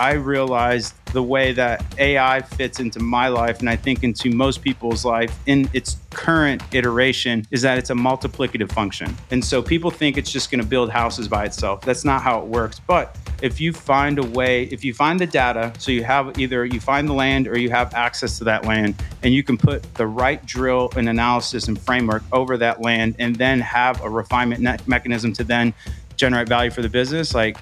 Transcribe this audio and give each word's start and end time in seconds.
I 0.00 0.12
realized 0.12 0.94
the 1.12 1.22
way 1.22 1.52
that 1.52 1.84
AI 1.98 2.40
fits 2.40 2.80
into 2.80 3.00
my 3.00 3.28
life 3.28 3.60
and 3.60 3.68
I 3.68 3.76
think 3.76 4.02
into 4.02 4.30
most 4.30 4.62
people's 4.62 5.04
life 5.04 5.38
in 5.44 5.68
its 5.74 5.98
current 6.08 6.62
iteration 6.72 7.46
is 7.50 7.60
that 7.62 7.76
it's 7.76 7.90
a 7.90 7.94
multiplicative 7.94 8.72
function. 8.72 9.14
And 9.30 9.44
so 9.44 9.62
people 9.62 9.90
think 9.90 10.16
it's 10.16 10.32
just 10.32 10.50
going 10.50 10.62
to 10.62 10.66
build 10.66 10.88
houses 10.88 11.28
by 11.28 11.44
itself. 11.44 11.82
That's 11.82 12.02
not 12.02 12.22
how 12.22 12.40
it 12.40 12.46
works. 12.46 12.80
But 12.80 13.14
if 13.42 13.60
you 13.60 13.74
find 13.74 14.18
a 14.18 14.22
way, 14.22 14.64
if 14.64 14.84
you 14.86 14.94
find 14.94 15.20
the 15.20 15.26
data, 15.26 15.70
so 15.78 15.92
you 15.92 16.02
have 16.04 16.38
either 16.38 16.64
you 16.64 16.80
find 16.80 17.06
the 17.06 17.12
land 17.12 17.46
or 17.46 17.58
you 17.58 17.68
have 17.68 17.92
access 17.92 18.38
to 18.38 18.44
that 18.44 18.64
land, 18.64 18.94
and 19.22 19.34
you 19.34 19.42
can 19.42 19.58
put 19.58 19.82
the 19.96 20.06
right 20.06 20.44
drill 20.46 20.90
and 20.96 21.10
analysis 21.10 21.68
and 21.68 21.78
framework 21.78 22.22
over 22.32 22.56
that 22.56 22.80
land 22.80 23.16
and 23.18 23.36
then 23.36 23.60
have 23.60 24.02
a 24.02 24.08
refinement 24.08 24.86
mechanism 24.88 25.34
to 25.34 25.44
then 25.44 25.74
generate 26.16 26.48
value 26.48 26.70
for 26.70 26.80
the 26.80 26.88
business, 26.88 27.34
like 27.34 27.58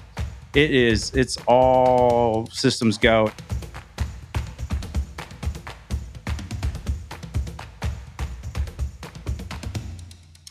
it 0.53 0.71
is, 0.71 1.13
it's 1.13 1.37
all 1.47 2.47
systems 2.47 2.97
go. 2.97 3.31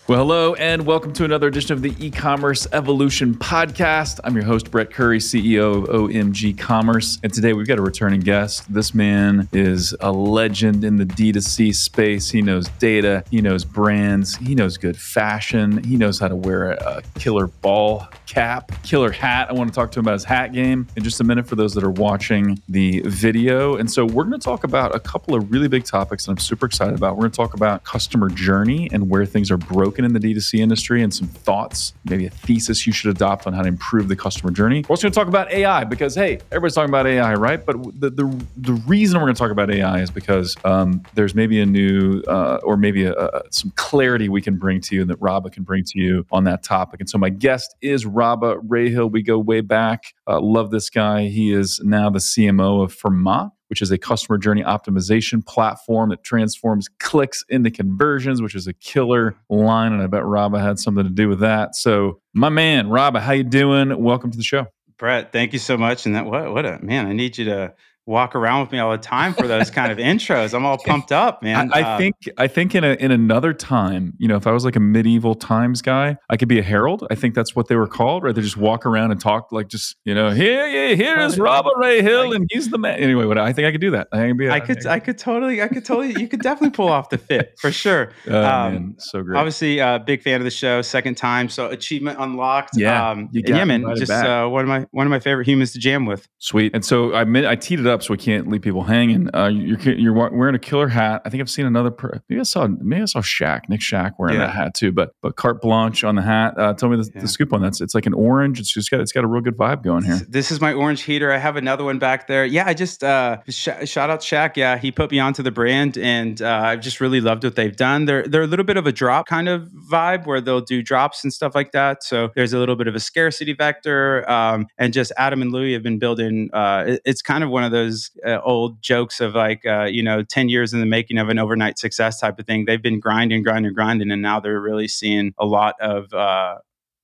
Well, 0.08 0.20
hello, 0.20 0.54
and 0.54 0.86
welcome 0.86 1.12
to 1.12 1.24
another 1.26 1.48
edition 1.48 1.74
of 1.74 1.82
the 1.82 1.94
e 1.98 2.10
commerce 2.10 2.66
evolution 2.72 3.34
podcast. 3.34 4.20
I'm 4.24 4.34
your 4.34 4.44
host, 4.46 4.70
Brett 4.70 4.90
Curry, 4.90 5.18
CEO 5.18 5.82
of 5.82 5.90
OMG 5.90 6.56
Commerce. 6.56 7.18
And 7.22 7.30
today 7.30 7.52
we've 7.52 7.66
got 7.66 7.78
a 7.78 7.82
returning 7.82 8.20
guest. 8.20 8.72
This 8.72 8.94
man 8.94 9.50
is 9.52 9.94
a 10.00 10.10
legend 10.10 10.82
in 10.82 10.96
the 10.96 11.04
D2C 11.04 11.74
space. 11.74 12.30
He 12.30 12.40
knows 12.40 12.70
data, 12.78 13.22
he 13.30 13.42
knows 13.42 13.66
brands, 13.66 14.34
he 14.34 14.54
knows 14.54 14.78
good 14.78 14.96
fashion, 14.96 15.84
he 15.84 15.98
knows 15.98 16.18
how 16.18 16.28
to 16.28 16.36
wear 16.36 16.70
a 16.70 17.02
killer 17.18 17.48
ball 17.48 18.08
cap, 18.24 18.72
killer 18.84 19.10
hat. 19.10 19.50
I 19.50 19.52
want 19.52 19.68
to 19.68 19.74
talk 19.74 19.92
to 19.92 19.98
him 19.98 20.06
about 20.06 20.14
his 20.14 20.24
hat 20.24 20.54
game 20.54 20.86
in 20.96 21.04
just 21.04 21.20
a 21.20 21.24
minute 21.24 21.46
for 21.46 21.56
those 21.56 21.74
that 21.74 21.84
are 21.84 21.90
watching 21.90 22.62
the 22.66 23.00
video. 23.00 23.76
And 23.76 23.90
so 23.90 24.06
we're 24.06 24.24
going 24.24 24.40
to 24.40 24.44
talk 24.44 24.64
about 24.64 24.94
a 24.94 25.00
couple 25.00 25.34
of 25.34 25.52
really 25.52 25.68
big 25.68 25.84
topics 25.84 26.24
that 26.24 26.32
I'm 26.32 26.38
super 26.38 26.64
excited 26.64 26.94
about. 26.94 27.16
We're 27.16 27.24
going 27.24 27.32
to 27.32 27.36
talk 27.36 27.52
about 27.52 27.84
customer 27.84 28.30
journey 28.30 28.88
and 28.90 29.10
where 29.10 29.26
things 29.26 29.50
are 29.50 29.58
broken 29.58 29.97
in 30.04 30.12
the 30.12 30.20
D2C 30.20 30.58
industry 30.60 31.02
and 31.02 31.12
some 31.12 31.28
thoughts, 31.28 31.94
maybe 32.04 32.26
a 32.26 32.30
thesis 32.30 32.86
you 32.86 32.92
should 32.92 33.10
adopt 33.10 33.46
on 33.46 33.52
how 33.52 33.62
to 33.62 33.68
improve 33.68 34.08
the 34.08 34.16
customer 34.16 34.50
journey. 34.50 34.84
We're 34.88 34.94
also 34.94 35.02
going 35.02 35.12
to 35.12 35.18
talk 35.18 35.28
about 35.28 35.50
AI 35.50 35.84
because, 35.84 36.14
hey, 36.14 36.38
everybody's 36.50 36.74
talking 36.74 36.90
about 36.90 37.06
AI, 37.06 37.34
right? 37.34 37.64
But 37.64 37.82
the, 38.00 38.10
the, 38.10 38.46
the 38.56 38.72
reason 38.86 39.18
we're 39.18 39.26
going 39.26 39.34
to 39.34 39.38
talk 39.38 39.50
about 39.50 39.70
AI 39.70 40.00
is 40.00 40.10
because 40.10 40.56
um, 40.64 41.02
there's 41.14 41.34
maybe 41.34 41.60
a 41.60 41.66
new 41.66 42.22
uh, 42.28 42.60
or 42.62 42.76
maybe 42.76 43.04
a, 43.04 43.14
a, 43.14 43.42
some 43.50 43.72
clarity 43.76 44.28
we 44.28 44.42
can 44.42 44.56
bring 44.56 44.80
to 44.82 44.94
you 44.94 45.02
and 45.02 45.10
that 45.10 45.20
Rabah 45.20 45.50
can 45.50 45.62
bring 45.62 45.84
to 45.84 45.98
you 45.98 46.26
on 46.30 46.44
that 46.44 46.62
topic. 46.62 47.00
And 47.00 47.08
so 47.08 47.18
my 47.18 47.30
guest 47.30 47.74
is 47.80 48.06
Rabah 48.06 48.56
Rahil. 48.56 49.10
We 49.10 49.22
go 49.22 49.38
way 49.38 49.60
back. 49.60 50.14
Uh, 50.26 50.40
love 50.40 50.70
this 50.70 50.90
guy. 50.90 51.28
He 51.28 51.52
is 51.52 51.80
now 51.82 52.10
the 52.10 52.18
CMO 52.18 52.82
of 52.82 52.96
Fermat 52.96 53.52
which 53.68 53.82
is 53.82 53.90
a 53.90 53.98
customer 53.98 54.38
journey 54.38 54.62
optimization 54.62 55.44
platform 55.44 56.10
that 56.10 56.22
transforms 56.22 56.88
clicks 56.98 57.44
into 57.48 57.70
conversions, 57.70 58.42
which 58.42 58.54
is 58.54 58.66
a 58.66 58.72
killer 58.72 59.36
line. 59.48 59.92
And 59.92 60.02
I 60.02 60.06
bet 60.06 60.24
Rabah 60.24 60.60
had 60.60 60.78
something 60.78 61.04
to 61.04 61.10
do 61.10 61.28
with 61.28 61.40
that. 61.40 61.76
So, 61.76 62.20
my 62.34 62.48
man, 62.48 62.88
Rabah, 62.88 63.20
how 63.20 63.32
you 63.32 63.44
doing? 63.44 64.02
Welcome 64.02 64.30
to 64.30 64.36
the 64.36 64.44
show. 64.44 64.66
Brett, 64.98 65.32
thank 65.32 65.52
you 65.52 65.58
so 65.58 65.76
much. 65.76 66.06
And 66.06 66.14
that 66.14 66.26
what 66.26 66.52
what 66.52 66.66
a 66.66 66.78
man, 66.82 67.06
I 67.06 67.12
need 67.12 67.38
you 67.38 67.44
to 67.46 67.74
walk 68.08 68.34
around 68.34 68.62
with 68.62 68.72
me 68.72 68.78
all 68.78 68.90
the 68.90 68.98
time 68.98 69.34
for 69.34 69.46
those 69.46 69.70
kind 69.70 69.92
of 69.92 69.98
intros. 69.98 70.54
I'm 70.54 70.64
all 70.64 70.78
pumped 70.78 71.12
up, 71.12 71.42
man. 71.42 71.70
I, 71.72 71.80
I 71.80 71.82
uh, 71.82 71.98
think 71.98 72.14
I 72.38 72.48
think 72.48 72.74
in 72.74 72.82
a 72.82 72.94
in 72.94 73.12
another 73.12 73.52
time, 73.52 74.14
you 74.18 74.26
know, 74.26 74.36
if 74.36 74.46
I 74.46 74.52
was 74.52 74.64
like 74.64 74.76
a 74.76 74.80
medieval 74.80 75.34
times 75.34 75.82
guy, 75.82 76.16
I 76.30 76.36
could 76.36 76.48
be 76.48 76.58
a 76.58 76.62
herald. 76.62 77.06
I 77.10 77.14
think 77.14 77.34
that's 77.34 77.54
what 77.54 77.68
they 77.68 77.76
were 77.76 77.86
called, 77.86 78.24
right? 78.24 78.34
They 78.34 78.40
just 78.40 78.56
walk 78.56 78.86
around 78.86 79.12
and 79.12 79.20
talk 79.20 79.52
like 79.52 79.68
just, 79.68 79.96
you 80.04 80.14
know, 80.14 80.30
here, 80.30 80.66
yeah, 80.66 80.94
here 80.94 81.18
is 81.20 81.38
Rabah 81.38 81.68
Rahil 81.76 82.34
and 82.34 82.48
he's 82.50 82.70
the 82.70 82.78
man. 82.78 82.98
Anyway, 82.98 83.26
what 83.26 83.38
I 83.38 83.52
think 83.52 83.66
I 83.66 83.72
could 83.72 83.82
do 83.82 83.90
that. 83.90 84.08
I 84.10 84.28
could 84.28 84.38
be 84.38 84.46
a, 84.46 84.52
I 84.52 84.60
could 84.60 84.86
I 84.86 84.98
could 84.98 85.18
totally 85.18 85.62
I 85.62 85.68
could 85.68 85.84
totally 85.84 86.18
you 86.18 86.28
could 86.28 86.40
definitely 86.40 86.74
pull 86.74 86.88
off 86.88 87.10
the 87.10 87.18
fit 87.18 87.54
for 87.60 87.70
sure. 87.70 88.12
Oh, 88.28 88.44
um, 88.44 88.72
man, 88.72 88.94
so 88.98 89.22
great. 89.22 89.38
Obviously, 89.38 89.80
uh, 89.80 89.98
big 89.98 90.22
fan 90.22 90.40
of 90.40 90.44
the 90.44 90.50
show, 90.50 90.82
second 90.82 91.16
time. 91.16 91.48
So 91.48 91.68
achievement 91.68 92.18
unlocked. 92.20 92.76
Yeah. 92.76 93.10
Um, 93.10 93.30
yeah, 93.32 93.64
man, 93.64 93.84
just 93.96 94.12
uh, 94.12 94.46
one 94.48 94.62
of 94.62 94.68
my 94.68 94.86
one 94.90 95.06
of 95.06 95.10
my 95.10 95.18
favorite 95.18 95.46
humans 95.46 95.72
to 95.72 95.78
jam 95.78 96.04
with. 96.04 96.28
Sweet. 96.38 96.72
And 96.74 96.84
so 96.84 97.14
I 97.14 97.22
I 97.22 97.56
teed 97.56 97.80
it 97.80 97.86
up 97.86 97.97
so 98.02 98.12
we 98.12 98.18
can't 98.18 98.48
leave 98.48 98.62
people 98.62 98.82
hanging. 98.82 99.34
Uh, 99.34 99.48
you're 99.48 99.78
you're 99.80 100.12
wearing 100.12 100.54
a 100.54 100.58
killer 100.58 100.88
hat. 100.88 101.22
I 101.24 101.30
think 101.30 101.40
I've 101.40 101.50
seen 101.50 101.66
another. 101.66 101.90
Per- 101.90 102.22
maybe 102.28 102.40
I 102.40 102.44
saw 102.44 102.66
maybe 102.66 103.02
I 103.02 103.06
saw 103.06 103.20
Shaq, 103.20 103.68
Nick 103.68 103.80
Shack 103.80 104.18
wearing 104.18 104.38
yeah. 104.38 104.46
that 104.46 104.54
hat 104.54 104.74
too. 104.74 104.92
But 104.92 105.12
but 105.22 105.36
carte 105.36 105.60
blanche 105.60 106.04
on 106.04 106.14
the 106.14 106.22
hat. 106.22 106.54
Uh, 106.56 106.74
tell 106.74 106.88
me 106.88 106.96
the, 106.96 107.10
yeah. 107.14 107.20
the, 107.22 107.28
scoop 107.28 107.52
on 107.52 107.62
that. 107.62 107.68
It's, 107.68 107.80
it's 107.80 107.94
like 107.94 108.06
an 108.06 108.14
orange. 108.14 108.60
It's 108.60 108.72
just 108.72 108.90
got 108.90 109.00
it's 109.00 109.12
got 109.12 109.24
a 109.24 109.26
real 109.26 109.42
good 109.42 109.56
vibe 109.56 109.82
going 109.82 110.04
here. 110.04 110.20
This 110.28 110.50
is 110.50 110.60
my 110.60 110.72
orange 110.72 111.02
heater. 111.02 111.32
I 111.32 111.38
have 111.38 111.56
another 111.56 111.84
one 111.84 111.98
back 111.98 112.26
there. 112.26 112.44
Yeah, 112.44 112.64
I 112.66 112.74
just 112.74 113.02
uh, 113.04 113.38
sh- 113.48 113.68
shout 113.84 114.10
out 114.10 114.20
Shaq. 114.20 114.56
Yeah, 114.56 114.76
he 114.78 114.92
put 114.92 115.10
me 115.10 115.18
onto 115.18 115.42
the 115.42 115.50
brand, 115.50 115.98
and 115.98 116.40
uh, 116.40 116.60
I've 116.64 116.80
just 116.80 117.00
really 117.00 117.20
loved 117.20 117.44
what 117.44 117.56
they've 117.56 117.76
done. 117.76 118.04
They're 118.04 118.26
they're 118.26 118.42
a 118.42 118.46
little 118.46 118.64
bit 118.64 118.76
of 118.76 118.86
a 118.86 118.92
drop 118.92 119.26
kind 119.26 119.48
of 119.48 119.68
vibe 119.90 120.26
where 120.26 120.40
they'll 120.40 120.60
do 120.60 120.82
drops 120.82 121.24
and 121.24 121.32
stuff 121.32 121.54
like 121.54 121.72
that. 121.72 122.02
So 122.02 122.30
there's 122.34 122.52
a 122.52 122.58
little 122.58 122.76
bit 122.76 122.88
of 122.88 122.94
a 122.94 123.00
scarcity 123.00 123.52
vector, 123.52 124.28
um, 124.30 124.66
and 124.78 124.92
just 124.92 125.12
Adam 125.16 125.42
and 125.42 125.52
Louie 125.52 125.72
have 125.72 125.82
been 125.82 125.98
building. 125.98 126.50
Uh, 126.52 126.84
it, 126.86 127.02
it's 127.04 127.22
kind 127.22 127.44
of 127.44 127.50
one 127.50 127.64
of 127.64 127.72
those 127.72 127.87
uh, 128.26 128.38
old 128.44 128.80
jokes 128.80 129.20
of 129.20 129.34
like 129.34 129.48
like 129.48 129.66
uh, 129.66 129.84
you 129.84 130.02
know 130.02 130.22
10 130.22 130.48
years 130.48 130.72
in 130.72 130.80
the 130.80 130.86
making 130.86 131.18
of 131.18 131.28
an 131.28 131.38
overnight 131.38 131.78
success 131.78 132.20
type 132.20 132.38
of 132.38 132.46
thing 132.46 132.64
they've 132.64 132.82
been 132.82 133.00
grinding 133.00 133.42
grinding 133.42 133.72
grinding 133.72 134.10
and 134.10 134.22
now 134.22 134.40
they're 134.40 134.60
really 134.60 134.88
seeing 134.88 135.32
a 135.38 135.46
lot 135.46 135.74
of 135.80 136.12
uh, 136.12 136.56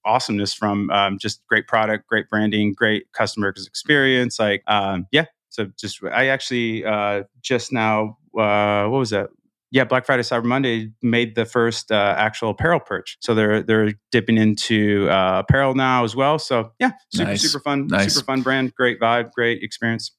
awesomeness 0.04 0.52
from 0.52 0.90
um, 0.90 1.18
just 1.18 1.42
great 1.48 1.66
product 1.66 2.06
great 2.08 2.28
branding 2.28 2.72
great 2.72 3.10
customer 3.12 3.48
experience 3.48 4.38
like 4.38 4.62
um, 4.66 5.06
yeah 5.10 5.24
so 5.48 5.66
just 5.78 6.02
i 6.12 6.26
actually 6.28 6.84
uh, 6.84 7.22
just 7.40 7.72
now 7.72 8.16
uh, 8.38 8.84
what 8.86 8.98
was 8.98 9.10
that 9.10 9.28
yeah, 9.70 9.82
Black 9.82 10.06
Friday, 10.06 10.22
Cyber 10.22 10.44
Monday 10.44 10.92
made 11.02 11.34
the 11.34 11.44
first 11.44 11.90
uh, 11.90 12.14
actual 12.16 12.50
apparel 12.50 12.78
perch. 12.78 13.16
So 13.18 13.34
they're 13.34 13.60
they're 13.60 13.94
dipping 14.12 14.38
into 14.38 15.08
uh, 15.10 15.40
apparel 15.40 15.74
now 15.74 16.04
as 16.04 16.14
well. 16.14 16.38
So 16.38 16.70
yeah, 16.78 16.92
super 17.12 17.30
nice. 17.30 17.42
super 17.42 17.60
fun, 17.60 17.88
nice. 17.88 18.14
super 18.14 18.24
fun 18.24 18.42
brand, 18.42 18.72
great 18.76 19.00
vibe, 19.00 19.32
great 19.32 19.64
experience 19.64 20.12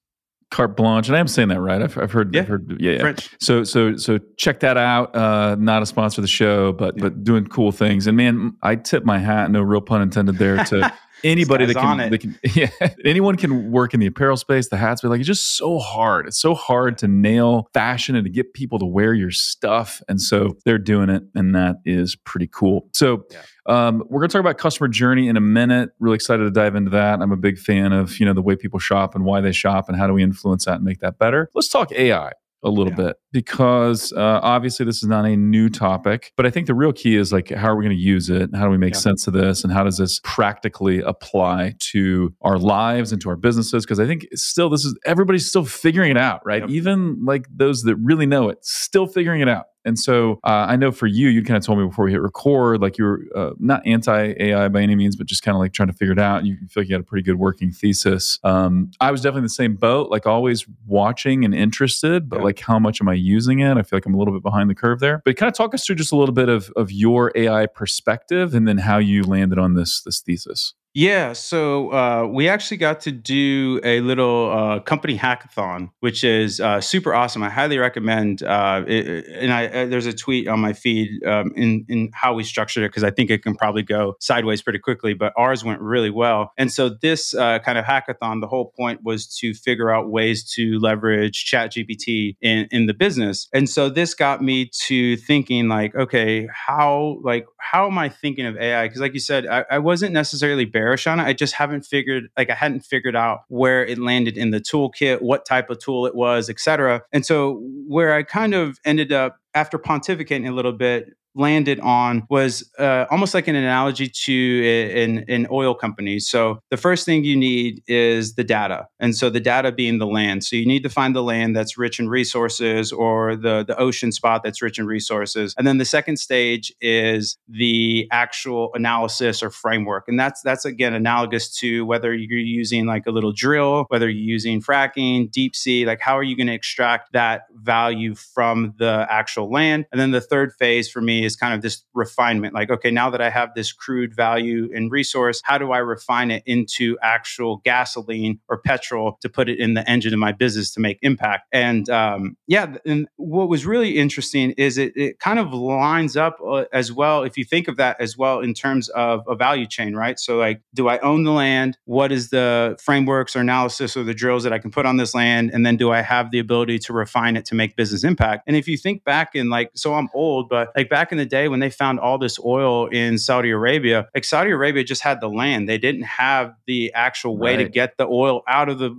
carte 0.56 0.78
blanche, 0.78 1.10
and 1.10 1.18
I 1.18 1.20
am 1.20 1.28
saying 1.28 1.50
that 1.50 1.60
right. 1.60 1.82
I've, 1.82 1.98
I've 1.98 2.14
heard, 2.14 2.34
yeah. 2.34 2.42
I've 2.42 2.48
heard, 2.48 2.78
yeah, 2.80 2.94
yeah. 2.94 3.00
French. 3.00 3.30
So, 3.42 3.66
so, 3.66 3.98
so 3.98 4.20
check 4.38 4.62
that 4.62 4.78
out. 4.78 5.14
Uh, 5.14 5.56
not 5.60 5.82
a 5.82 5.86
sponsor 5.86 6.22
of 6.22 6.24
the 6.24 6.30
show, 6.30 6.72
but 6.72 6.96
yeah. 6.96 7.04
but 7.04 7.26
doing 7.26 7.46
cool 7.46 7.74
things. 7.74 8.08
And 8.08 8.16
man, 8.16 8.56
I 8.62 8.76
tip 8.76 9.04
my 9.04 9.20
hat, 9.20 9.52
no 9.52 9.62
real 9.62 9.82
pun 9.82 10.02
intended 10.02 10.38
there, 10.38 10.64
to 10.64 10.94
anybody 11.25 11.66
that 11.66 11.75
can, 11.75 12.09
that 12.09 12.18
can, 12.19 12.40
yeah, 12.53 12.69
anyone 13.03 13.36
can 13.36 13.72
work 13.72 13.94
in 13.94 14.00
the 14.00 14.06
apparel 14.06 14.38
space, 14.38 14.69
the 14.69 14.78
hats, 14.78 15.02
but 15.02 15.09
like 15.09 15.19
it's 15.19 15.28
just 15.28 15.58
so 15.58 15.80
hard. 15.80 16.28
It's 16.28 16.40
so 16.40 16.53
hard 16.53 16.97
to 17.00 17.08
nail 17.08 17.69
fashion 17.74 18.16
and 18.16 18.24
to 18.24 18.30
get 18.30 18.53
people 18.53 18.80
to 18.80 18.86
wear 18.86 19.13
your 19.13 19.31
stuff. 19.31 20.02
And 20.08 20.22
so 20.22 20.56
they're 20.64 20.78
doing 20.78 21.09
it, 21.09 21.24
and 21.35 21.56
that 21.56 21.78
is 21.85 22.16
pretty 22.16 22.47
cool. 22.47 22.88
So. 22.94 23.25
Yeah 23.31 23.41
um, 23.68 24.03
we're 24.09 24.19
going 24.19 24.30
to 24.30 24.34
talk 24.34 24.41
about 24.41 24.58
customer 24.58 24.88
journey 24.88 25.28
in 25.28 25.38
a 25.38 25.41
minute. 25.41 25.90
Really 26.00 26.16
excited 26.16 26.44
to 26.44 26.52
dive 26.52 26.75
into 26.75 26.91
that. 26.91 27.19
I'm 27.19 27.31
a 27.31 27.38
big 27.38 27.58
fan 27.58 27.94
of 27.94 28.19
you 28.19 28.25
know 28.25 28.34
the 28.34 28.41
way 28.41 28.56
people 28.56 28.80
shop 28.80 29.16
and 29.16 29.25
why 29.25 29.41
they 29.41 29.52
shop 29.52 29.90
and 29.90 29.97
how 29.97 30.08
do 30.08 30.14
we 30.14 30.24
influence 30.24 30.66
that 30.66 30.75
and 30.75 30.84
make 30.84 31.00
that 31.00 31.18
better. 31.18 31.50
Let's 31.56 31.68
talk 31.68 31.91
AI 31.91 32.31
a 32.66 32.70
little 32.70 32.92
yeah. 32.94 33.08
bit 33.08 33.16
because 33.31 34.12
uh, 34.14 34.40
obviously 34.42 34.86
this 34.86 34.98
is 34.98 35.08
not 35.08 35.26
a 35.26 35.36
new 35.36 35.70
topic, 35.70 36.34
but 36.36 36.46
I 36.46 36.50
think 36.50 36.68
the 36.68 36.74
real 36.74 36.92
key 36.92 37.16
is 37.16 37.31
like 37.31 37.50
how 37.50 37.70
are 37.70 37.76
we 37.76 37.84
going 37.86 37.96
to 37.96 38.02
use 38.02 38.30
it? 38.30 38.50
How 38.53 38.66
do 38.66 38.72
we 38.72 38.78
make 38.78 38.96
yeah. 38.96 39.00
sense 39.00 39.28
of 39.28 39.34
this? 39.34 39.64
And 39.64 39.72
how 39.72 39.84
does 39.84 39.98
this 39.98 40.20
practically 40.24 41.02
apply 41.02 41.76
to 41.92 42.34
our 42.42 42.58
lives 42.58 43.12
and 43.12 43.22
to 43.22 43.30
our 43.30 43.36
businesses? 43.36 43.86
Because 43.86 44.00
I 44.00 44.08
think 44.08 44.26
still 44.34 44.70
this 44.70 44.84
is 44.84 44.98
everybody's 45.06 45.48
still 45.48 45.66
figuring 45.66 46.12
it 46.12 46.18
out, 46.18 46.42
right? 46.46 46.62
Yep. 46.62 46.70
Even 46.72 47.24
like 47.24 47.46
those 47.56 47.84
that 47.84 47.96
really 47.98 48.26
know 48.26 48.50
it, 48.50 48.66
still 48.66 49.08
figuring 49.08 49.42
it 49.42 49.47
out. 49.47 49.66
And 49.85 49.97
so 49.97 50.40
uh, 50.44 50.66
I 50.68 50.75
know 50.75 50.91
for 50.91 51.07
you, 51.07 51.29
you 51.29 51.44
kind 51.44 51.57
of 51.57 51.63
told 51.63 51.79
me 51.79 51.85
before 51.85 52.06
we 52.06 52.12
hit 52.12 52.22
record, 52.22 52.81
like 52.81 52.97
you 52.97 53.06
were 53.06 53.22
uh, 53.35 53.52
not 53.59 53.85
anti 53.85 54.34
AI 54.40 54.67
by 54.67 54.82
any 54.82 54.96
means, 54.96 55.16
but 55.16 55.28
just 55.28 55.43
kind 55.43 55.55
of 55.55 55.59
like 55.59 55.73
trying 55.73 55.87
to 55.87 55.93
figure 55.93 56.14
it 56.14 56.20
out. 56.20 56.40
And 56.40 56.47
you 56.47 56.58
feel 56.67 56.82
like 56.82 56.90
you 56.90 56.96
had 56.96 57.02
a 57.02 57.05
pretty 57.05 57.23
good 57.23 57.37
working 57.37 57.72
thesis. 57.72 58.40
Um, 58.43 58.91
I 58.99 59.11
was 59.11 59.22
definitely 59.22 59.40
in 59.40 59.46
the 59.46 59.49
same 59.49 59.76
boat, 59.76 60.09
like 60.09 60.26
always 60.26 60.66
watching 60.85 61.46
and 61.46 61.53
interested, 61.53 62.28
but 62.28 62.40
yeah. 62.40 62.46
like 62.46 62.59
how 62.59 62.79
much 62.79 62.99
am 63.02 63.08
I 63.08 63.14
using 63.14 63.59
it? 63.59 63.78
I 63.78 63.84
feel 63.84 63.97
like 63.97 64.05
I'm 64.05 64.16
a 64.16 64.17
little 64.17 64.34
bit 64.34 64.43
behind 64.43 64.70
the 64.70 64.76
curve 64.76 64.99
there. 64.99 65.22
But 65.23 65.37
kind 65.37 65.47
of 65.47 65.55
talk 65.55 65.73
us 65.73 65.85
through 65.85 65.96
just 65.96 66.11
a 66.11 66.16
little 66.16 66.34
bit 66.34 66.49
of, 66.49 66.72
of 66.76 66.91
your 66.91 67.31
AI 67.35 67.67
perspective 67.67 68.55
and 68.55 68.67
then 68.67 68.79
how 68.79 68.97
you 68.97 69.23
landed 69.23 69.59
on 69.59 69.76
this 69.76 70.02
this 70.02 70.20
thesis. 70.20 70.73
Yeah, 70.97 71.34
so 71.34 71.92
uh, 71.92 72.26
we 72.26 72.47
actually 72.47 72.78
got 72.78 73.02
to 73.02 73.12
do 73.12 73.82
a 73.84 74.00
little 74.00 74.50
uh, 74.50 74.80
company 74.80 75.18
hackathon, 75.18 75.90
which 76.00 76.24
is 76.24 76.62
uh, 76.62 76.80
super 76.80 77.14
awesome. 77.14 77.44
I 77.44 77.50
highly 77.50 77.78
recommend. 77.78 78.42
Uh, 78.42 78.86
it, 78.88 79.26
and 79.28 79.52
I, 79.52 79.66
uh, 79.68 79.86
there's 79.88 80.06
a 80.06 80.14
tweet 80.14 80.47
on 80.47 80.62
my 80.62 80.72
feed 80.72 81.22
um, 81.26 81.52
in 81.58 81.86
in 81.90 82.12
how 82.14 82.34
we 82.34 82.46
structured 82.46 82.86
it 82.86 82.92
because 82.92 83.03
I 83.03 83.12
think 83.12 83.30
it 83.30 83.44
can 83.44 83.56
probably 83.56 83.84
go 83.84 84.16
sideways 84.22 84.62
pretty 84.62 84.80
quickly. 84.80 85.14
But 85.14 85.34
ours 85.36 85.66
went 85.66 85.82
really 85.82 86.12
well. 86.12 86.53
And 86.58 86.72
so 86.72 86.88
this 86.88 87.34
uh, 87.34 87.59
kind 87.59 87.78
of 87.78 87.84
hackathon, 87.84 88.40
the 88.40 88.48
whole 88.48 88.72
point 88.78 89.02
was 89.03 89.28
to 89.40 89.53
figure 89.53 89.91
out 89.91 90.09
ways 90.09 90.50
to 90.53 90.80
leverage 90.80 91.44
ChatGPT 91.44 92.38
in 92.41 92.70
in 92.72 92.86
the 92.86 92.94
business. 92.94 93.50
And 93.53 93.70
so 93.70 93.90
this 93.90 94.14
got 94.14 94.41
me 94.41 94.70
to 94.88 95.18
thinking 95.18 95.68
like, 95.68 95.94
okay, 95.94 96.48
how 96.53 97.20
like 97.22 97.46
how 97.59 97.88
am 97.88 97.98
I 97.98 98.08
thinking 98.08 98.46
of 98.46 98.56
AI? 98.56 98.88
Because 98.88 99.02
like 99.02 99.14
you 99.14 99.20
said, 99.20 99.46
I, 99.46 99.66
I 99.70 99.80
wasn't 99.80 100.14
necessarily 100.14 100.64
bearish 100.85 101.08
on 101.08 101.20
it. 101.20 101.23
I 101.23 101.34
just 101.34 101.55
haven't 101.55 101.84
figured, 101.84 102.26
like, 102.37 102.52
I 102.52 102.53
hadn't 102.53 102.82
figured 102.82 103.16
out 103.16 103.40
where 103.47 103.84
it 103.84 103.97
landed 103.97 104.37
in 104.37 104.52
the 104.52 104.59
toolkit, 104.59 105.22
what 105.22 105.46
type 105.46 105.72
of 105.72 105.79
tool 105.79 106.05
it 106.05 106.14
was, 106.14 106.47
et 106.47 106.59
cetera. 106.59 107.02
And 107.11 107.26
so, 107.26 107.59
where 107.87 108.14
I 108.14 108.22
kind 108.22 108.53
of 108.53 108.78
ended 108.85 109.11
up 109.11 109.37
after 109.55 109.79
pontificating 109.79 110.47
a 110.47 110.52
little 110.52 110.73
bit, 110.73 111.16
landed 111.35 111.79
on 111.82 112.23
was 112.29 112.70
uh, 112.79 113.05
almost 113.11 113.34
like 113.34 113.47
an 113.47 113.55
analogy 113.55 114.08
to 114.08 114.93
an, 114.96 115.26
an 115.28 115.47
oil 115.52 115.76
company. 115.76 116.20
So 116.20 116.59
the 116.72 116.78
first 116.78 117.05
thing 117.05 117.23
you 117.23 117.35
need 117.35 117.84
is 117.87 118.35
the 118.35 118.43
data. 118.43 118.87
And 118.99 119.16
so 119.16 119.29
the 119.29 119.40
data 119.40 119.72
being 119.72 119.99
the 119.99 120.08
land. 120.08 120.43
So 120.43 120.55
you 120.55 120.66
need 120.66 120.84
to 120.84 120.90
find 120.90 121.16
the 121.16 121.23
land 121.23 121.55
that's 121.55 121.78
rich 121.78 121.99
in 121.99 122.09
resources 122.09 122.91
or 122.91 123.35
the, 123.35 123.66
the 123.66 123.78
ocean 123.78 124.11
spot 124.11 124.43
that's 124.43 124.61
rich 124.61 124.79
in 124.79 124.87
resources. 124.87 125.53
And 125.58 125.67
then 125.67 125.78
the 125.78 125.85
second 125.85 126.17
stage 126.17 126.73
is 126.79 127.38
the 127.47 128.08
actual 128.11 128.72
analysis 128.73 129.43
or 129.43 129.49
framework. 129.49 130.05
And 130.08 130.20
that's 130.20 130.41
that's 130.41 130.66
again 130.66 130.93
analogous 130.93 131.53
to 131.58 131.85
whether 131.85 132.14
you're 132.14 132.40
using 132.40 132.85
like 132.85 133.05
a 133.08 133.11
little 133.11 133.34
drill, 133.34 133.85
whether 133.90 134.09
you're 134.09 134.35
using 134.35 134.61
fracking, 134.61 135.29
deep 135.31 135.55
sea, 135.55 135.85
like 135.85 135.99
how 135.99 136.17
are 136.17 136.23
you 136.23 136.38
going 136.38 136.47
to 136.47 136.53
extract 136.53 137.11
that 137.14 137.43
value 137.53 138.16
from 138.16 138.73
the 138.78 139.05
actual 139.09 139.52
land? 139.52 139.85
And 139.91 139.99
then 139.99 140.11
the 140.11 140.22
third 140.22 140.53
phase 140.53 140.90
for 140.90 141.02
me 141.02 141.25
is 141.26 141.36
kind 141.36 141.54
of 141.54 141.62
this 141.62 141.84
refinement 141.94 142.54
like 142.54 142.70
okay 142.70 142.92
now 142.92 143.10
that 143.10 143.22
i 143.22 143.30
have 143.30 143.50
this 143.56 143.74
crude 143.74 144.16
value 144.16 144.70
and 144.74 144.92
resource 144.92 145.42
how 145.44 145.58
do 145.58 145.72
i 145.72 145.78
refine 145.78 146.32
it 146.32 146.44
into 146.46 146.98
actual 147.02 147.58
gasoline 147.64 148.40
or 148.48 148.58
petrol 148.58 149.18
to 149.22 149.30
put 149.30 149.50
it 149.50 149.60
in 149.60 149.74
the 149.74 149.90
engine 149.90 150.14
of 150.14 150.20
my 150.20 150.32
business 150.32 150.72
to 150.74 150.80
make 150.80 151.00
impact? 151.02 151.48
And 151.52 151.90
um, 151.90 152.38
yeah 152.48 152.78
and 152.86 153.08
what 153.18 153.50
was 153.50 153.66
really 153.66 153.98
interesting 153.98 154.52
is 154.52 154.78
it, 154.78 154.94
it 154.96 155.20
kind 155.20 155.40
of 155.40 155.54
lines 155.54 156.18
up 156.18 156.38
uh, 156.46 156.66
as 156.72 156.92
well 156.92 157.24
if 157.24 157.38
you 157.38 157.44
think 157.44 157.68
of 157.68 157.78
that 157.78 158.00
as 158.00 158.18
well 158.18 158.40
in 158.40 158.54
terms 158.54 158.90
of 158.90 159.24
a 159.28 159.36
value 159.36 159.66
chain 159.66 159.96
right? 159.96 160.20
So 160.20 160.38
like 160.38 160.62
do 160.74 160.88
i 160.88 161.00
own 161.00 161.24
the 161.24 161.32
land? 161.32 161.78
What 161.86 162.12
is 162.12 162.30
the 162.30 162.78
frameworks 162.82 163.36
or 163.36 163.40
analysis 163.40 163.96
or 163.98 164.04
the 164.04 164.14
drills 164.14 164.44
that 164.44 164.54
i 164.54 164.60
can 164.60 164.72
put 164.72 164.86
on 164.86 164.98
this 164.98 165.14
land? 165.16 165.52
And 165.54 165.66
then 165.66 165.78
do 165.78 165.92
i 165.92 166.02
have 166.02 166.32
the 166.32 166.40
ability 166.40 166.80
to 166.80 166.94
refine 166.94 167.36
it 167.38 167.46
to 167.46 167.56
make 167.56 167.76
business 167.76 168.04
impact? 168.04 168.44
And 168.48 168.56
if 168.56 168.68
you 168.68 168.78
think 168.78 169.04
back 169.04 169.36
in 169.36 169.50
like 169.50 169.72
so 169.76 169.94
i'm 169.94 170.10
old 170.14 170.50
but 170.50 170.72
like 170.76 170.90
back 170.90 171.12
in 171.12 171.15
the 171.17 171.26
day 171.26 171.47
when 171.47 171.59
they 171.59 171.70
found 171.70 172.00
all 172.00 172.17
this 172.17 172.40
oil 172.40 172.88
in 172.88 173.17
Saudi 173.17 173.50
Arabia, 173.50 174.08
like 174.14 174.23
Saudi 174.23 174.52
Arabia 174.52 174.84
just 174.84 175.02
had 175.02 175.22
the 175.22 175.29
land. 175.29 175.70
They 175.70 175.78
didn't 175.78 176.03
have 176.03 176.53
the 176.67 176.94
actual 176.94 177.38
way 177.38 177.56
right. 177.56 177.64
to 177.64 177.70
get 177.70 177.97
the 177.97 178.08
oil 178.08 178.41
out 178.47 178.70
of 178.70 178.79
the 178.79 178.96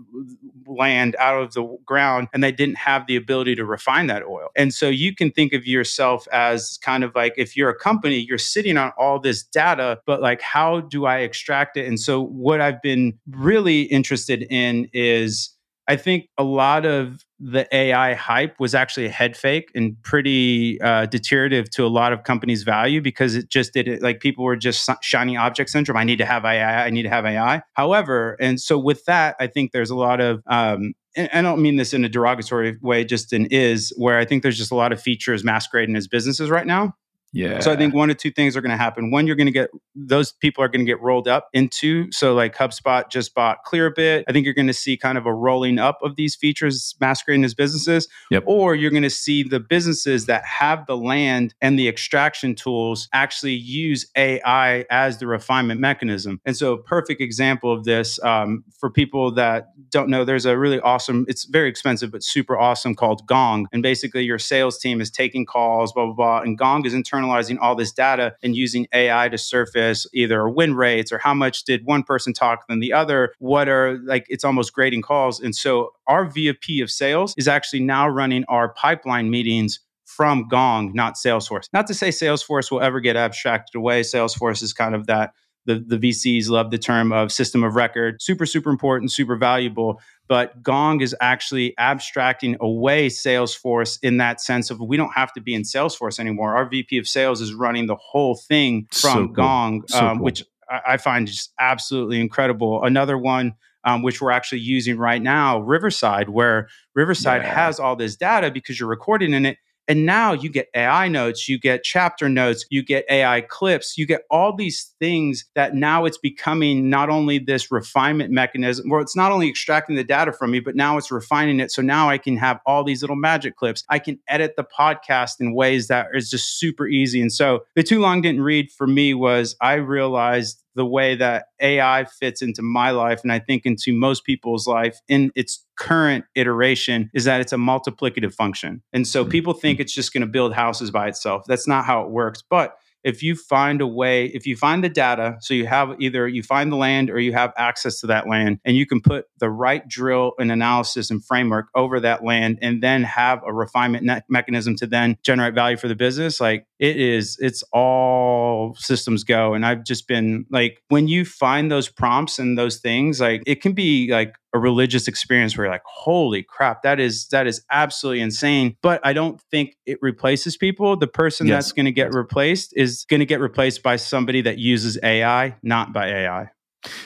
land, 0.67 1.17
out 1.19 1.41
of 1.41 1.55
the 1.55 1.77
ground, 1.85 2.29
and 2.33 2.43
they 2.43 2.53
didn't 2.53 2.77
have 2.77 3.07
the 3.07 3.17
ability 3.17 3.55
to 3.57 3.65
refine 3.65 4.07
that 4.09 4.23
oil. 4.25 4.49
And 4.57 4.73
so 4.73 4.89
you 4.89 5.15
can 5.15 5.31
think 5.31 5.53
of 5.53 5.67
yourself 5.67 6.27
as 6.33 6.79
kind 6.83 7.05
of 7.05 7.15
like 7.15 7.35
if 7.37 7.57
you're 7.57 7.71
a 7.71 7.79
company, 7.79 8.19
you're 8.19 8.39
sitting 8.39 8.77
on 8.77 8.93
all 8.99 9.19
this 9.19 9.43
data, 9.43 10.01
but 10.07 10.21
like, 10.21 10.41
how 10.41 10.81
do 10.81 11.07
I 11.07 11.19
extract 11.19 11.77
it? 11.77 11.87
And 11.87 11.99
so 12.01 12.23
what 12.23 12.61
I've 12.61 12.83
been 12.83 13.19
really 13.31 13.83
interested 13.83 14.47
in 14.51 14.89
is 14.93 15.51
I 15.89 15.97
think 15.97 16.29
a 16.37 16.45
lot 16.45 16.85
of 16.85 17.25
the 17.39 17.67
AI 17.75 18.15
hype 18.15 18.59
was 18.59 18.75
actually 18.75 19.07
a 19.07 19.11
head 19.11 19.37
fake 19.37 19.71
and 19.75 20.01
pretty 20.03 20.81
uh, 20.81 21.07
deteriorative 21.07 21.69
to 21.71 21.85
a 21.85 21.89
lot 21.89 22.13
of 22.13 22.25
companies' 22.25 22.63
value 22.63 23.01
because 23.01 23.35
it 23.35 23.49
just 23.49 23.75
did 23.75 23.89
it 23.89 24.03
like 24.03 24.21
people 24.21 24.45
were 24.45 24.57
just 24.57 24.89
shiny 25.03 25.37
object 25.37 25.71
syndrome. 25.71 25.99
I 25.99 26.05
need 26.05 26.17
to 26.19 26.25
have 26.25 26.45
AI. 26.45 26.87
I 26.87 26.91
need 26.91 27.03
to 27.03 27.11
have 27.11 27.27
AI. 27.27 27.63
However, 27.75 28.37
and 28.41 28.61
so 28.61 28.79
with 28.79 29.05
that, 29.05 29.37
I 29.39 29.47
think 29.47 29.73
there's 29.73 29.91
a 29.91 29.97
lot 29.97 30.21
of 30.21 30.43
um, 30.47 30.95
I 31.33 31.41
don't 31.43 31.63
mean 31.63 31.77
this 31.77 31.95
in 31.95 32.05
a 32.05 32.09
derogatory 32.09 32.77
way, 32.83 33.05
just 33.05 33.33
in 33.33 33.47
is 33.47 33.93
where 33.97 34.19
I 34.19 34.25
think 34.25 34.43
there's 34.43 34.59
just 34.59 34.71
a 34.71 34.77
lot 34.77 34.93
of 34.93 35.01
features 35.01 35.45
masquerading 35.45 35.97
as 35.97 36.09
businesses 36.09 36.51
right 36.51 36.67
now. 36.67 36.95
Yeah. 37.37 37.61
So 37.61 37.71
I 37.71 37.77
think 37.77 37.95
one 37.95 38.11
or 38.11 38.15
two 38.15 38.31
things 38.31 38.57
are 38.57 38.63
going 38.63 38.71
to 38.71 38.79
happen. 38.79 39.11
One, 39.11 39.27
you're 39.27 39.37
going 39.37 39.47
to 39.47 39.53
get 39.53 39.71
those 39.95 40.33
people 40.33 40.65
are 40.65 40.69
going 40.69 40.85
to 40.85 40.91
get 40.91 41.01
rolled 41.03 41.29
up 41.29 41.49
into. 41.53 42.11
So 42.11 42.35
like 42.35 42.57
HubSpot 42.57 43.11
just 43.11 43.35
bought 43.35 43.59
Clearbit. 43.67 44.25
I 44.27 44.33
think 44.33 44.47
you're 44.47 44.55
going 44.55 44.67
to 44.69 44.73
see 44.73 44.97
kind 44.97 45.19
of 45.19 45.27
a 45.27 45.35
rolling 45.35 45.79
up 45.79 45.99
of 46.03 46.17
these 46.17 46.35
features 46.35 46.95
masquerading 46.99 47.45
as 47.45 47.53
businesses. 47.53 48.09
Yep. 48.31 48.45
Or 48.47 48.75
you're 48.75 48.91
going 48.91 49.03
to 49.03 49.11
see 49.11 49.43
the 49.43 49.61
businesses 49.61 50.25
that 50.27 50.45
have 50.45 50.87
the 50.87 50.97
land 50.97 51.55
and 51.61 51.79
the 51.79 51.89
extraction 51.89 52.55
tools 52.55 53.09
actually 53.13 53.55
use 53.55 54.11
AI 54.17 54.87
as 54.91 55.19
the 55.19 55.27
refinement 55.27 55.79
mechanism. 55.79 56.41
And 56.47 56.57
so 56.57 56.73
a 56.73 56.83
perfect 56.83 57.21
example 57.21 57.71
of 57.71 57.85
this 57.85 58.23
um, 58.23 58.65
for 58.79 58.91
people 58.91 59.31
that 59.33 59.69
don't 59.91 60.09
know, 60.09 60.25
there's 60.25 60.47
a 60.47 60.57
really 60.57 60.81
awesome, 60.81 61.27
it's 61.29 61.45
very 61.45 61.69
expensive, 61.69 62.11
but 62.11 62.23
super 62.23 62.59
awesome 62.59 62.95
called 62.95 63.27
Gong. 63.27 63.67
And 63.73 63.83
basically 63.83 64.25
your 64.25 64.39
sales 64.39 64.79
team 64.79 65.03
is 65.03 65.11
taking 65.11 65.45
calls, 65.45 65.93
blah, 65.93 66.07
blah, 66.07 66.15
blah. 66.15 66.41
And 66.41 66.57
Gong 66.57 66.87
is 66.87 66.95
internal 66.95 67.26
internalizing 67.27 67.59
all 67.61 67.75
this 67.75 67.93
data 67.93 68.35
and 68.43 68.57
using 68.57 68.87
AI 68.93 69.29
to 69.29 69.39
surface 69.39 70.07
either 70.13 70.49
win 70.49 70.75
rates 70.75 71.13
or 71.13 71.19
how 71.19 71.35
much 71.35 71.65
did 71.65 71.85
one 71.85 72.03
person 72.03 72.33
talk 72.33 72.67
than 72.69 72.81
the 72.81 72.93
other. 72.93 73.33
What 73.39 73.69
are 73.69 73.99
like, 74.05 74.27
it's 74.29 74.45
almost 74.45 74.73
grading 74.73 75.03
calls. 75.03 75.41
And 75.41 75.55
so 75.55 75.91
our 76.07 76.25
VP 76.27 76.81
of 76.81 76.91
sales 76.91 77.35
is 77.37 77.49
actually 77.49 77.81
now 77.81 78.09
running 78.09 78.45
our 78.49 78.73
pipeline 78.75 79.31
meetings 79.31 79.81
from 80.05 80.47
Gong, 80.49 80.93
not 80.95 81.15
Salesforce. 81.15 81.69
Not 81.73 81.87
to 81.89 81.95
say 81.95 82.09
Salesforce 82.09 82.71
will 82.71 82.81
ever 82.81 83.01
get 83.01 83.17
abstracted 83.17 83.77
away. 83.77 84.03
Salesforce 84.03 84.63
is 84.63 84.73
kind 84.73 84.95
of 84.95 85.07
that 85.09 85.33
the, 85.67 85.85
the 85.87 85.99
VCs 85.99 86.49
love 86.49 86.71
the 86.71 86.79
term 86.79 87.13
of 87.13 87.31
system 87.31 87.63
of 87.63 87.75
record, 87.75 88.23
super, 88.23 88.47
super 88.47 88.71
important, 88.71 89.13
super 89.13 89.37
valuable. 89.37 90.01
But 90.29 90.63
Gong 90.63 91.01
is 91.01 91.15
actually 91.21 91.75
abstracting 91.79 92.57
away 92.61 93.09
Salesforce 93.09 93.99
in 94.03 94.17
that 94.17 94.41
sense 94.41 94.71
of 94.71 94.81
we 94.81 94.97
don't 94.97 95.13
have 95.13 95.33
to 95.35 95.41
be 95.41 95.55
in 95.55 95.63
Salesforce 95.63 96.19
anymore. 96.19 96.57
Our 96.57 96.69
VP 96.69 96.99
of 96.99 97.07
sales 97.07 97.41
is 97.41 97.53
running 97.53 97.87
the 97.87 97.97
whole 97.97 98.37
thing 98.37 98.89
from 98.91 99.11
so 99.11 99.15
cool. 99.27 99.29
Gong, 99.29 99.85
so 99.89 99.99
um, 99.99 100.17
cool. 100.17 100.25
which 100.25 100.45
I, 100.71 100.81
I 100.87 100.97
find 100.97 101.27
just 101.27 101.53
absolutely 101.61 102.21
incredible. 102.21 102.83
Another 102.85 103.19
one 103.19 103.55
um, 103.87 104.03
which 104.03 104.21
we're 104.21 104.33
actually 104.33 104.61
using 104.61 104.99
right 104.99 105.23
now, 105.23 105.61
Riverside, 105.61 106.29
where 106.29 106.69
Riverside 106.95 107.43
yeah. 107.43 107.55
has 107.55 107.79
all 107.79 107.95
this 107.95 108.17
data 108.17 108.51
because 108.51 108.79
you're 108.79 108.89
recording 108.89 109.33
in 109.33 109.47
it. 109.47 109.59
And 109.89 110.05
now 110.05 110.33
you 110.33 110.51
get 110.51 110.69
AI 110.75 111.09
notes, 111.09 111.49
you 111.49 111.59
get 111.59 111.85
chapter 111.85 112.29
notes, 112.29 112.65
you 112.71 112.83
get 112.83 113.05
AI 113.09 113.43
clips, 113.43 113.97
you 113.97 114.07
get 114.07 114.23
all 114.31 114.55
these 114.55 114.95
things 114.99 115.45
that 115.55 115.75
now 115.75 116.05
it's 116.05 116.19
becoming 116.19 116.91
not 116.91 117.09
only 117.09 117.39
this 117.39 117.71
refinement 117.71 118.33
mechanism, 118.33 118.89
where 118.89 119.01
it's 119.01 119.17
not 119.17 119.31
only 119.31 119.49
extracting 119.49 119.97
the 119.97 120.05
data 120.05 120.33
from 120.33 120.51
me, 120.51 120.61
but 120.61 120.75
now 120.75 120.97
it's 120.97 121.11
refining 121.11 121.61
it. 121.61 121.71
So 121.71 121.83
now 121.83 122.09
I 122.09 122.19
can 122.19 122.37
have 122.37 122.61
all 122.67 122.85
these 122.85 123.03
little 123.03 123.17
magic 123.17 123.57
clips. 123.57 123.85
I 123.89 123.99
can 123.99 124.19
edit 124.29 124.55
the 124.57 124.65
podcast 124.65 125.41
in 125.41 125.55
ways 125.55 125.89
that 125.89 126.09
is 126.15 126.31
just 126.31 126.59
super 126.59 126.87
easy. 126.87 127.21
And 127.21 127.33
so 127.33 127.65
the 127.75 127.83
too 127.83 128.01
long 128.01 128.21
didn't 128.21 128.43
read 128.43 128.73
for 128.73 128.87
me 128.87 129.15
was 129.15 129.57
I 129.61 129.75
realized 129.75 130.63
the 130.77 130.87
way 130.87 131.17
that 131.17 131.47
AI 131.61 132.05
fits 132.05 132.43
into 132.43 132.63
my 132.63 132.91
life 132.91 133.23
and 133.23 133.33
I 133.33 133.39
think 133.39 133.65
into 133.65 133.93
most 133.93 134.25
people's 134.25 134.67
life 134.67 135.01
in 135.09 135.33
its 135.35 135.65
current 135.77 136.27
iteration 136.35 137.11
is 137.15 137.25
that 137.25 137.41
it's 137.41 137.53
a 137.53 137.57
multiplicative 137.57 138.35
function. 138.35 138.83
And 138.93 139.09
so 139.09 139.23
mm-hmm. 139.23 139.31
people 139.31 139.53
think 139.55 139.81
it's 139.81 139.93
just 139.93 140.13
going 140.13 140.21
to 140.21 140.27
build 140.27 140.53
houses 140.53 140.91
by 140.91 141.09
itself. 141.09 141.45
That's 141.49 141.67
not 141.67 141.85
how 141.87 142.03
it 142.03 142.11
works. 142.11 142.43
But 142.49 142.77
if 143.07 143.23
you 143.23 143.37
find 143.37 143.81
a 143.81 143.87
way, 143.87 144.27
if 144.27 144.49
you 144.49 144.57
find 144.57 144.83
the 144.83 144.89
data, 144.89 145.37
so 145.41 145.55
you 145.55 145.65
have 145.67 145.95
either 146.01 146.27
you 146.27 146.43
find 146.43 146.73
the 146.73 146.77
land 146.77 147.09
or 147.09 147.21
you 147.21 147.33
have 147.33 147.53
access 147.57 148.01
to 148.01 148.09
that 148.09 148.29
land, 148.29 148.59
and 148.65 148.77
you 148.77 148.85
can 148.85 149.01
put 149.01 149.27
the 149.39 149.49
right 149.49 149.87
drill 149.87 150.33
and 150.41 150.51
analysis 150.51 151.09
and 151.09 151.25
framework 151.25 151.69
over 151.77 152.01
that 152.01 152.25
land, 152.25 152.59
and 152.63 152.83
then 152.83 153.05
have 153.05 153.41
a 153.47 153.55
refinement 153.55 154.05
ne- 154.05 154.23
mechanism 154.29 154.75
to 154.75 154.89
then 154.89 155.17
generate 155.23 155.55
value 155.55 155.77
for 155.77 155.87
the 155.87 155.95
business, 155.95 156.41
like 156.41 156.67
it 156.81 156.97
is, 156.97 157.39
it's 157.41 157.63
all 157.73 158.75
systems 158.77 159.23
go. 159.23 159.55
And 159.55 159.65
I've 159.65 159.85
just 159.85 160.09
been 160.09 160.45
like, 160.51 160.83
when 160.89 161.07
you 161.07 161.25
find 161.25 161.71
those 161.71 161.89
prompts 161.89 162.41
and 162.41 162.59
those 162.59 162.79
things, 162.79 163.21
like 163.21 163.45
it 163.47 163.63
can 163.63 163.73
be 163.73 164.11
like 164.11 164.35
a 164.57 164.61
religious 164.61 165.09
experience 165.09 165.57
where 165.57 165.67
you're 165.67 165.75
like, 165.75 165.83
holy 165.85 166.43
crap, 166.43 166.83
that 166.83 166.99
is 166.99 167.29
that 167.29 167.47
is 167.47 167.65
absolutely 167.71 168.21
insane. 168.21 168.77
But 168.83 169.01
I 169.05 169.13
don't 169.13 169.41
think 169.51 169.77
it 169.87 169.99
replaces 170.03 170.57
people. 170.57 170.97
The 170.97 171.07
person 171.07 171.47
yes. 171.47 171.67
that's 171.67 171.73
going 171.73 171.87
to 171.87 171.93
get 171.93 172.13
replaced 172.15 172.73
is 172.77 173.05
going 173.09 173.21
to 173.21 173.27
get 173.27 173.41
replaced 173.41 173.83
by 173.83 173.97
somebody 173.97 174.43
that 174.43 174.59
uses 174.59 174.99
AI, 175.03 175.57
not 175.63 175.93
by 175.93 176.09
AI. 176.09 176.51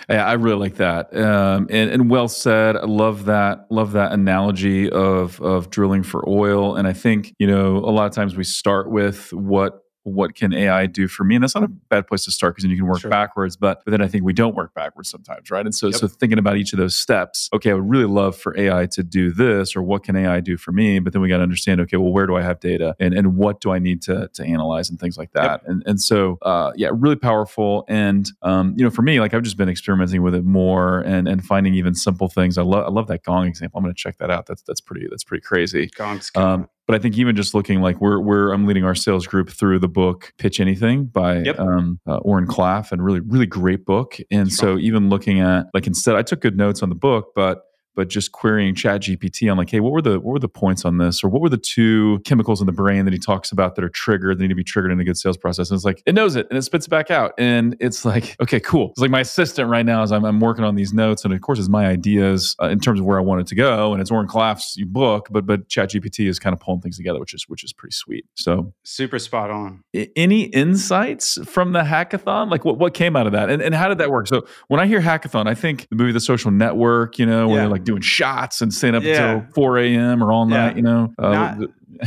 Yeah, 0.09 0.27
I 0.27 0.35
really 0.35 0.59
like 0.59 0.77
that, 0.77 1.17
um, 1.17 1.67
and, 1.71 1.91
and 1.91 2.11
well 2.11 2.29
said. 2.29 2.77
I 2.77 2.85
love 2.85 3.27
that. 3.27 3.67
Love 3.71 3.93
that 3.93 4.13
analogy 4.13 4.91
of 4.91 5.41
of 5.41 5.71
drilling 5.71 6.03
for 6.03 6.29
oil. 6.29 6.77
And 6.77 6.87
I 6.87 6.93
think 6.93 7.35
you 7.39 7.47
know 7.47 7.79
a 7.79 7.91
lot 7.91 8.07
of 8.07 8.13
times 8.13 8.37
we 8.37 8.45
start 8.45 8.91
with 8.91 9.33
what 9.33 9.81
what 10.05 10.35
can 10.35 10.53
AI 10.53 10.87
do 10.87 11.09
for 11.09 11.25
me? 11.25 11.35
And 11.37 11.43
that's 11.43 11.55
not 11.55 11.65
a 11.65 11.69
bad 11.69 12.07
place 12.07 12.25
to 12.25 12.31
start 12.31 12.55
because 12.55 12.65
then 12.65 12.71
you 12.71 12.77
can 12.77 12.87
work 12.87 13.01
sure. 13.01 13.11
backwards. 13.11 13.57
But, 13.57 13.83
but 13.85 13.91
then 13.91 14.01
I 14.01 14.09
think 14.09 14.25
we 14.25 14.33
don't 14.33 14.55
work 14.55 14.75
backwards 14.75 15.11
sometimes, 15.11 15.51
right? 15.51 15.65
And 15.65 15.75
so, 15.75 15.89
yep. 15.89 15.97
so 15.97 16.09
thinking 16.09 16.39
about 16.39 16.57
each 16.57 16.73
of 16.73 16.79
those 16.79 16.97
steps, 16.97 17.49
okay, 17.53 17.71
I 17.71 17.75
would 17.75 17.89
really 17.89 18.07
love 18.07 18.37
for 18.37 18.57
AI 18.59 18.87
to 18.87 19.03
do 19.03 19.31
this, 19.31 19.77
or 19.77 19.83
what 19.83 20.05
can 20.05 20.17
AI 20.17 20.41
do 20.41 20.57
for 20.57 20.73
me? 20.73 20.99
But 20.99 21.13
then 21.13 21.23
we 21.23 21.29
got 21.29 21.39
to 21.39 21.43
understand, 21.43 21.81
okay, 21.83 21.97
well, 21.97 22.13
where 22.13 22.27
do 22.27 22.37
I 22.37 22.43
have 22.43 22.61
data, 22.61 22.95
and 22.99 23.15
and 23.15 23.37
what 23.37 23.61
do 23.61 23.71
I 23.71 23.79
need 23.79 24.03
to 24.03 24.29
to 24.33 24.45
analyze 24.45 24.91
and 24.91 24.99
things 24.99 25.19
like 25.19 25.33
that. 25.33 25.63
Yep. 25.63 25.63
And 25.67 25.83
and 25.87 26.01
so, 26.01 26.39
uh, 26.43 26.73
yeah, 26.77 26.91
really 26.93 27.17
powerful. 27.17 27.85
And 27.89 28.31
um, 28.43 28.75
you 28.77 28.85
know, 28.85 28.91
for 28.91 29.03
me, 29.03 29.21
like 29.21 29.35
I've 29.35 29.43
just 29.43 29.57
been 29.57 29.69
experimenting 29.69 30.23
with 30.23 30.35
it 30.35 30.45
more 30.45 31.01
and 31.01 31.29
and 31.29 31.45
finding 31.45 31.75
even 31.75 31.95
simple 31.95 32.29
things. 32.29 32.59
I 32.59 32.63
love 32.63 32.87
I 32.87 32.91
love 32.91 33.09
that 33.09 33.25
gong 33.25 33.47
example. 33.47 33.79
I'm 33.79 33.85
going 33.85 33.95
to 33.95 34.01
check 34.01 34.19
that 34.19 34.31
out. 34.31 34.47
That's 34.47 34.63
that's 34.63 34.81
pretty 34.81 35.07
that's 35.11 35.25
pretty 35.25 35.43
crazy. 35.43 35.91
Gong's 35.97 36.31
um, 36.35 36.69
but 36.87 36.97
I 36.97 36.99
think 36.99 37.17
even 37.19 37.37
just 37.37 37.55
looking 37.55 37.81
like 37.81 38.01
we're 38.01 38.21
we're 38.21 38.53
I'm 38.53 38.67
leading 38.67 38.85
our 38.85 38.95
sales 38.95 39.27
group 39.27 39.51
through 39.51 39.79
the 39.79 39.89
book 39.89 40.33
Pitch 40.39 40.61
Anything 40.61 41.07
by 41.07 41.39
yep. 41.39 41.59
um, 41.59 42.01
uh, 42.07 42.17
Oren 42.19 42.47
Klaff, 42.47 42.93
and 42.93 43.05
really 43.05 43.21
really 43.21 43.47
great 43.47 43.85
book. 43.85 44.19
And 44.31 44.53
so 44.53 44.79
even 44.79 45.09
looking 45.09 45.41
at 45.41 45.67
like 45.75 45.87
instead, 45.87 46.17
I 46.17 46.23
took 46.23 46.41
good 46.41 46.57
notes 46.57 46.83
on 46.83 46.89
the 46.89 46.95
book, 46.95 47.33
but 47.35 47.63
but 48.01 48.09
just 48.09 48.33
querying 48.33 48.75
chat 48.75 49.03
gpt 49.03 49.51
i'm 49.51 49.59
like 49.59 49.69
hey 49.69 49.81
what 49.81 49.93
were 49.93 50.01
the 50.01 50.19
what 50.21 50.33
were 50.33 50.39
the 50.39 50.49
points 50.49 50.85
on 50.85 50.99
this? 50.99 51.25
Or 51.25 51.29
what 51.29 51.41
were 51.41 51.49
the 51.49 51.59
two 51.59 52.21
chemicals 52.21 52.61
in 52.61 52.67
the 52.67 52.73
brain 52.73 53.05
that 53.05 53.13
he 53.13 53.19
talks 53.19 53.53
about 53.53 53.75
that 53.75 53.85
are 53.85 53.89
triggered 53.89 54.39
that 54.39 54.43
need 54.43 54.49
to 54.49 54.55
be 54.55 54.65
triggered 54.65 54.93
in 54.93 55.01
a 55.01 55.05
good 55.05 55.17
sales 55.17 55.37
process? 55.37 55.71
And 55.71 55.77
it's 55.77 55.85
like 55.85 56.03
it 56.07 56.15
knows 56.15 56.37
it 56.37 56.47
and 56.51 56.59
it 56.59 56.63
spits 56.63 56.87
it 56.87 56.91
back 56.91 57.11
out 57.11 57.33
and 57.39 57.77
it's 57.81 58.05
like 58.05 58.37
okay 58.43 58.61
cool. 58.61 58.91
It's 58.91 59.01
like 59.01 59.11
my 59.11 59.21
assistant 59.21 59.69
right 59.69 59.85
now 59.85 60.03
as 60.03 60.13
I'm, 60.13 60.25
I'm 60.25 60.41
working 60.41 60.65
on 60.65 60.75
these 60.75 60.93
notes 60.93 61.25
and 61.25 61.35
of 61.35 61.41
course 61.41 61.59
it's 61.59 61.69
my 61.69 61.87
ideas 61.87 62.57
uh, 62.63 62.69
in 62.69 62.81
terms 62.81 63.01
of 63.01 63.07
where 63.07 63.19
i 63.19 63.23
want 63.23 63.41
it 63.41 63.47
to 63.49 63.55
go 63.55 63.93
and 63.93 64.01
it's 64.01 64.11
Oren 64.11 64.29
Klaff's 64.29 64.81
book 64.85 65.29
but 65.31 65.47
but 65.47 65.69
chat 65.69 65.91
gpt 65.91 66.29
is 66.29 66.39
kind 66.39 66.53
of 66.53 66.61
pulling 66.61 66.81
things 66.81 66.97
together 66.97 67.19
which 67.19 67.35
is 67.35 67.49
which 67.49 67.65
is 67.65 67.73
pretty 67.73 67.95
sweet. 67.95 68.27
So 68.35 68.73
super 68.85 69.19
spot 69.19 69.51
on. 69.51 69.83
Any 70.17 70.45
insights 70.45 71.39
from 71.45 71.73
the 71.73 71.83
hackathon? 71.83 72.51
Like 72.51 72.65
what, 72.65 72.79
what 72.79 72.95
came 72.95 73.17
out 73.17 73.27
of 73.27 73.33
that? 73.33 73.51
And, 73.51 73.63
and 73.63 73.75
how 73.75 73.89
did 73.89 73.99
that 73.99 74.11
work? 74.11 74.29
So 74.29 74.47
when 74.69 74.81
i 74.81 74.87
hear 74.87 75.01
hackathon 75.01 75.47
i 75.47 75.55
think 75.55 75.87
the 75.91 75.97
movie 75.97 76.13
the 76.13 76.21
social 76.21 76.51
network 76.51 77.19
you 77.19 77.27
know 77.27 77.49
where 77.49 77.63
yeah. 77.63 77.69
like 77.69 77.85
doing 77.91 78.03
shots 78.03 78.61
and 78.61 78.73
staying 78.73 78.95
up 78.95 79.03
yeah. 79.03 79.33
until 79.33 79.53
4 79.55 79.79
a.m. 79.79 80.23
or 80.23 80.33
all 80.33 80.47
night, 80.47 80.71
yeah. 80.71 80.77
you 80.77 80.83
know. 80.83 81.13
Uh, 81.19 81.33
Not, 81.33 81.59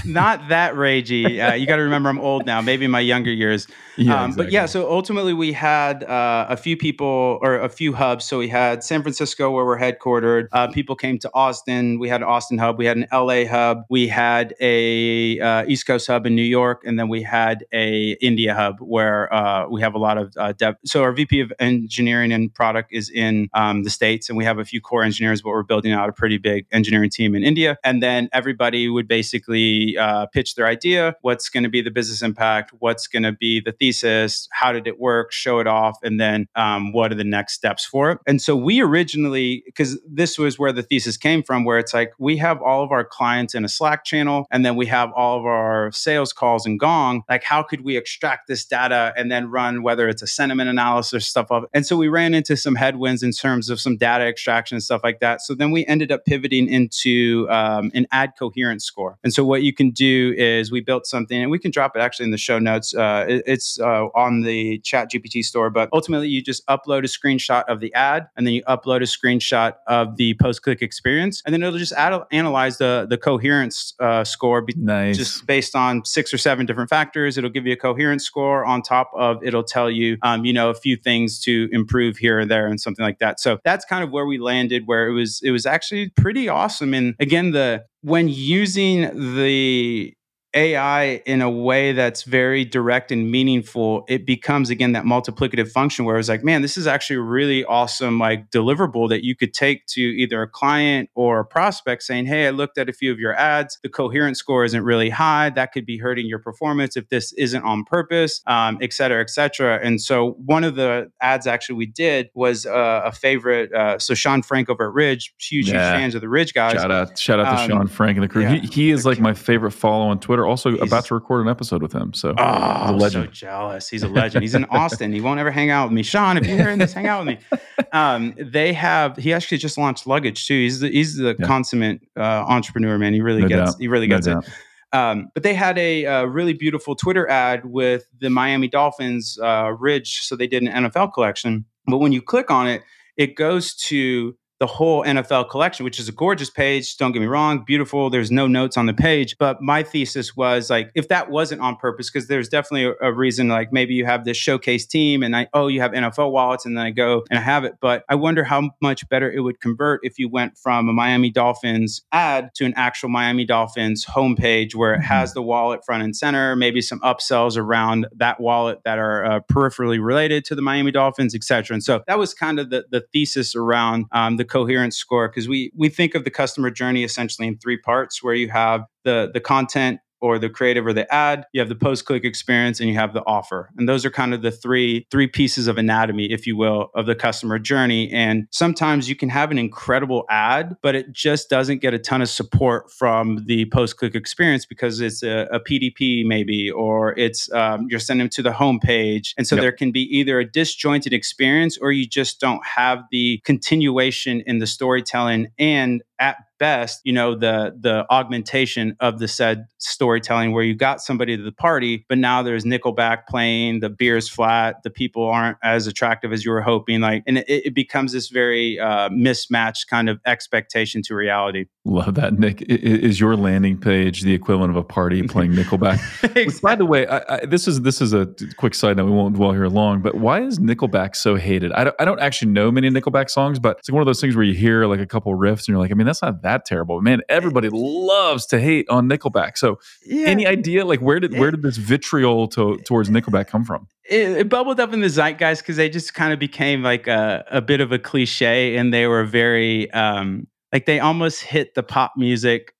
not 0.05 0.49
that 0.49 0.75
ragey. 0.75 1.43
Uh, 1.43 1.53
you 1.53 1.67
got 1.67 1.77
to 1.77 1.83
remember, 1.83 2.09
I'm 2.09 2.19
old 2.19 2.45
now. 2.45 2.61
Maybe 2.61 2.87
my 2.87 2.99
younger 2.99 3.31
years. 3.31 3.67
Yeah, 3.97 4.15
um, 4.15 4.29
exactly. 4.29 4.45
But 4.45 4.53
yeah, 4.53 4.65
so 4.65 4.89
ultimately 4.89 5.33
we 5.33 5.53
had 5.53 6.03
uh, 6.03 6.47
a 6.49 6.57
few 6.57 6.77
people 6.77 7.39
or 7.41 7.59
a 7.59 7.69
few 7.69 7.93
hubs. 7.93 8.25
So 8.25 8.39
we 8.39 8.47
had 8.47 8.83
San 8.83 9.01
Francisco 9.01 9.51
where 9.51 9.65
we're 9.65 9.79
headquartered. 9.79 10.47
Uh, 10.51 10.67
people 10.67 10.95
came 10.95 11.19
to 11.19 11.29
Austin. 11.33 11.99
We 11.99 12.09
had 12.09 12.21
an 12.21 12.27
Austin 12.27 12.57
hub. 12.57 12.77
We 12.77 12.85
had 12.85 12.97
an 12.97 13.07
LA 13.11 13.45
hub. 13.45 13.83
We 13.89 14.07
had 14.07 14.55
a 14.59 15.39
uh, 15.39 15.65
East 15.67 15.85
Coast 15.85 16.07
hub 16.07 16.25
in 16.25 16.35
New 16.35 16.41
York, 16.41 16.83
and 16.85 16.97
then 16.97 17.09
we 17.09 17.21
had 17.21 17.65
a 17.71 18.11
India 18.21 18.55
hub 18.55 18.79
where 18.79 19.31
uh, 19.33 19.67
we 19.67 19.81
have 19.81 19.93
a 19.93 19.99
lot 19.99 20.17
of 20.17 20.33
uh, 20.37 20.53
dev. 20.53 20.75
So 20.85 21.03
our 21.03 21.11
VP 21.11 21.41
of 21.41 21.53
engineering 21.59 22.31
and 22.31 22.53
product 22.53 22.93
is 22.93 23.09
in 23.09 23.49
um, 23.53 23.83
the 23.83 23.89
states, 23.89 24.29
and 24.29 24.37
we 24.37 24.45
have 24.45 24.59
a 24.59 24.65
few 24.65 24.81
core 24.81 25.03
engineers, 25.03 25.41
but 25.41 25.49
we're 25.49 25.63
building 25.63 25.91
out 25.91 26.09
a 26.09 26.13
pretty 26.13 26.37
big 26.37 26.65
engineering 26.71 27.09
team 27.09 27.35
in 27.35 27.43
India. 27.43 27.77
And 27.83 28.01
then 28.01 28.29
everybody 28.33 28.89
would 28.89 29.07
basically 29.07 29.72
uh, 29.97 30.25
pitch 30.27 30.55
their 30.55 30.67
idea, 30.67 31.15
what's 31.21 31.49
going 31.49 31.63
to 31.63 31.69
be 31.69 31.81
the 31.81 31.91
business 31.91 32.21
impact, 32.21 32.71
what's 32.79 33.07
going 33.07 33.23
to 33.23 33.31
be 33.31 33.59
the 33.59 33.71
thesis, 33.71 34.47
how 34.51 34.71
did 34.71 34.87
it 34.87 34.99
work, 34.99 35.31
show 35.31 35.59
it 35.59 35.67
off, 35.67 35.97
and 36.03 36.19
then 36.19 36.47
um, 36.55 36.91
what 36.91 37.11
are 37.11 37.15
the 37.15 37.23
next 37.23 37.53
steps 37.53 37.85
for 37.85 38.11
it. 38.11 38.19
And 38.27 38.41
so 38.41 38.55
we 38.55 38.81
originally, 38.81 39.63
because 39.65 39.99
this 40.07 40.37
was 40.37 40.59
where 40.59 40.71
the 40.71 40.83
thesis 40.83 41.17
came 41.17 41.43
from, 41.43 41.65
where 41.65 41.79
it's 41.79 41.93
like 41.93 42.11
we 42.19 42.37
have 42.37 42.61
all 42.61 42.83
of 42.83 42.91
our 42.91 43.03
clients 43.03 43.55
in 43.55 43.65
a 43.65 43.69
Slack 43.69 44.03
channel, 44.03 44.45
and 44.51 44.65
then 44.65 44.75
we 44.75 44.85
have 44.87 45.11
all 45.15 45.39
of 45.39 45.45
our 45.45 45.91
sales 45.91 46.33
calls 46.33 46.65
in 46.65 46.77
Gong. 46.77 47.23
Like, 47.29 47.43
how 47.43 47.63
could 47.63 47.81
we 47.83 47.97
extract 47.97 48.47
this 48.47 48.65
data 48.65 49.13
and 49.17 49.31
then 49.31 49.49
run 49.49 49.83
whether 49.83 50.07
it's 50.07 50.21
a 50.21 50.27
sentiment 50.27 50.69
analysis 50.69 51.13
or 51.13 51.19
stuff 51.19 51.51
of? 51.51 51.65
And 51.73 51.85
so 51.85 51.97
we 51.97 52.07
ran 52.07 52.33
into 52.33 52.55
some 52.55 52.75
headwinds 52.75 53.23
in 53.23 53.31
terms 53.31 53.69
of 53.69 53.79
some 53.79 53.97
data 53.97 54.25
extraction 54.25 54.75
and 54.75 54.83
stuff 54.83 55.01
like 55.03 55.19
that. 55.19 55.41
So 55.41 55.55
then 55.55 55.71
we 55.71 55.85
ended 55.85 56.11
up 56.11 56.25
pivoting 56.25 56.67
into 56.67 57.47
um, 57.49 57.91
an 57.93 58.07
ad 58.11 58.33
coherence 58.37 58.85
score. 58.85 59.17
And 59.23 59.33
so 59.33 59.43
what 59.43 59.62
you 59.63 59.73
can 59.73 59.91
do 59.91 60.33
is 60.37 60.71
we 60.71 60.81
built 60.81 61.05
something, 61.07 61.41
and 61.41 61.51
we 61.51 61.59
can 61.59 61.71
drop 61.71 61.95
it 61.95 61.99
actually 61.99 62.25
in 62.25 62.31
the 62.31 62.37
show 62.37 62.59
notes. 62.59 62.95
Uh, 62.95 63.25
it, 63.27 63.43
it's 63.45 63.79
uh, 63.79 64.05
on 64.15 64.41
the 64.41 64.79
Chat 64.79 65.11
GPT 65.11 65.43
store, 65.43 65.69
but 65.69 65.89
ultimately 65.93 66.27
you 66.27 66.41
just 66.41 66.65
upload 66.67 66.99
a 66.99 67.07
screenshot 67.07 67.63
of 67.65 67.79
the 67.79 67.93
ad, 67.93 68.27
and 68.35 68.45
then 68.45 68.53
you 68.53 68.63
upload 68.63 68.97
a 68.97 69.05
screenshot 69.05 69.75
of 69.87 70.17
the 70.17 70.35
post-click 70.35 70.81
experience, 70.81 71.41
and 71.45 71.53
then 71.53 71.63
it'll 71.63 71.79
just 71.79 71.93
add, 71.93 72.19
analyze 72.31 72.77
the 72.77 73.07
the 73.09 73.17
coherence 73.17 73.93
uh, 73.99 74.23
score, 74.23 74.61
be, 74.61 74.73
nice. 74.77 75.17
just 75.17 75.45
based 75.45 75.75
on 75.75 76.03
six 76.05 76.33
or 76.33 76.37
seven 76.37 76.65
different 76.65 76.89
factors. 76.89 77.37
It'll 77.37 77.49
give 77.49 77.65
you 77.65 77.73
a 77.73 77.77
coherence 77.77 78.25
score. 78.25 78.65
On 78.65 78.81
top 78.81 79.11
of 79.15 79.43
it'll 79.43 79.63
tell 79.63 79.89
you, 79.89 80.17
um, 80.21 80.45
you 80.45 80.53
know, 80.53 80.69
a 80.69 80.75
few 80.75 80.95
things 80.95 81.39
to 81.41 81.69
improve 81.71 82.17
here 82.17 82.39
or 82.39 82.45
there, 82.45 82.67
and 82.67 82.79
something 82.79 83.03
like 83.03 83.19
that. 83.19 83.39
So 83.39 83.59
that's 83.63 83.85
kind 83.85 84.03
of 84.03 84.11
where 84.11 84.25
we 84.25 84.37
landed, 84.37 84.83
where 84.85 85.07
it 85.07 85.13
was 85.13 85.41
it 85.43 85.51
was 85.51 85.65
actually 85.65 86.09
pretty 86.09 86.49
awesome. 86.49 86.93
And 86.93 87.15
again, 87.19 87.51
the 87.51 87.85
when 88.03 88.27
using 88.27 89.35
the 89.35 90.13
AI 90.53 91.21
in 91.25 91.41
a 91.41 91.49
way 91.49 91.91
that's 91.93 92.23
very 92.23 92.65
direct 92.65 93.11
and 93.11 93.31
meaningful, 93.31 94.05
it 94.07 94.25
becomes 94.25 94.69
again 94.69 94.91
that 94.93 95.03
multiplicative 95.03 95.69
function 95.69 96.05
where 96.05 96.17
it's 96.17 96.29
like, 96.29 96.43
man, 96.43 96.61
this 96.61 96.77
is 96.77 96.87
actually 96.87 97.17
a 97.17 97.21
really 97.21 97.65
awesome 97.65 98.19
like 98.19 98.49
deliverable 98.51 99.09
that 99.09 99.23
you 99.23 99.35
could 99.35 99.53
take 99.53 99.85
to 99.87 100.01
either 100.01 100.41
a 100.41 100.47
client 100.47 101.09
or 101.15 101.39
a 101.39 101.45
prospect 101.45 102.03
saying, 102.03 102.25
Hey, 102.25 102.47
I 102.47 102.51
looked 102.51 102.77
at 102.77 102.89
a 102.89 102.93
few 102.93 103.11
of 103.11 103.19
your 103.19 103.33
ads. 103.35 103.79
The 103.83 103.89
coherence 103.89 104.39
score 104.39 104.63
isn't 104.65 104.83
really 104.83 105.09
high. 105.09 105.49
That 105.49 105.71
could 105.71 105.85
be 105.85 105.97
hurting 105.97 106.27
your 106.27 106.39
performance 106.39 106.95
if 106.95 107.09
this 107.09 107.33
isn't 107.33 107.63
on 107.63 107.83
purpose, 107.83 108.41
um, 108.47 108.77
et 108.81 108.93
cetera, 108.93 109.21
et 109.21 109.29
cetera. 109.29 109.79
And 109.83 110.01
so 110.01 110.31
one 110.45 110.63
of 110.63 110.75
the 110.75 111.11
ads 111.21 111.47
actually 111.47 111.75
we 111.75 111.85
did 111.87 112.29
was 112.33 112.65
uh, 112.65 113.01
a 113.05 113.11
favorite. 113.11 113.73
Uh, 113.73 113.99
so 113.99 114.13
Sean 114.13 114.41
Frank 114.41 114.69
over 114.69 114.87
at 114.87 114.93
Ridge, 114.93 115.33
huge, 115.39 115.69
yeah. 115.69 115.73
huge 115.73 115.99
fans 115.99 116.15
of 116.15 116.21
the 116.21 116.29
Ridge 116.29 116.53
guys. 116.53 116.73
Shout 116.73 116.91
out, 116.91 117.17
shout 117.17 117.39
out 117.39 117.55
to 117.55 117.63
um, 117.63 117.69
Sean 117.69 117.87
Frank 117.87 118.17
and 118.17 118.23
the 118.23 118.29
crew. 118.29 118.43
Yeah. 118.43 118.55
He, 118.55 118.67
he 118.67 118.91
is 118.91 119.05
like 119.05 119.19
my 119.19 119.33
favorite 119.33 119.71
follow 119.71 120.05
on 120.05 120.19
Twitter. 120.19 120.42
Also 120.47 120.71
He's, 120.71 120.81
about 120.81 121.05
to 121.05 121.13
record 121.13 121.41
an 121.41 121.49
episode 121.49 121.81
with 121.81 121.93
him. 121.93 122.13
So 122.13 122.33
oh, 122.37 122.43
I'm 122.43 122.99
so 123.09 123.25
jealous. 123.27 123.89
He's 123.89 124.03
a 124.03 124.07
legend. 124.07 124.43
He's 124.43 124.55
in 124.55 124.65
Austin. 124.71 125.13
he 125.13 125.21
won't 125.21 125.39
ever 125.39 125.51
hang 125.51 125.69
out 125.69 125.85
with 125.85 125.93
me. 125.93 126.03
Sean, 126.03 126.37
if 126.37 126.45
you're 126.45 126.57
hearing 126.57 126.79
this, 126.79 126.93
hang 126.93 127.07
out 127.07 127.25
with 127.25 127.37
me. 127.37 127.59
Um, 127.91 128.33
they 128.39 128.73
have. 128.73 129.17
He 129.17 129.33
actually 129.33 129.59
just 129.59 129.77
launched 129.77 130.07
luggage 130.07 130.47
too. 130.47 130.55
He's 130.55 130.79
the, 130.79 130.89
he's 130.89 131.15
the 131.15 131.35
yeah. 131.37 131.45
consummate 131.45 132.01
uh, 132.17 132.43
entrepreneur, 132.47 132.97
man. 132.97 133.13
He 133.13 133.21
really 133.21 133.43
no 133.43 133.47
gets. 133.47 133.73
Doubt. 133.73 133.81
He 133.81 133.87
really 133.87 134.07
gets 134.07 134.25
no 134.25 134.39
it. 134.39 134.49
Um, 134.93 135.29
but 135.35 135.43
they 135.43 135.53
had 135.53 135.77
a, 135.77 136.05
a, 136.05 136.27
really 136.27 136.53
beautiful 136.53 136.95
Twitter 136.95 137.27
ad 137.27 137.65
with 137.65 138.07
the 138.19 138.31
Miami 138.31 138.67
Dolphins 138.67 139.37
uh, 139.41 139.73
Ridge. 139.77 140.21
So 140.21 140.35
they 140.35 140.47
did 140.47 140.63
an 140.63 140.69
NFL 140.69 141.13
collection. 141.13 141.65
But 141.85 141.97
when 141.97 142.13
you 142.13 142.21
click 142.21 142.49
on 142.49 142.67
it, 142.67 142.83
it 143.17 143.35
goes 143.35 143.75
to 143.75 144.35
the 144.63 144.67
whole 144.67 145.03
NFL 145.03 145.49
collection, 145.49 145.83
which 145.83 145.99
is 145.99 146.07
a 146.07 146.13
gorgeous 146.13 146.49
page. 146.49 146.95
Don't 146.95 147.11
get 147.11 147.19
me 147.19 147.25
wrong, 147.25 147.65
beautiful. 147.65 148.09
There's 148.09 148.31
no 148.31 148.47
notes 148.47 148.77
on 148.77 148.85
the 148.85 148.93
page. 148.93 149.35
But 149.37 149.61
my 149.61 149.83
thesis 149.83 150.37
was 150.37 150.69
like, 150.69 150.89
if 150.95 151.09
that 151.09 151.29
wasn't 151.29 151.59
on 151.59 151.75
purpose, 151.75 152.09
because 152.09 152.29
there's 152.29 152.47
definitely 152.47 152.85
a, 152.85 153.09
a, 153.09 153.11
reason, 153.11 153.49
like 153.49 153.73
maybe 153.73 153.93
you 153.93 154.05
have 154.05 154.23
this 154.23 154.37
showcase 154.37 154.85
team 154.85 155.21
and 155.21 155.35
I, 155.35 155.49
oh, 155.53 155.67
you 155.67 155.81
have 155.81 155.91
NFL 155.91 156.31
wallets, 156.31 156.65
and 156.65 156.77
then 156.77 156.85
I 156.85 156.91
go 156.91 157.25
and 157.29 157.37
I 157.37 157.41
have 157.41 157.65
it. 157.65 157.73
But 157.81 158.05
I 158.07 158.15
wonder 158.15 158.45
how 158.45 158.71
much 158.81 159.09
better 159.09 159.29
it 159.29 159.41
would 159.41 159.59
convert 159.59 159.99
if 160.01 160.17
you 160.17 160.29
went 160.29 160.57
from 160.57 160.87
a 160.87 160.93
Miami 160.93 161.29
Dolphins 161.29 162.01
ad 162.13 162.51
to 162.55 162.63
an 162.63 162.73
actual 162.77 163.09
Miami 163.09 163.43
Dolphins 163.43 164.05
homepage 164.05 164.75
where 164.75 164.93
it 164.93 164.99
mm-hmm. 164.99 165.07
has 165.07 165.33
the 165.33 165.41
wallet 165.41 165.83
front 165.85 166.03
and 166.03 166.15
center, 166.15 166.55
maybe 166.55 166.79
some 166.79 167.01
upsells 167.01 167.57
around 167.57 168.07
that 168.15 168.39
wallet 168.39 168.79
that 168.85 168.97
are 168.97 169.25
uh, 169.25 169.39
peripherally 169.41 170.01
related 170.01 170.45
to 170.45 170.55
the 170.55 170.61
Miami 170.61 170.91
Dolphins, 170.91 171.35
et 171.35 171.43
cetera. 171.43 171.73
And 171.73 171.83
so 171.83 172.01
that 172.07 172.17
was 172.17 172.33
kind 172.33 172.59
of 172.59 172.69
the, 172.69 172.85
the 172.89 173.01
thesis 173.11 173.57
around 173.57 174.05
um, 174.13 174.37
the 174.37 174.45
coherence 174.53 174.95
score 174.95 175.27
because 175.27 175.49
we 175.49 175.71
we 175.75 175.89
think 175.89 176.13
of 176.13 176.25
the 176.25 176.29
customer 176.29 176.69
journey 176.69 177.03
essentially 177.03 177.47
in 177.47 177.57
three 177.57 177.77
parts 177.77 178.21
where 178.21 178.35
you 178.35 178.49
have 178.49 178.85
the 179.03 179.31
the 179.33 179.39
content 179.39 179.99
or 180.23 180.39
the 180.39 180.49
creative 180.49 180.85
or 180.87 180.93
the 180.93 181.11
ad 181.13 181.45
you 181.53 181.59
have 181.59 181.69
the 181.69 181.75
post 181.75 182.05
click 182.05 182.23
experience 182.23 182.79
and 182.79 182.89
you 182.89 182.95
have 182.95 183.13
the 183.13 183.23
offer. 183.25 183.69
And 183.77 183.87
those 183.87 184.05
are 184.05 184.09
kind 184.09 184.33
of 184.33 184.41
the 184.41 184.51
three 184.51 185.05
three 185.11 185.27
pieces 185.27 185.67
of 185.67 185.77
anatomy 185.77 186.31
if 186.31 186.47
you 186.47 186.55
will 186.55 186.89
of 186.95 187.05
the 187.05 187.15
customer 187.15 187.59
journey. 187.59 188.11
And 188.11 188.47
sometimes 188.51 189.09
you 189.09 189.15
can 189.15 189.29
have 189.29 189.51
an 189.51 189.57
incredible 189.57 190.25
ad 190.29 190.75
but 190.81 190.95
it 190.95 191.11
just 191.11 191.49
doesn't 191.49 191.81
get 191.81 191.93
a 191.93 191.99
ton 191.99 192.21
of 192.21 192.29
support 192.29 192.91
from 192.91 193.43
the 193.45 193.65
post 193.65 193.97
click 193.97 194.15
experience 194.15 194.65
because 194.65 194.99
it's 195.01 195.21
a, 195.23 195.47
a, 195.51 195.59
pdp 195.59 196.25
maybe 196.25 196.69
or 196.71 197.17
it's 197.17 197.51
um, 197.53 197.87
you're 197.89 197.99
sending 197.99 198.25
them 198.25 198.29
to 198.29 198.41
the 198.41 198.51
homepage 198.51 199.33
and 199.37 199.47
so 199.47 199.55
yep. 199.55 199.61
there 199.61 199.71
can 199.71 199.91
be 199.91 200.01
either 200.17 200.39
a 200.39 200.45
disjointed 200.45 201.13
experience 201.13 201.77
or 201.77 201.91
you 201.91 202.07
just 202.07 202.39
don't 202.39 202.65
have 202.65 203.03
the 203.11 203.41
continuation 203.43 204.41
in 204.45 204.59
the 204.59 204.67
storytelling. 204.67 205.47
And 205.57 206.03
at 206.19 206.37
best, 206.63 207.01
you 207.03 207.11
know, 207.11 207.35
the 207.35 207.75
the 207.77 208.05
augmentation 208.09 208.95
of 209.01 209.19
the 209.19 209.27
said 209.27 209.65
storytelling 209.79 210.53
where 210.53 210.63
you 210.63 210.73
got 210.73 211.01
somebody 211.01 211.35
to 211.35 211.43
the 211.43 211.51
party, 211.51 212.05
but 212.07 212.17
now 212.17 212.41
there's 212.41 212.63
Nickelback 212.63 213.27
playing, 213.27 213.81
the 213.81 213.89
beer's 213.89 214.29
flat, 214.29 214.81
the 214.81 214.89
people 214.89 215.25
aren't 215.25 215.57
as 215.61 215.87
attractive 215.87 216.31
as 216.31 216.45
you 216.45 216.51
were 216.51 216.61
hoping, 216.61 217.01
like, 217.01 217.21
and 217.27 217.39
it, 217.39 217.45
it 217.49 217.73
becomes 217.75 218.13
this 218.13 218.29
very 218.29 218.79
uh, 218.79 219.09
mismatched 219.09 219.89
kind 219.89 220.07
of 220.07 220.21
expectation 220.25 221.01
to 221.01 221.15
reality. 221.15 221.65
Love 221.85 222.15
that, 222.15 222.39
Nick. 222.39 222.61
Is 222.61 223.19
your 223.19 223.35
landing 223.35 223.77
page 223.77 224.21
the 224.21 224.33
equivalent 224.33 224.71
of 224.71 224.77
a 224.77 224.83
party 224.83 225.21
playing 225.27 225.51
Nickelback? 225.51 225.95
exactly. 226.23 226.45
Which, 226.45 226.61
by 226.61 226.75
the 226.75 226.85
way, 226.85 227.05
I, 227.07 227.21
I, 227.27 227.45
this 227.45 227.67
is 227.67 227.81
this 227.81 227.99
is 227.99 228.13
a 228.13 228.33
quick 228.55 228.73
side 228.73 228.95
note. 228.95 229.05
We 229.05 229.11
won't 229.11 229.35
dwell 229.35 229.51
here 229.51 229.67
long, 229.67 230.01
but 230.01 230.15
why 230.15 230.43
is 230.43 230.59
Nickelback 230.59 231.13
so 231.13 231.35
hated? 231.35 231.73
I 231.73 231.83
don't, 231.83 231.95
I 231.99 232.05
don't 232.05 232.21
actually 232.21 232.51
know 232.51 232.71
many 232.71 232.89
Nickelback 232.89 233.29
songs, 233.29 233.59
but 233.59 233.79
it's 233.79 233.89
like 233.89 233.93
one 233.93 234.01
of 234.01 234.05
those 234.05 234.21
things 234.21 234.33
where 234.33 234.45
you 234.45 234.53
hear 234.53 234.85
like 234.85 235.01
a 235.01 235.05
couple 235.05 235.33
riffs 235.33 235.59
and 235.59 235.69
you're 235.69 235.79
like, 235.79 235.91
I 235.91 235.95
mean, 235.95 236.07
that's 236.07 236.21
not 236.21 236.41
that 236.43 236.63
terrible. 236.63 237.01
Man, 237.01 237.21
everybody 237.27 237.67
loves 237.69 238.45
to 238.47 238.61
hate 238.61 238.87
on 238.87 239.09
Nickelback. 239.09 239.57
So, 239.57 239.77
yeah. 240.05 240.27
any 240.27 240.47
idea 240.47 240.85
like 240.85 241.01
where 241.01 241.19
did 241.19 241.37
where 241.37 241.51
did 241.51 241.63
this 241.63 241.75
vitriol 241.75 242.47
to, 242.49 242.77
towards 242.85 243.09
Nickelback 243.09 243.47
come 243.47 243.65
from? 243.65 243.87
It, 244.09 244.37
it 244.37 244.49
bubbled 244.49 244.79
up 244.79 244.93
in 244.93 245.01
the 245.01 245.09
zeitgeist 245.09 245.61
because 245.61 245.75
they 245.75 245.89
just 245.89 246.13
kind 246.13 246.31
of 246.31 246.39
became 246.39 246.81
like 246.81 247.07
a, 247.07 247.43
a 247.51 247.61
bit 247.61 247.81
of 247.81 247.91
a 247.91 247.99
cliche, 247.99 248.77
and 248.77 248.93
they 248.93 249.05
were 249.05 249.25
very 249.25 249.91
um, 249.91 250.47
like 250.73 250.85
they 250.87 250.99
almost 250.99 251.41
hit 251.41 251.75
the 251.75 251.83
pop 251.83 252.13
music 252.17 252.73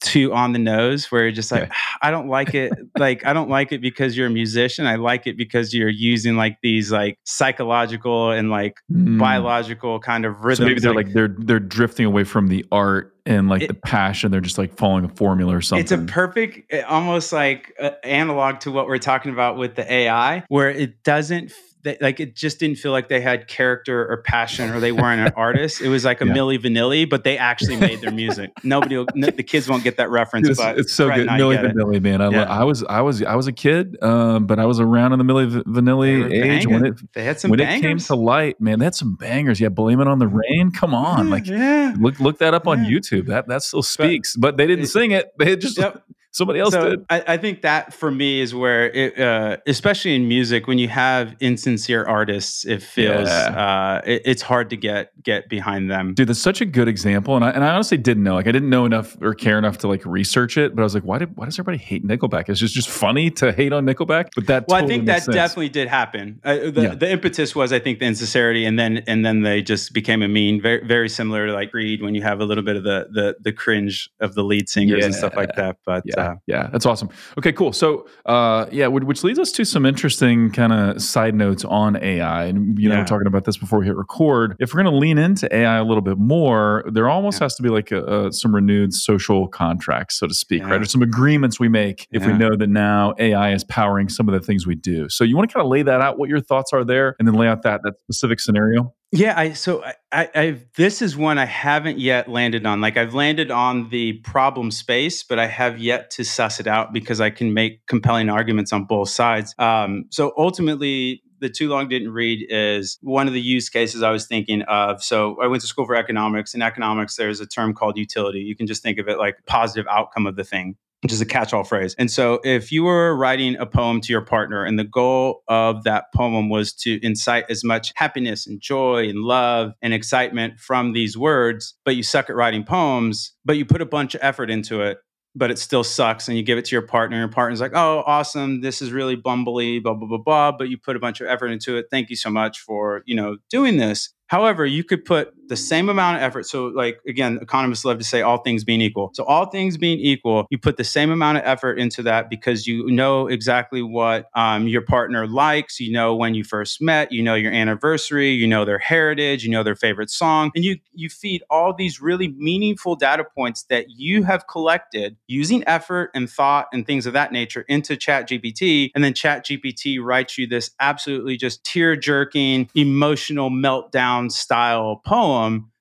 too 0.00 0.32
on 0.32 0.52
the 0.52 0.58
nose 0.58 1.10
where 1.12 1.22
you're 1.22 1.32
just 1.32 1.52
like, 1.52 1.70
I 2.02 2.10
don't 2.10 2.28
like 2.28 2.54
it. 2.54 2.72
like, 2.98 3.24
I 3.24 3.32
don't 3.32 3.50
like 3.50 3.70
it 3.70 3.80
because 3.80 4.16
you're 4.16 4.26
a 4.26 4.30
musician. 4.30 4.86
I 4.86 4.96
like 4.96 5.26
it 5.26 5.36
because 5.36 5.72
you're 5.72 5.88
using 5.88 6.36
like 6.36 6.58
these 6.62 6.90
like 6.90 7.18
psychological 7.24 8.30
and 8.30 8.50
like 8.50 8.78
mm. 8.90 9.18
biological 9.18 10.00
kind 10.00 10.24
of 10.24 10.44
rhythms. 10.44 10.58
So 10.58 10.64
maybe 10.64 10.80
they're 10.80 10.94
like, 10.94 11.06
like, 11.06 11.14
they're 11.14 11.36
they're 11.38 11.60
drifting 11.60 12.06
away 12.06 12.24
from 12.24 12.48
the 12.48 12.64
art 12.72 13.14
and 13.26 13.48
like 13.48 13.62
it, 13.62 13.68
the 13.68 13.74
passion. 13.74 14.30
They're 14.30 14.40
just 14.40 14.58
like 14.58 14.74
following 14.76 15.04
a 15.04 15.08
formula 15.08 15.56
or 15.56 15.60
something. 15.60 15.82
It's 15.82 15.92
a 15.92 15.98
perfect, 15.98 16.72
eh, 16.72 16.80
almost 16.82 17.32
like 17.32 17.74
uh, 17.78 17.90
analog 18.02 18.60
to 18.60 18.72
what 18.72 18.86
we're 18.86 18.98
talking 18.98 19.32
about 19.32 19.56
with 19.56 19.74
the 19.74 19.90
AI, 19.92 20.44
where 20.48 20.70
it 20.70 21.04
doesn't 21.04 21.52
they, 21.82 21.96
like 22.00 22.20
it 22.20 22.36
just 22.36 22.58
didn't 22.58 22.76
feel 22.76 22.92
like 22.92 23.08
they 23.08 23.20
had 23.20 23.48
character 23.48 24.10
or 24.10 24.22
passion 24.22 24.70
or 24.70 24.80
they 24.80 24.92
weren't 24.92 25.26
an 25.26 25.32
artist. 25.36 25.80
It 25.80 25.88
was 25.88 26.04
like 26.04 26.20
a 26.20 26.26
yeah. 26.26 26.34
Milli 26.34 26.58
Vanilli, 26.58 27.08
but 27.08 27.24
they 27.24 27.38
actually 27.38 27.76
made 27.76 28.00
their 28.00 28.12
music. 28.12 28.50
Nobody, 28.64 28.98
will, 28.98 29.06
no, 29.14 29.28
the 29.28 29.42
kids 29.42 29.68
won't 29.68 29.82
get 29.82 29.96
that 29.96 30.10
reference. 30.10 30.48
It's, 30.48 30.60
but 30.60 30.78
it's 30.78 30.92
so 30.92 31.08
good, 31.08 31.28
Milli 31.28 31.58
Vanilli, 31.58 32.02
man. 32.02 32.20
I, 32.20 32.30
yeah. 32.30 32.42
I, 32.44 32.64
was, 32.64 32.84
I 32.84 33.00
was, 33.00 33.22
I 33.22 33.34
was 33.34 33.46
a 33.46 33.52
kid, 33.52 33.96
um, 34.02 34.46
but 34.46 34.58
I 34.58 34.66
was 34.66 34.80
around 34.80 35.12
in 35.12 35.18
the 35.18 35.24
Milli 35.24 35.62
Vanilli 35.62 36.30
age 36.30 36.66
when 36.66 36.86
it 36.86 36.94
they 37.14 37.24
had 37.24 37.40
some 37.40 37.50
when 37.50 37.58
bangers. 37.58 37.78
it 37.78 37.82
came 37.82 37.98
to 37.98 38.14
light. 38.14 38.60
Man, 38.60 38.78
they 38.78 38.84
had 38.84 38.94
some 38.94 39.14
bangers. 39.14 39.60
Yeah, 39.60 39.68
blame 39.68 40.00
it 40.00 40.08
on 40.08 40.18
the 40.18 40.28
rain. 40.28 40.70
Come 40.72 40.94
on, 40.94 41.30
like 41.30 41.46
yeah. 41.46 41.94
look 41.98 42.20
look 42.20 42.38
that 42.38 42.54
up 42.54 42.66
on 42.66 42.84
YouTube. 42.84 43.26
That 43.26 43.48
that 43.48 43.62
still 43.62 43.82
speaks. 43.82 44.36
But, 44.36 44.52
but 44.52 44.56
they 44.58 44.66
didn't 44.66 44.84
it, 44.84 44.88
sing 44.88 45.12
it. 45.12 45.32
They 45.38 45.56
just. 45.56 45.78
Yep. 45.78 46.02
Somebody 46.32 46.60
else 46.60 46.72
so 46.72 46.90
did. 46.90 47.06
I, 47.10 47.24
I, 47.26 47.36
think 47.38 47.62
that 47.62 47.92
for 47.92 48.08
me 48.10 48.40
is 48.40 48.54
where, 48.54 48.88
it, 48.90 49.18
uh, 49.18 49.56
especially 49.66 50.14
in 50.14 50.28
music, 50.28 50.68
when 50.68 50.78
you 50.78 50.86
have 50.86 51.34
insincere 51.40 52.04
artists, 52.04 52.64
it 52.64 52.84
feels 52.84 53.28
yeah. 53.28 53.48
uh, 53.48 54.00
it, 54.06 54.22
it's 54.24 54.42
hard 54.42 54.70
to 54.70 54.76
get 54.76 55.10
get 55.24 55.48
behind 55.48 55.90
them. 55.90 56.14
Dude, 56.14 56.28
that's 56.28 56.38
such 56.38 56.60
a 56.60 56.66
good 56.66 56.86
example, 56.86 57.34
and 57.34 57.44
I 57.44 57.50
and 57.50 57.64
I 57.64 57.70
honestly 57.70 57.98
didn't 57.98 58.22
know. 58.22 58.34
Like, 58.34 58.46
I 58.46 58.52
didn't 58.52 58.70
know 58.70 58.84
enough 58.84 59.16
or 59.20 59.34
care 59.34 59.58
enough 59.58 59.78
to 59.78 59.88
like 59.88 60.06
research 60.06 60.56
it, 60.56 60.76
but 60.76 60.82
I 60.82 60.84
was 60.84 60.94
like, 60.94 61.02
why 61.02 61.18
did 61.18 61.36
why 61.36 61.46
does 61.46 61.58
everybody 61.58 61.82
hate 61.82 62.06
Nickelback? 62.06 62.48
It's 62.48 62.60
just 62.60 62.74
just 62.74 62.88
funny 62.88 63.30
to 63.32 63.50
hate 63.50 63.72
on 63.72 63.84
Nickelback. 63.84 64.28
But 64.36 64.46
that 64.46 64.68
well, 64.68 64.80
totally 64.80 64.94
I 64.94 64.96
think 64.96 65.06
that 65.06 65.24
sense. 65.24 65.34
definitely 65.34 65.70
did 65.70 65.88
happen. 65.88 66.40
Uh, 66.44 66.70
the, 66.70 66.82
yeah. 66.82 66.94
the 66.94 67.10
impetus 67.10 67.56
was, 67.56 67.72
I 67.72 67.80
think, 67.80 67.98
the 67.98 68.06
insincerity, 68.06 68.64
and 68.64 68.78
then 68.78 68.98
and 69.08 69.26
then 69.26 69.42
they 69.42 69.62
just 69.62 69.92
became 69.92 70.22
a 70.22 70.28
mean, 70.28 70.62
very 70.62 70.86
very 70.86 71.08
similar 71.08 71.48
to 71.48 71.52
like 71.52 71.72
Creed 71.72 72.02
when 72.02 72.14
you 72.14 72.22
have 72.22 72.40
a 72.40 72.44
little 72.44 72.64
bit 72.64 72.76
of 72.76 72.84
the 72.84 73.08
the 73.10 73.36
the 73.40 73.52
cringe 73.52 74.10
of 74.20 74.34
the 74.34 74.44
lead 74.44 74.68
singers 74.68 75.00
yeah. 75.00 75.06
and 75.06 75.14
stuff 75.14 75.34
like 75.34 75.56
that. 75.56 75.78
But 75.84 76.04
yeah, 76.06 76.19
uh, 76.20 76.34
yeah, 76.46 76.68
that's 76.70 76.86
awesome 76.86 77.00
awesome. 77.00 77.16
Okay, 77.38 77.52
cool. 77.52 77.72
So, 77.72 78.06
uh, 78.26 78.66
yeah, 78.70 78.86
which 78.86 79.24
leads 79.24 79.38
us 79.38 79.52
to 79.52 79.64
some 79.64 79.86
interesting 79.86 80.50
kind 80.50 80.72
of 80.72 81.02
side 81.02 81.34
notes 81.34 81.64
on 81.64 81.96
AI. 82.02 82.44
And 82.44 82.78
you 82.78 82.88
know, 82.88 82.94
yeah. 82.94 83.00
we're 83.00 83.06
talking 83.06 83.26
about 83.26 83.44
this 83.44 83.56
before 83.56 83.80
we 83.80 83.86
hit 83.86 83.96
record. 83.96 84.56
If 84.58 84.72
we're 84.72 84.82
going 84.82 84.92
to 84.92 84.98
lean 84.98 85.18
into 85.18 85.54
AI 85.54 85.78
a 85.78 85.84
little 85.84 86.02
bit 86.02 86.18
more, 86.18 86.84
there 86.92 87.08
almost 87.08 87.40
yeah. 87.40 87.46
has 87.46 87.54
to 87.56 87.62
be 87.62 87.68
like 87.68 87.90
a, 87.90 88.26
a, 88.26 88.32
some 88.32 88.54
renewed 88.54 88.92
social 88.92 89.48
contracts, 89.48 90.18
so 90.18 90.26
to 90.26 90.34
speak, 90.34 90.62
yeah. 90.62 90.70
right? 90.70 90.80
Or 90.80 90.84
some 90.84 91.02
agreements 91.02 91.58
we 91.58 91.68
make 91.68 92.06
if 92.10 92.26
we 92.26 92.32
know 92.32 92.56
that 92.56 92.68
now 92.68 93.14
AI 93.18 93.52
is 93.52 93.64
powering 93.64 94.08
some 94.08 94.28
of 94.28 94.32
the 94.32 94.40
things 94.40 94.66
we 94.66 94.74
do. 94.74 95.08
So, 95.08 95.24
you 95.24 95.36
want 95.36 95.50
to 95.50 95.54
kind 95.54 95.64
of 95.64 95.70
lay 95.70 95.82
that 95.82 96.00
out, 96.00 96.18
what 96.18 96.28
your 96.28 96.40
thoughts 96.40 96.72
are 96.72 96.84
there, 96.84 97.16
and 97.18 97.26
then 97.26 97.34
lay 97.34 97.48
out 97.48 97.62
that 97.62 97.82
that 97.84 97.98
specific 98.00 98.40
scenario. 98.40 98.94
Yeah, 99.12 99.36
I 99.36 99.52
so 99.54 99.82
I, 100.12 100.28
I 100.34 100.60
this 100.76 101.02
is 101.02 101.16
one 101.16 101.36
I 101.36 101.44
haven't 101.44 101.98
yet 101.98 102.28
landed 102.28 102.64
on. 102.64 102.80
Like 102.80 102.96
I've 102.96 103.12
landed 103.12 103.50
on 103.50 103.88
the 103.88 104.14
problem 104.20 104.70
space, 104.70 105.24
but 105.24 105.38
I 105.40 105.48
have 105.48 105.80
yet 105.80 106.10
to 106.12 106.24
suss 106.24 106.60
it 106.60 106.68
out 106.68 106.92
because 106.92 107.20
I 107.20 107.30
can 107.30 107.52
make 107.52 107.84
compelling 107.88 108.28
arguments 108.28 108.72
on 108.72 108.84
both 108.84 109.08
sides. 109.08 109.52
Um, 109.58 110.04
so 110.10 110.32
ultimately, 110.38 111.24
the 111.40 111.48
too 111.48 111.68
long 111.68 111.88
didn't 111.88 112.12
read 112.12 112.46
is 112.50 112.98
one 113.02 113.26
of 113.26 113.32
the 113.32 113.40
use 113.40 113.68
cases 113.68 114.04
I 114.04 114.12
was 114.12 114.26
thinking 114.28 114.62
of. 114.62 115.02
So 115.02 115.36
I 115.42 115.48
went 115.48 115.62
to 115.62 115.66
school 115.66 115.86
for 115.86 115.96
economics. 115.96 116.54
In 116.54 116.62
economics, 116.62 117.16
there's 117.16 117.40
a 117.40 117.46
term 117.46 117.74
called 117.74 117.96
utility. 117.96 118.40
You 118.40 118.54
can 118.54 118.68
just 118.68 118.80
think 118.80 118.98
of 118.98 119.08
it 119.08 119.18
like 119.18 119.44
positive 119.44 119.86
outcome 119.90 120.28
of 120.28 120.36
the 120.36 120.44
thing 120.44 120.76
which 121.02 121.12
is 121.12 121.20
a 121.20 121.26
catch 121.26 121.52
all 121.52 121.64
phrase. 121.64 121.94
And 121.98 122.10
so, 122.10 122.40
if 122.44 122.70
you 122.70 122.84
were 122.84 123.16
writing 123.16 123.56
a 123.56 123.66
poem 123.66 124.00
to 124.02 124.12
your 124.12 124.20
partner, 124.20 124.64
and 124.64 124.78
the 124.78 124.84
goal 124.84 125.42
of 125.48 125.84
that 125.84 126.06
poem 126.14 126.48
was 126.48 126.72
to 126.74 127.04
incite 127.04 127.44
as 127.48 127.64
much 127.64 127.92
happiness 127.96 128.46
and 128.46 128.60
joy 128.60 129.08
and 129.08 129.20
love 129.20 129.72
and 129.82 129.94
excitement 129.94 130.60
from 130.60 130.92
these 130.92 131.16
words, 131.16 131.74
but 131.84 131.96
you 131.96 132.02
suck 132.02 132.28
at 132.28 132.36
writing 132.36 132.64
poems, 132.64 133.34
but 133.44 133.56
you 133.56 133.64
put 133.64 133.80
a 133.80 133.86
bunch 133.86 134.14
of 134.14 134.20
effort 134.22 134.50
into 134.50 134.82
it, 134.82 134.98
but 135.34 135.50
it 135.50 135.58
still 135.58 135.84
sucks, 135.84 136.28
and 136.28 136.36
you 136.36 136.42
give 136.42 136.58
it 136.58 136.64
to 136.66 136.74
your 136.74 136.82
partner, 136.82 137.16
and 137.16 137.22
your 137.22 137.32
partner's 137.32 137.60
like, 137.60 137.72
oh, 137.74 138.02
awesome, 138.06 138.60
this 138.60 138.82
is 138.82 138.92
really 138.92 139.16
bumbly, 139.16 139.82
blah, 139.82 139.94
blah, 139.94 140.08
blah, 140.08 140.18
blah, 140.18 140.52
but 140.52 140.68
you 140.68 140.76
put 140.76 140.96
a 140.96 141.00
bunch 141.00 141.20
of 141.20 141.28
effort 141.28 141.48
into 141.48 141.76
it. 141.76 141.86
Thank 141.90 142.10
you 142.10 142.16
so 142.16 142.30
much 142.30 142.60
for, 142.60 143.02
you 143.06 143.14
know, 143.14 143.36
doing 143.48 143.76
this. 143.76 144.12
However, 144.26 144.66
you 144.66 144.84
could 144.84 145.04
put 145.04 145.32
the 145.50 145.56
same 145.56 145.88
amount 145.88 146.16
of 146.16 146.22
effort. 146.22 146.46
So, 146.46 146.66
like 146.66 147.00
again, 147.06 147.40
economists 147.42 147.84
love 147.84 147.98
to 147.98 148.04
say 148.04 148.22
all 148.22 148.38
things 148.38 148.62
being 148.62 148.80
equal. 148.80 149.10
So, 149.14 149.24
all 149.24 149.46
things 149.46 149.76
being 149.76 149.98
equal, 149.98 150.46
you 150.48 150.58
put 150.58 150.76
the 150.76 150.84
same 150.84 151.10
amount 151.10 151.38
of 151.38 151.44
effort 151.44 151.78
into 151.78 152.04
that 152.04 152.30
because 152.30 152.68
you 152.68 152.88
know 152.88 153.26
exactly 153.26 153.82
what 153.82 154.30
um, 154.34 154.68
your 154.68 154.82
partner 154.82 155.26
likes. 155.26 155.80
You 155.80 155.92
know 155.92 156.14
when 156.14 156.34
you 156.34 156.44
first 156.44 156.80
met. 156.80 157.10
You 157.10 157.22
know 157.22 157.34
your 157.34 157.52
anniversary. 157.52 158.30
You 158.30 158.46
know 158.46 158.64
their 158.64 158.78
heritage. 158.78 159.44
You 159.44 159.50
know 159.50 159.64
their 159.64 159.74
favorite 159.74 160.08
song, 160.08 160.52
and 160.54 160.64
you 160.64 160.78
you 160.94 161.08
feed 161.08 161.42
all 161.50 161.74
these 161.74 162.00
really 162.00 162.28
meaningful 162.28 162.94
data 162.94 163.24
points 163.24 163.64
that 163.64 163.90
you 163.90 164.22
have 164.22 164.46
collected 164.46 165.16
using 165.26 165.66
effort 165.66 166.10
and 166.14 166.30
thought 166.30 166.68
and 166.72 166.86
things 166.86 167.06
of 167.06 167.12
that 167.12 167.32
nature 167.32 167.62
into 167.62 167.96
Chat 167.96 168.28
GPT, 168.28 168.92
and 168.94 169.02
then 169.02 169.14
Chat 169.14 169.44
GPT 169.44 170.00
writes 170.00 170.38
you 170.38 170.46
this 170.46 170.70
absolutely 170.78 171.36
just 171.36 171.64
tear 171.64 171.96
jerking, 171.96 172.70
emotional 172.76 173.50
meltdown 173.50 174.30
style 174.30 175.02
poem 175.04 175.39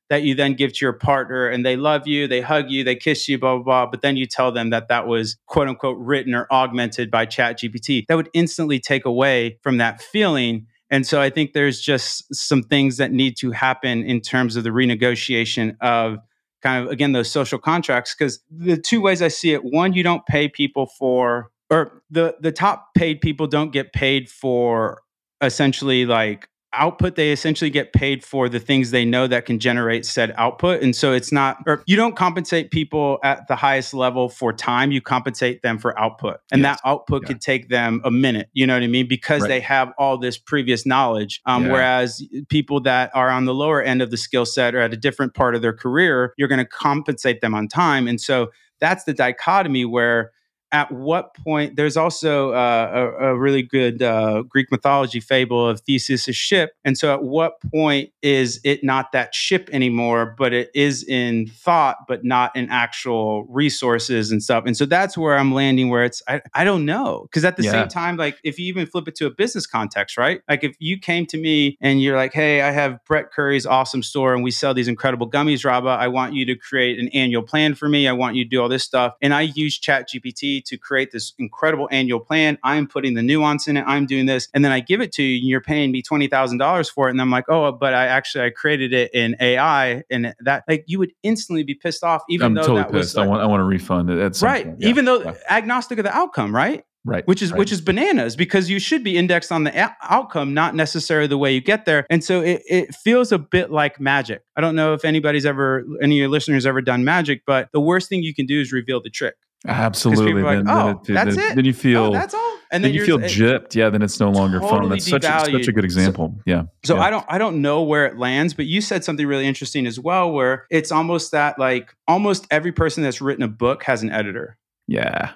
that 0.09 0.23
you 0.23 0.33
then 0.33 0.53
give 0.55 0.73
to 0.73 0.85
your 0.85 0.93
partner 0.93 1.47
and 1.47 1.65
they 1.65 1.75
love 1.75 2.07
you, 2.07 2.27
they 2.27 2.41
hug 2.41 2.69
you, 2.69 2.83
they 2.83 2.95
kiss 2.95 3.29
you, 3.29 3.37
blah, 3.37 3.55
blah, 3.55 3.63
blah. 3.63 3.85
But 3.85 4.01
then 4.01 4.17
you 4.17 4.25
tell 4.25 4.51
them 4.51 4.71
that 4.71 4.87
that 4.89 5.07
was 5.07 5.37
quote 5.45 5.67
unquote 5.67 5.97
written 5.99 6.33
or 6.33 6.47
augmented 6.51 7.11
by 7.11 7.25
Chat 7.25 7.59
GPT. 7.59 8.05
That 8.07 8.15
would 8.15 8.29
instantly 8.33 8.79
take 8.79 9.05
away 9.05 9.59
from 9.61 9.77
that 9.77 10.01
feeling. 10.01 10.65
And 10.89 11.05
so 11.05 11.21
I 11.21 11.29
think 11.29 11.53
there's 11.53 11.79
just 11.79 12.33
some 12.33 12.63
things 12.63 12.97
that 12.97 13.11
need 13.11 13.37
to 13.37 13.51
happen 13.51 14.03
in 14.03 14.21
terms 14.21 14.55
of 14.55 14.63
the 14.63 14.71
renegotiation 14.71 15.77
of 15.79 16.17
kind 16.63 16.83
of, 16.83 16.91
again, 16.91 17.11
those 17.11 17.31
social 17.31 17.59
contracts. 17.59 18.15
Because 18.17 18.39
the 18.49 18.77
two 18.77 19.01
ways 19.01 19.21
I 19.21 19.27
see 19.27 19.53
it 19.53 19.63
one, 19.63 19.93
you 19.93 20.01
don't 20.01 20.25
pay 20.25 20.49
people 20.49 20.87
for, 20.97 21.51
or 21.69 22.01
the, 22.09 22.35
the 22.41 22.51
top 22.51 22.95
paid 22.95 23.21
people 23.21 23.45
don't 23.45 23.71
get 23.71 23.93
paid 23.93 24.27
for 24.27 25.03
essentially 25.41 26.07
like 26.07 26.49
output 26.73 27.15
they 27.15 27.31
essentially 27.31 27.69
get 27.69 27.93
paid 27.93 28.23
for 28.23 28.47
the 28.47 28.59
things 28.59 28.91
they 28.91 29.03
know 29.03 29.25
that 29.25 29.45
can 29.45 29.57
generate 29.57 30.05
said 30.05 30.33
output 30.37 30.81
and 30.83 30.95
so 30.95 31.13
it's 31.13 31.31
not 31.31 31.57
or 31.65 31.83
you 31.87 31.95
don't 31.95 32.15
compensate 32.15 32.69
people 32.69 33.17
at 33.23 33.47
the 33.47 33.55
highest 33.55 33.93
level 33.93 34.29
for 34.29 34.53
time 34.53 34.91
you 34.91 35.01
compensate 35.01 35.63
them 35.63 35.79
for 35.79 35.99
output 35.99 36.37
and 36.51 36.61
yes. 36.61 36.79
that 36.79 36.87
output 36.87 37.23
yeah. 37.23 37.27
could 37.27 37.41
take 37.41 37.69
them 37.69 38.01
a 38.05 38.11
minute 38.11 38.49
you 38.53 38.67
know 38.67 38.75
what 38.75 38.83
i 38.83 38.87
mean 38.87 39.07
because 39.07 39.41
right. 39.41 39.47
they 39.47 39.59
have 39.59 39.91
all 39.97 40.17
this 40.17 40.37
previous 40.37 40.85
knowledge 40.85 41.41
um, 41.47 41.65
yeah. 41.65 41.71
whereas 41.71 42.23
people 42.49 42.79
that 42.79 43.09
are 43.15 43.29
on 43.29 43.45
the 43.45 43.53
lower 43.53 43.81
end 43.81 44.01
of 44.01 44.11
the 44.11 44.17
skill 44.17 44.45
set 44.45 44.75
or 44.75 44.79
at 44.79 44.93
a 44.93 44.97
different 44.97 45.33
part 45.33 45.55
of 45.55 45.63
their 45.63 45.73
career 45.73 46.33
you're 46.37 46.47
going 46.47 46.59
to 46.59 46.65
compensate 46.65 47.41
them 47.41 47.55
on 47.55 47.67
time 47.67 48.07
and 48.07 48.21
so 48.21 48.47
that's 48.79 49.05
the 49.05 49.13
dichotomy 49.13 49.85
where 49.85 50.31
at 50.71 50.91
what 50.91 51.33
point 51.35 51.75
there's 51.75 51.97
also 51.97 52.51
uh, 52.51 53.11
a, 53.19 53.25
a, 53.29 53.37
really 53.37 53.63
good 53.63 54.01
uh, 54.01 54.43
greek 54.43 54.71
mythology 54.71 55.19
fable 55.19 55.67
of 55.67 55.81
theseus' 55.81 56.35
ship. 56.35 56.73
And 56.85 56.97
so 56.97 57.13
at 57.13 57.23
what 57.23 57.59
point 57.71 58.11
is 58.21 58.59
it 58.63 58.83
not 58.83 59.11
that 59.13 59.33
ship 59.33 59.69
anymore 59.71 60.35
but 60.37 60.53
it 60.53 60.69
is 60.75 61.03
in 61.03 61.47
thought 61.47 61.97
but 62.07 62.23
not 62.23 62.55
in 62.55 62.69
actual 62.69 63.45
resources 63.45 64.31
and 64.31 64.43
stuff? 64.43 64.65
And 64.65 64.77
so 64.77 64.85
that's 64.85 65.17
where 65.17 65.37
i'm 65.37 65.53
landing 65.53 65.89
where 65.89 66.03
it's 66.03 66.21
i, 66.27 66.41
I 66.53 66.63
don't 66.63 66.85
know. 66.85 67.23
Because 67.23 67.45
at 67.45 67.57
the 67.57 67.63
yeah. 67.63 67.71
same 67.71 67.87
time 67.87 68.17
like 68.17 68.37
if 68.43 68.59
you 68.59 68.65
even 68.65 68.85
flip 68.85 69.07
it 69.07 69.15
to 69.15 69.25
a 69.25 69.31
business 69.31 69.65
context 69.65 70.17
right? 70.17 70.41
Like 70.47 70.63
if 70.63 70.75
you 70.79 70.99
came 70.99 71.25
to 71.27 71.37
me 71.37 71.77
and 71.81 72.01
you're 72.01 72.15
like 72.17 72.33
hey 72.33 72.61
i 72.61 72.71
have 72.71 73.03
brett 73.05 73.31
curry's 73.31 73.65
awesome 73.65 74.03
store 74.03 74.33
and 74.33 74.43
we 74.43 74.51
sell 74.51 74.73
these 74.73 74.87
incredible 74.87 75.29
gummies 75.29 75.65
Rabah 75.65 75.89
i 75.89 76.07
want 76.07 76.33
you 76.33 76.45
to 76.45 76.55
create 76.55 76.99
an 76.99 77.09
annual 77.09 77.43
plan 77.43 77.73
for 77.75 77.89
me. 77.89 78.07
I 78.07 78.13
want 78.13 78.35
you 78.35 78.43
to 78.43 78.49
do 78.49 78.61
all 78.61 78.69
this 78.69 78.83
stuff. 78.83 79.15
And 79.21 79.33
i 79.33 79.41
use 79.41 79.77
chat 79.77 80.07
gpt 80.09 80.58
to 80.61 80.77
create 80.77 81.11
this 81.11 81.33
incredible 81.37 81.87
annual 81.91 82.19
plan. 82.19 82.57
I'm 82.63 82.87
putting 82.87 83.13
the 83.13 83.21
nuance 83.21 83.67
in 83.67 83.77
it. 83.77 83.83
I'm 83.87 84.05
doing 84.05 84.25
this. 84.25 84.47
And 84.53 84.63
then 84.63 84.71
I 84.71 84.79
give 84.79 85.01
it 85.01 85.11
to 85.13 85.23
you 85.23 85.39
and 85.39 85.47
you're 85.47 85.61
paying 85.61 85.91
me 85.91 86.01
$20,000 86.01 86.91
for 86.91 87.07
it. 87.07 87.11
And 87.11 87.21
I'm 87.21 87.31
like, 87.31 87.45
oh, 87.49 87.71
but 87.71 87.93
I 87.93 88.05
actually, 88.05 88.45
I 88.45 88.49
created 88.49 88.93
it 88.93 89.13
in 89.13 89.35
AI 89.39 90.03
and 90.09 90.33
that 90.41 90.63
like 90.67 90.83
you 90.87 90.99
would 90.99 91.11
instantly 91.23 91.63
be 91.63 91.75
pissed 91.75 92.03
off, 92.03 92.23
even 92.29 92.47
I'm 92.47 92.53
though 92.53 92.61
totally 92.61 92.81
that 92.81 92.91
pissed. 92.91 93.15
was. 93.15 93.17
I 93.17 93.25
want, 93.25 93.41
I 93.41 93.45
want 93.45 93.61
to 93.61 93.65
refund 93.65 94.09
it. 94.09 94.41
right. 94.41 94.67
Yeah. 94.77 94.87
Even 94.87 95.05
though 95.05 95.21
yeah. 95.21 95.33
agnostic 95.49 95.99
of 95.99 96.03
the 96.03 96.15
outcome, 96.15 96.55
right? 96.55 96.83
right 97.05 97.25
which 97.27 97.41
is 97.41 97.51
right. 97.51 97.59
which 97.59 97.71
is 97.71 97.81
bananas 97.81 98.35
because 98.35 98.69
you 98.69 98.79
should 98.79 99.03
be 99.03 99.17
indexed 99.17 99.51
on 99.51 99.63
the 99.63 99.77
a- 99.77 99.95
outcome 100.03 100.53
not 100.53 100.75
necessarily 100.75 101.27
the 101.27 101.37
way 101.37 101.53
you 101.53 101.61
get 101.61 101.85
there 101.85 102.05
and 102.09 102.23
so 102.23 102.41
it, 102.41 102.61
it 102.67 102.93
feels 102.93 103.31
a 103.31 103.37
bit 103.37 103.71
like 103.71 103.99
magic 103.99 104.43
i 104.55 104.61
don't 104.61 104.75
know 104.75 104.93
if 104.93 105.05
anybody's 105.05 105.45
ever 105.45 105.85
any 106.01 106.15
of 106.15 106.19
your 106.19 106.29
listeners 106.29 106.65
ever 106.65 106.81
done 106.81 107.03
magic 107.03 107.43
but 107.45 107.69
the 107.71 107.79
worst 107.79 108.09
thing 108.09 108.21
you 108.21 108.33
can 108.33 108.45
do 108.45 108.59
is 108.59 108.71
reveal 108.71 109.01
the 109.01 109.09
trick 109.09 109.35
Absolutely. 109.67 110.41
Like, 110.41 110.59
then, 110.59 110.69
oh, 110.69 111.01
then, 111.03 111.15
that's 111.15 111.35
then, 111.35 111.51
it. 111.51 111.55
Then 111.55 111.65
you 111.65 111.71
oh, 111.71 111.75
feel 111.75 112.03
oh, 112.05 112.11
that's 112.13 112.33
all. 112.33 112.57
And 112.71 112.83
then, 112.83 112.91
then 112.91 112.93
you 112.93 113.05
feel 113.05 113.23
eh, 113.23 113.27
gypped. 113.27 113.75
Yeah, 113.75 113.89
then 113.89 114.01
it's 114.01 114.19
no 114.19 114.29
longer 114.29 114.59
totally 114.59 114.79
fun. 114.79 114.89
That's 114.89 115.09
such 115.09 115.25
a, 115.25 115.51
such 115.51 115.67
a 115.67 115.71
good 115.71 115.83
example. 115.83 116.35
So, 116.37 116.43
yeah. 116.45 116.63
So 116.85 116.95
yeah. 116.95 117.01
I 117.01 117.09
don't 117.09 117.25
I 117.27 117.37
don't 117.37 117.61
know 117.61 117.83
where 117.83 118.05
it 118.05 118.17
lands, 118.17 118.53
but 118.53 118.67
you 118.67 118.79
said 118.79 119.03
something 119.03 119.25
really 119.25 119.47
interesting 119.47 119.85
as 119.85 119.99
well, 119.99 120.31
where 120.31 120.65
it's 120.69 120.91
almost 120.91 121.31
that 121.31 121.59
like 121.59 121.93
almost 122.07 122.47
every 122.51 122.71
person 122.71 123.03
that's 123.03 123.21
written 123.21 123.43
a 123.43 123.47
book 123.47 123.83
has 123.83 124.01
an 124.03 124.11
editor. 124.11 124.57
Yeah. 124.87 125.31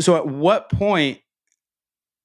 So 0.00 0.16
at 0.16 0.26
what 0.26 0.70
point 0.70 1.20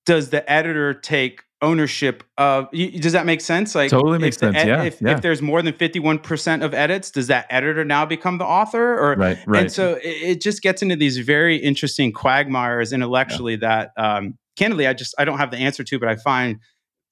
does 0.05 0.29
the 0.29 0.49
editor 0.51 0.93
take 0.93 1.43
ownership 1.63 2.23
of 2.37 2.69
does 2.71 3.13
that 3.13 3.25
make 3.25 3.41
sense 3.41 3.73
like 3.73 3.89
totally 3.89 4.19
makes 4.19 4.37
sense 4.37 4.55
ed, 4.55 4.67
yeah, 4.67 4.83
if, 4.83 5.01
yeah. 5.01 5.11
if 5.11 5.21
there's 5.21 5.41
more 5.41 5.61
than 5.61 5.73
51% 5.73 6.63
of 6.63 6.73
edits 6.73 7.09
does 7.09 7.27
that 7.27 7.47
editor 7.49 7.85
now 7.85 8.05
become 8.05 8.37
the 8.37 8.45
author 8.45 8.99
or 8.99 9.15
right 9.15 9.37
right 9.47 9.61
and 9.61 9.71
so 9.71 9.93
it, 10.03 10.03
it 10.03 10.41
just 10.41 10.61
gets 10.61 10.81
into 10.81 10.95
these 10.95 11.17
very 11.19 11.55
interesting 11.55 12.11
quagmires 12.11 12.91
intellectually 12.91 13.53
yeah. 13.53 13.89
that 13.95 14.03
um 14.03 14.37
candidly 14.57 14.85
i 14.85 14.93
just 14.93 15.15
i 15.17 15.25
don't 15.25 15.37
have 15.39 15.51
the 15.51 15.57
answer 15.57 15.83
to 15.83 15.97
but 15.97 16.09
i 16.09 16.15
find 16.15 16.59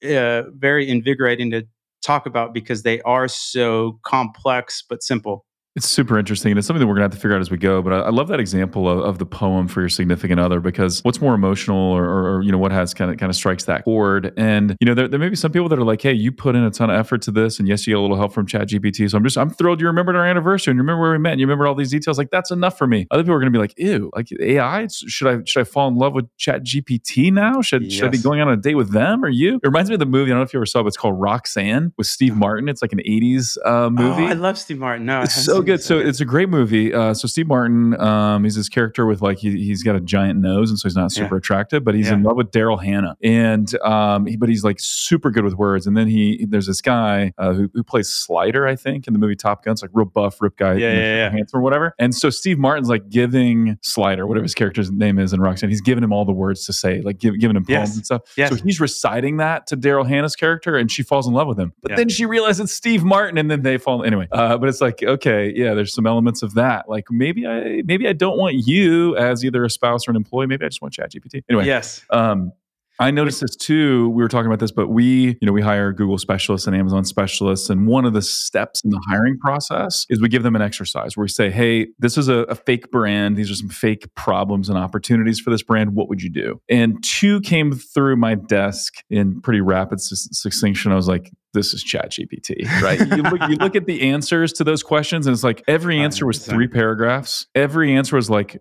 uh, 0.04 0.42
very 0.50 0.88
invigorating 0.88 1.50
to 1.50 1.64
talk 2.04 2.26
about 2.26 2.52
because 2.52 2.82
they 2.82 3.00
are 3.02 3.28
so 3.28 3.98
complex 4.04 4.84
but 4.86 5.02
simple 5.02 5.46
it's 5.74 5.88
super 5.88 6.18
interesting. 6.18 6.52
And 6.52 6.58
it's 6.58 6.66
something 6.66 6.80
that 6.80 6.86
we're 6.86 6.94
going 6.94 7.08
to 7.08 7.14
have 7.14 7.18
to 7.18 7.18
figure 7.18 7.34
out 7.34 7.40
as 7.40 7.50
we 7.50 7.56
go. 7.56 7.80
But 7.80 7.94
I, 7.94 7.98
I 8.00 8.10
love 8.10 8.28
that 8.28 8.40
example 8.40 8.88
of, 8.88 8.98
of, 8.98 9.18
the 9.18 9.24
poem 9.26 9.68
for 9.68 9.80
your 9.80 9.88
significant 9.88 10.40
other 10.40 10.60
because 10.60 11.00
what's 11.02 11.20
more 11.20 11.34
emotional 11.34 11.78
or, 11.78 12.04
or, 12.04 12.34
or, 12.34 12.42
you 12.42 12.50
know, 12.50 12.58
what 12.58 12.72
has 12.72 12.92
kind 12.92 13.10
of 13.10 13.18
kind 13.18 13.30
of 13.30 13.36
strikes 13.36 13.64
that 13.64 13.84
chord. 13.84 14.32
And, 14.36 14.76
you 14.80 14.86
know, 14.86 14.94
there, 14.94 15.06
there 15.06 15.20
may 15.20 15.28
be 15.28 15.36
some 15.36 15.52
people 15.52 15.68
that 15.68 15.78
are 15.78 15.84
like, 15.84 16.02
hey, 16.02 16.12
you 16.12 16.32
put 16.32 16.56
in 16.56 16.64
a 16.64 16.70
ton 16.70 16.90
of 16.90 16.96
effort 16.96 17.22
to 17.22 17.30
this. 17.30 17.58
And 17.58 17.68
yes, 17.68 17.86
you 17.86 17.92
get 17.92 17.98
a 17.98 18.00
little 18.00 18.16
help 18.16 18.32
from 18.34 18.46
Chat 18.46 18.68
GPT. 18.68 19.08
So 19.10 19.16
I'm 19.16 19.24
just, 19.24 19.38
I'm 19.38 19.48
thrilled 19.48 19.80
you 19.80 19.86
remembered 19.86 20.16
our 20.16 20.26
anniversary 20.26 20.72
and 20.72 20.76
you 20.76 20.82
remember 20.82 21.02
where 21.02 21.12
we 21.12 21.18
met 21.18 21.32
and 21.32 21.40
you 21.40 21.46
remember 21.46 21.66
all 21.66 21.74
these 21.74 21.90
details. 21.90 22.18
Like, 22.18 22.30
that's 22.30 22.50
enough 22.50 22.76
for 22.76 22.86
me. 22.86 23.06
Other 23.10 23.22
people 23.22 23.34
are 23.34 23.40
going 23.40 23.52
to 23.52 23.56
be 23.56 23.60
like, 23.60 23.74
ew, 23.78 24.10
like 24.14 24.28
AI, 24.40 24.88
should 24.88 25.28
I, 25.28 25.44
should 25.46 25.60
I 25.60 25.64
fall 25.64 25.88
in 25.88 25.94
love 25.94 26.12
with 26.12 26.26
Chat 26.36 26.64
GPT 26.64 27.32
now? 27.32 27.62
Should, 27.62 27.84
yes. 27.84 27.92
should 27.92 28.04
I 28.04 28.08
be 28.08 28.18
going 28.18 28.40
on 28.40 28.48
a 28.48 28.56
date 28.56 28.74
with 28.74 28.92
them 28.92 29.24
or 29.24 29.28
you? 29.28 29.56
It 29.56 29.66
reminds 29.66 29.88
me 29.88 29.94
of 29.94 30.00
the 30.00 30.06
movie. 30.06 30.30
I 30.30 30.34
don't 30.34 30.40
know 30.40 30.44
if 30.44 30.52
you 30.52 30.58
ever 30.58 30.66
saw 30.66 30.80
it. 30.80 30.86
It's 30.86 30.96
called 30.96 31.20
Roxanne 31.20 31.92
with 31.96 32.08
Steve 32.08 32.36
Martin. 32.36 32.68
It's 32.68 32.82
like 32.82 32.92
an 32.92 33.00
80s 33.00 33.56
uh, 33.64 33.88
movie. 33.88 34.24
Oh, 34.24 34.26
I 34.26 34.32
love 34.34 34.58
Steve 34.58 34.78
Martin. 34.78 35.06
No, 35.06 35.22
it's 35.22 35.34
so 35.34 35.61
good. 35.62 35.82
So 35.82 35.98
it's 35.98 36.20
a 36.20 36.24
great 36.24 36.48
movie. 36.48 36.92
Uh, 36.92 37.14
so 37.14 37.26
Steve 37.28 37.48
Martin, 37.48 37.98
um, 38.00 38.44
he's 38.44 38.56
this 38.56 38.68
character 38.68 39.06
with 39.06 39.22
like 39.22 39.38
he, 39.38 39.68
has 39.70 39.82
got 39.82 39.96
a 39.96 40.00
giant 40.00 40.40
nose, 40.40 40.70
and 40.70 40.78
so 40.78 40.88
he's 40.88 40.96
not 40.96 41.12
super 41.12 41.36
yeah. 41.36 41.38
attractive, 41.38 41.84
but 41.84 41.94
he's 41.94 42.08
yeah. 42.08 42.14
in 42.14 42.22
love 42.22 42.36
with 42.36 42.50
Daryl 42.50 42.82
Hannah, 42.82 43.16
and 43.22 43.74
um, 43.82 44.26
he, 44.26 44.36
but 44.36 44.48
he's 44.48 44.64
like 44.64 44.76
super 44.78 45.30
good 45.30 45.44
with 45.44 45.54
words. 45.54 45.86
And 45.86 45.96
then 45.96 46.08
he 46.08 46.46
there's 46.48 46.66
this 46.66 46.80
guy 46.80 47.32
uh, 47.38 47.52
who, 47.52 47.70
who, 47.74 47.82
plays 47.82 48.08
Slider, 48.08 48.66
I 48.66 48.76
think, 48.76 49.06
in 49.06 49.12
the 49.12 49.18
movie 49.18 49.36
Top 49.36 49.64
Gun. 49.64 49.72
It's 49.72 49.82
like 49.82 49.90
real 49.92 50.06
buff, 50.06 50.40
rip 50.40 50.56
guy, 50.56 50.74
yeah, 50.74 50.92
yeah, 50.92 51.30
handsome 51.30 51.60
or 51.60 51.62
whatever. 51.62 51.94
And 51.98 52.14
so 52.14 52.30
Steve 52.30 52.58
Martin's 52.58 52.88
like 52.88 53.08
giving 53.08 53.78
Slider, 53.82 54.26
whatever 54.26 54.44
his 54.44 54.54
character's 54.54 54.90
name 54.90 55.18
is 55.18 55.32
in 55.32 55.40
Roxanne, 55.40 55.70
he's 55.70 55.80
giving 55.80 56.02
him 56.04 56.12
all 56.12 56.24
the 56.24 56.32
words 56.32 56.66
to 56.66 56.72
say, 56.72 57.00
like 57.02 57.18
give, 57.18 57.38
giving 57.38 57.56
him 57.56 57.64
poems 57.64 57.90
yes. 57.90 57.96
and 57.96 58.04
stuff. 58.04 58.22
Yes. 58.36 58.50
So 58.50 58.56
he's 58.56 58.80
reciting 58.80 59.38
that 59.38 59.66
to 59.68 59.76
Daryl 59.76 60.06
Hannah's 60.06 60.36
character, 60.36 60.76
and 60.76 60.90
she 60.90 61.02
falls 61.02 61.26
in 61.26 61.34
love 61.34 61.48
with 61.48 61.58
him. 61.58 61.72
But 61.82 61.96
then 61.96 62.08
she 62.08 62.26
realizes 62.26 62.60
it's 62.60 62.72
Steve 62.72 63.04
Martin, 63.04 63.38
and 63.38 63.50
then 63.50 63.62
they 63.62 63.78
fall 63.78 64.04
anyway. 64.04 64.28
Uh, 64.30 64.56
but 64.58 64.68
it's 64.68 64.80
like 64.80 65.02
okay, 65.02 65.51
yeah, 65.56 65.74
there's 65.74 65.94
some 65.94 66.06
elements 66.06 66.42
of 66.42 66.54
that, 66.54 66.88
like 66.88 67.04
maybe 67.10 67.46
I 67.46 67.82
maybe 67.84 68.08
I 68.08 68.12
don't 68.12 68.38
want 68.38 68.54
you 68.66 69.16
as 69.16 69.44
either 69.44 69.64
a 69.64 69.70
spouse 69.70 70.06
or 70.06 70.10
an 70.10 70.16
employee. 70.16 70.46
Maybe 70.46 70.64
I 70.64 70.68
just 70.68 70.82
want 70.82 70.94
ChatGPT. 70.94 71.42
Anyway, 71.48 71.66
yes. 71.66 72.04
Um, 72.10 72.52
I 72.98 73.10
noticed 73.10 73.40
this 73.40 73.56
too. 73.56 74.10
We 74.10 74.22
were 74.22 74.28
talking 74.28 74.46
about 74.46 74.60
this, 74.60 74.70
but 74.70 74.88
we, 74.88 75.36
you 75.40 75.46
know, 75.46 75.52
we 75.52 75.62
hire 75.62 75.92
Google 75.92 76.18
specialists 76.18 76.66
and 76.66 76.76
Amazon 76.76 77.04
specialists. 77.04 77.70
And 77.70 77.86
one 77.86 78.04
of 78.04 78.12
the 78.12 78.22
steps 78.22 78.82
in 78.84 78.90
the 78.90 79.00
hiring 79.08 79.38
process 79.38 80.06
is 80.08 80.20
we 80.20 80.28
give 80.28 80.42
them 80.42 80.54
an 80.54 80.62
exercise 80.62 81.16
where 81.16 81.24
we 81.24 81.28
say, 81.28 81.50
Hey, 81.50 81.88
this 81.98 82.18
is 82.18 82.28
a, 82.28 82.38
a, 82.44 82.54
fake 82.54 82.90
brand. 82.90 83.36
These 83.36 83.50
are 83.50 83.54
some 83.54 83.68
fake 83.68 84.06
problems 84.14 84.68
and 84.68 84.78
opportunities 84.78 85.40
for 85.40 85.50
this 85.50 85.62
brand. 85.62 85.94
What 85.94 86.08
would 86.08 86.22
you 86.22 86.30
do? 86.30 86.60
And 86.68 87.02
two 87.02 87.40
came 87.40 87.72
through 87.72 88.16
my 88.16 88.34
desk 88.34 88.94
in 89.10 89.40
pretty 89.40 89.60
rapid 89.60 90.00
succinction. 90.00 90.92
I 90.92 90.94
was 90.94 91.08
like, 91.08 91.30
this 91.54 91.74
is 91.74 91.82
chat 91.82 92.10
gpt 92.10 92.66
right 92.80 92.98
you, 92.98 93.22
look, 93.22 93.40
you 93.50 93.56
look 93.56 93.76
at 93.76 93.84
the 93.84 94.10
answers 94.10 94.54
to 94.54 94.64
those 94.64 94.82
questions 94.82 95.26
and 95.26 95.34
it's 95.34 95.44
like 95.44 95.62
every 95.68 96.00
answer 96.00 96.26
was 96.26 96.46
three 96.46 96.66
paragraphs 96.66 97.46
every 97.54 97.94
answer 97.94 98.16
was 98.16 98.30
like 98.30 98.58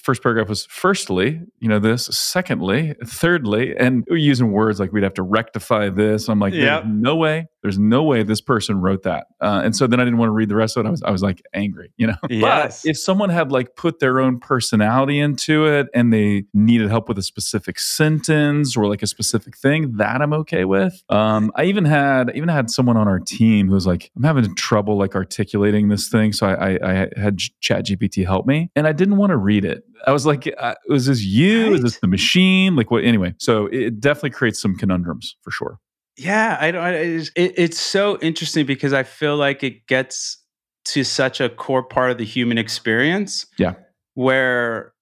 first 0.00 0.22
paragraph 0.22 0.48
was 0.48 0.66
firstly, 0.66 1.40
you 1.58 1.68
know, 1.68 1.78
this, 1.78 2.06
secondly, 2.06 2.94
thirdly, 3.04 3.74
and 3.76 4.04
we're 4.08 4.16
using 4.16 4.52
words 4.52 4.80
like 4.80 4.92
we'd 4.92 5.02
have 5.02 5.14
to 5.14 5.22
rectify 5.22 5.88
this. 5.88 6.28
I'm 6.28 6.38
like, 6.38 6.54
yep. 6.54 6.84
no 6.86 7.16
way, 7.16 7.46
there's 7.62 7.78
no 7.78 8.02
way 8.02 8.22
this 8.22 8.40
person 8.40 8.80
wrote 8.80 9.04
that. 9.04 9.26
Uh, 9.40 9.62
and 9.64 9.74
so 9.74 9.86
then 9.86 10.00
I 10.00 10.04
didn't 10.04 10.18
want 10.18 10.28
to 10.28 10.32
read 10.32 10.48
the 10.48 10.56
rest 10.56 10.76
of 10.76 10.84
it. 10.84 10.88
I 10.88 10.90
was, 10.90 11.02
I 11.02 11.10
was 11.10 11.22
like 11.22 11.42
angry, 11.54 11.92
you 11.96 12.06
know. 12.06 12.14
Yes. 12.32 12.82
But 12.82 12.90
if 12.90 12.98
someone 12.98 13.28
had 13.28 13.52
like 13.52 13.76
put 13.76 14.00
their 14.00 14.18
own 14.18 14.40
personality 14.40 15.20
into 15.20 15.66
it 15.66 15.88
and 15.94 16.12
they 16.12 16.44
needed 16.54 16.88
help 16.88 17.08
with 17.08 17.18
a 17.18 17.22
specific 17.22 17.78
sentence 17.78 18.76
or 18.76 18.88
like 18.88 19.02
a 19.02 19.06
specific 19.06 19.56
thing, 19.56 19.96
that 19.98 20.22
I'm 20.22 20.32
okay 20.32 20.64
with. 20.64 21.02
Um, 21.08 21.52
I 21.54 21.64
even 21.64 21.84
had 21.84 22.32
even 22.34 22.48
had 22.48 22.70
someone 22.70 22.96
on 22.96 23.06
our 23.06 23.20
team 23.20 23.68
who 23.68 23.74
was 23.74 23.86
like, 23.86 24.10
I'm 24.16 24.24
having 24.24 24.54
trouble 24.56 24.96
like 24.96 25.14
articulating 25.14 25.88
this 25.88 26.08
thing, 26.08 26.32
so 26.32 26.46
I, 26.46 26.74
I, 26.74 26.90
I 26.90 27.08
had 27.20 27.38
Chat 27.60 27.86
GPT 27.86 28.24
help 28.24 28.46
me, 28.46 28.70
and 28.74 28.86
I 28.86 28.92
didn't 28.92 29.18
want 29.18 29.30
to 29.30 29.36
read 29.36 29.64
it. 29.64 29.84
I 30.06 30.12
was 30.12 30.26
like, 30.26 30.52
uh, 30.58 30.74
was 30.88 31.06
this 31.06 31.22
you? 31.22 31.64
Right. 31.64 31.72
Is 31.74 31.82
this 31.82 31.98
the 31.98 32.08
machine? 32.08 32.76
Like 32.76 32.90
what? 32.90 33.04
Anyway, 33.04 33.34
so 33.38 33.66
it 33.66 34.00
definitely 34.00 34.30
creates 34.30 34.60
some 34.60 34.76
conundrums 34.76 35.36
for 35.42 35.50
sure. 35.50 35.78
Yeah, 36.16 36.56
I 36.60 36.70
don't. 36.70 36.94
It, 36.94 37.30
it's 37.36 37.80
so 37.80 38.18
interesting 38.18 38.66
because 38.66 38.92
I 38.92 39.02
feel 39.02 39.36
like 39.36 39.62
it 39.62 39.86
gets 39.86 40.38
to 40.86 41.04
such 41.04 41.40
a 41.40 41.48
core 41.48 41.82
part 41.82 42.10
of 42.10 42.18
the 42.18 42.24
human 42.24 42.58
experience. 42.58 43.46
Yeah, 43.58 43.74
where 44.14 44.92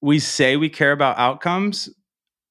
we 0.00 0.18
say 0.18 0.56
we 0.56 0.68
care 0.68 0.92
about 0.92 1.18
outcomes 1.18 1.88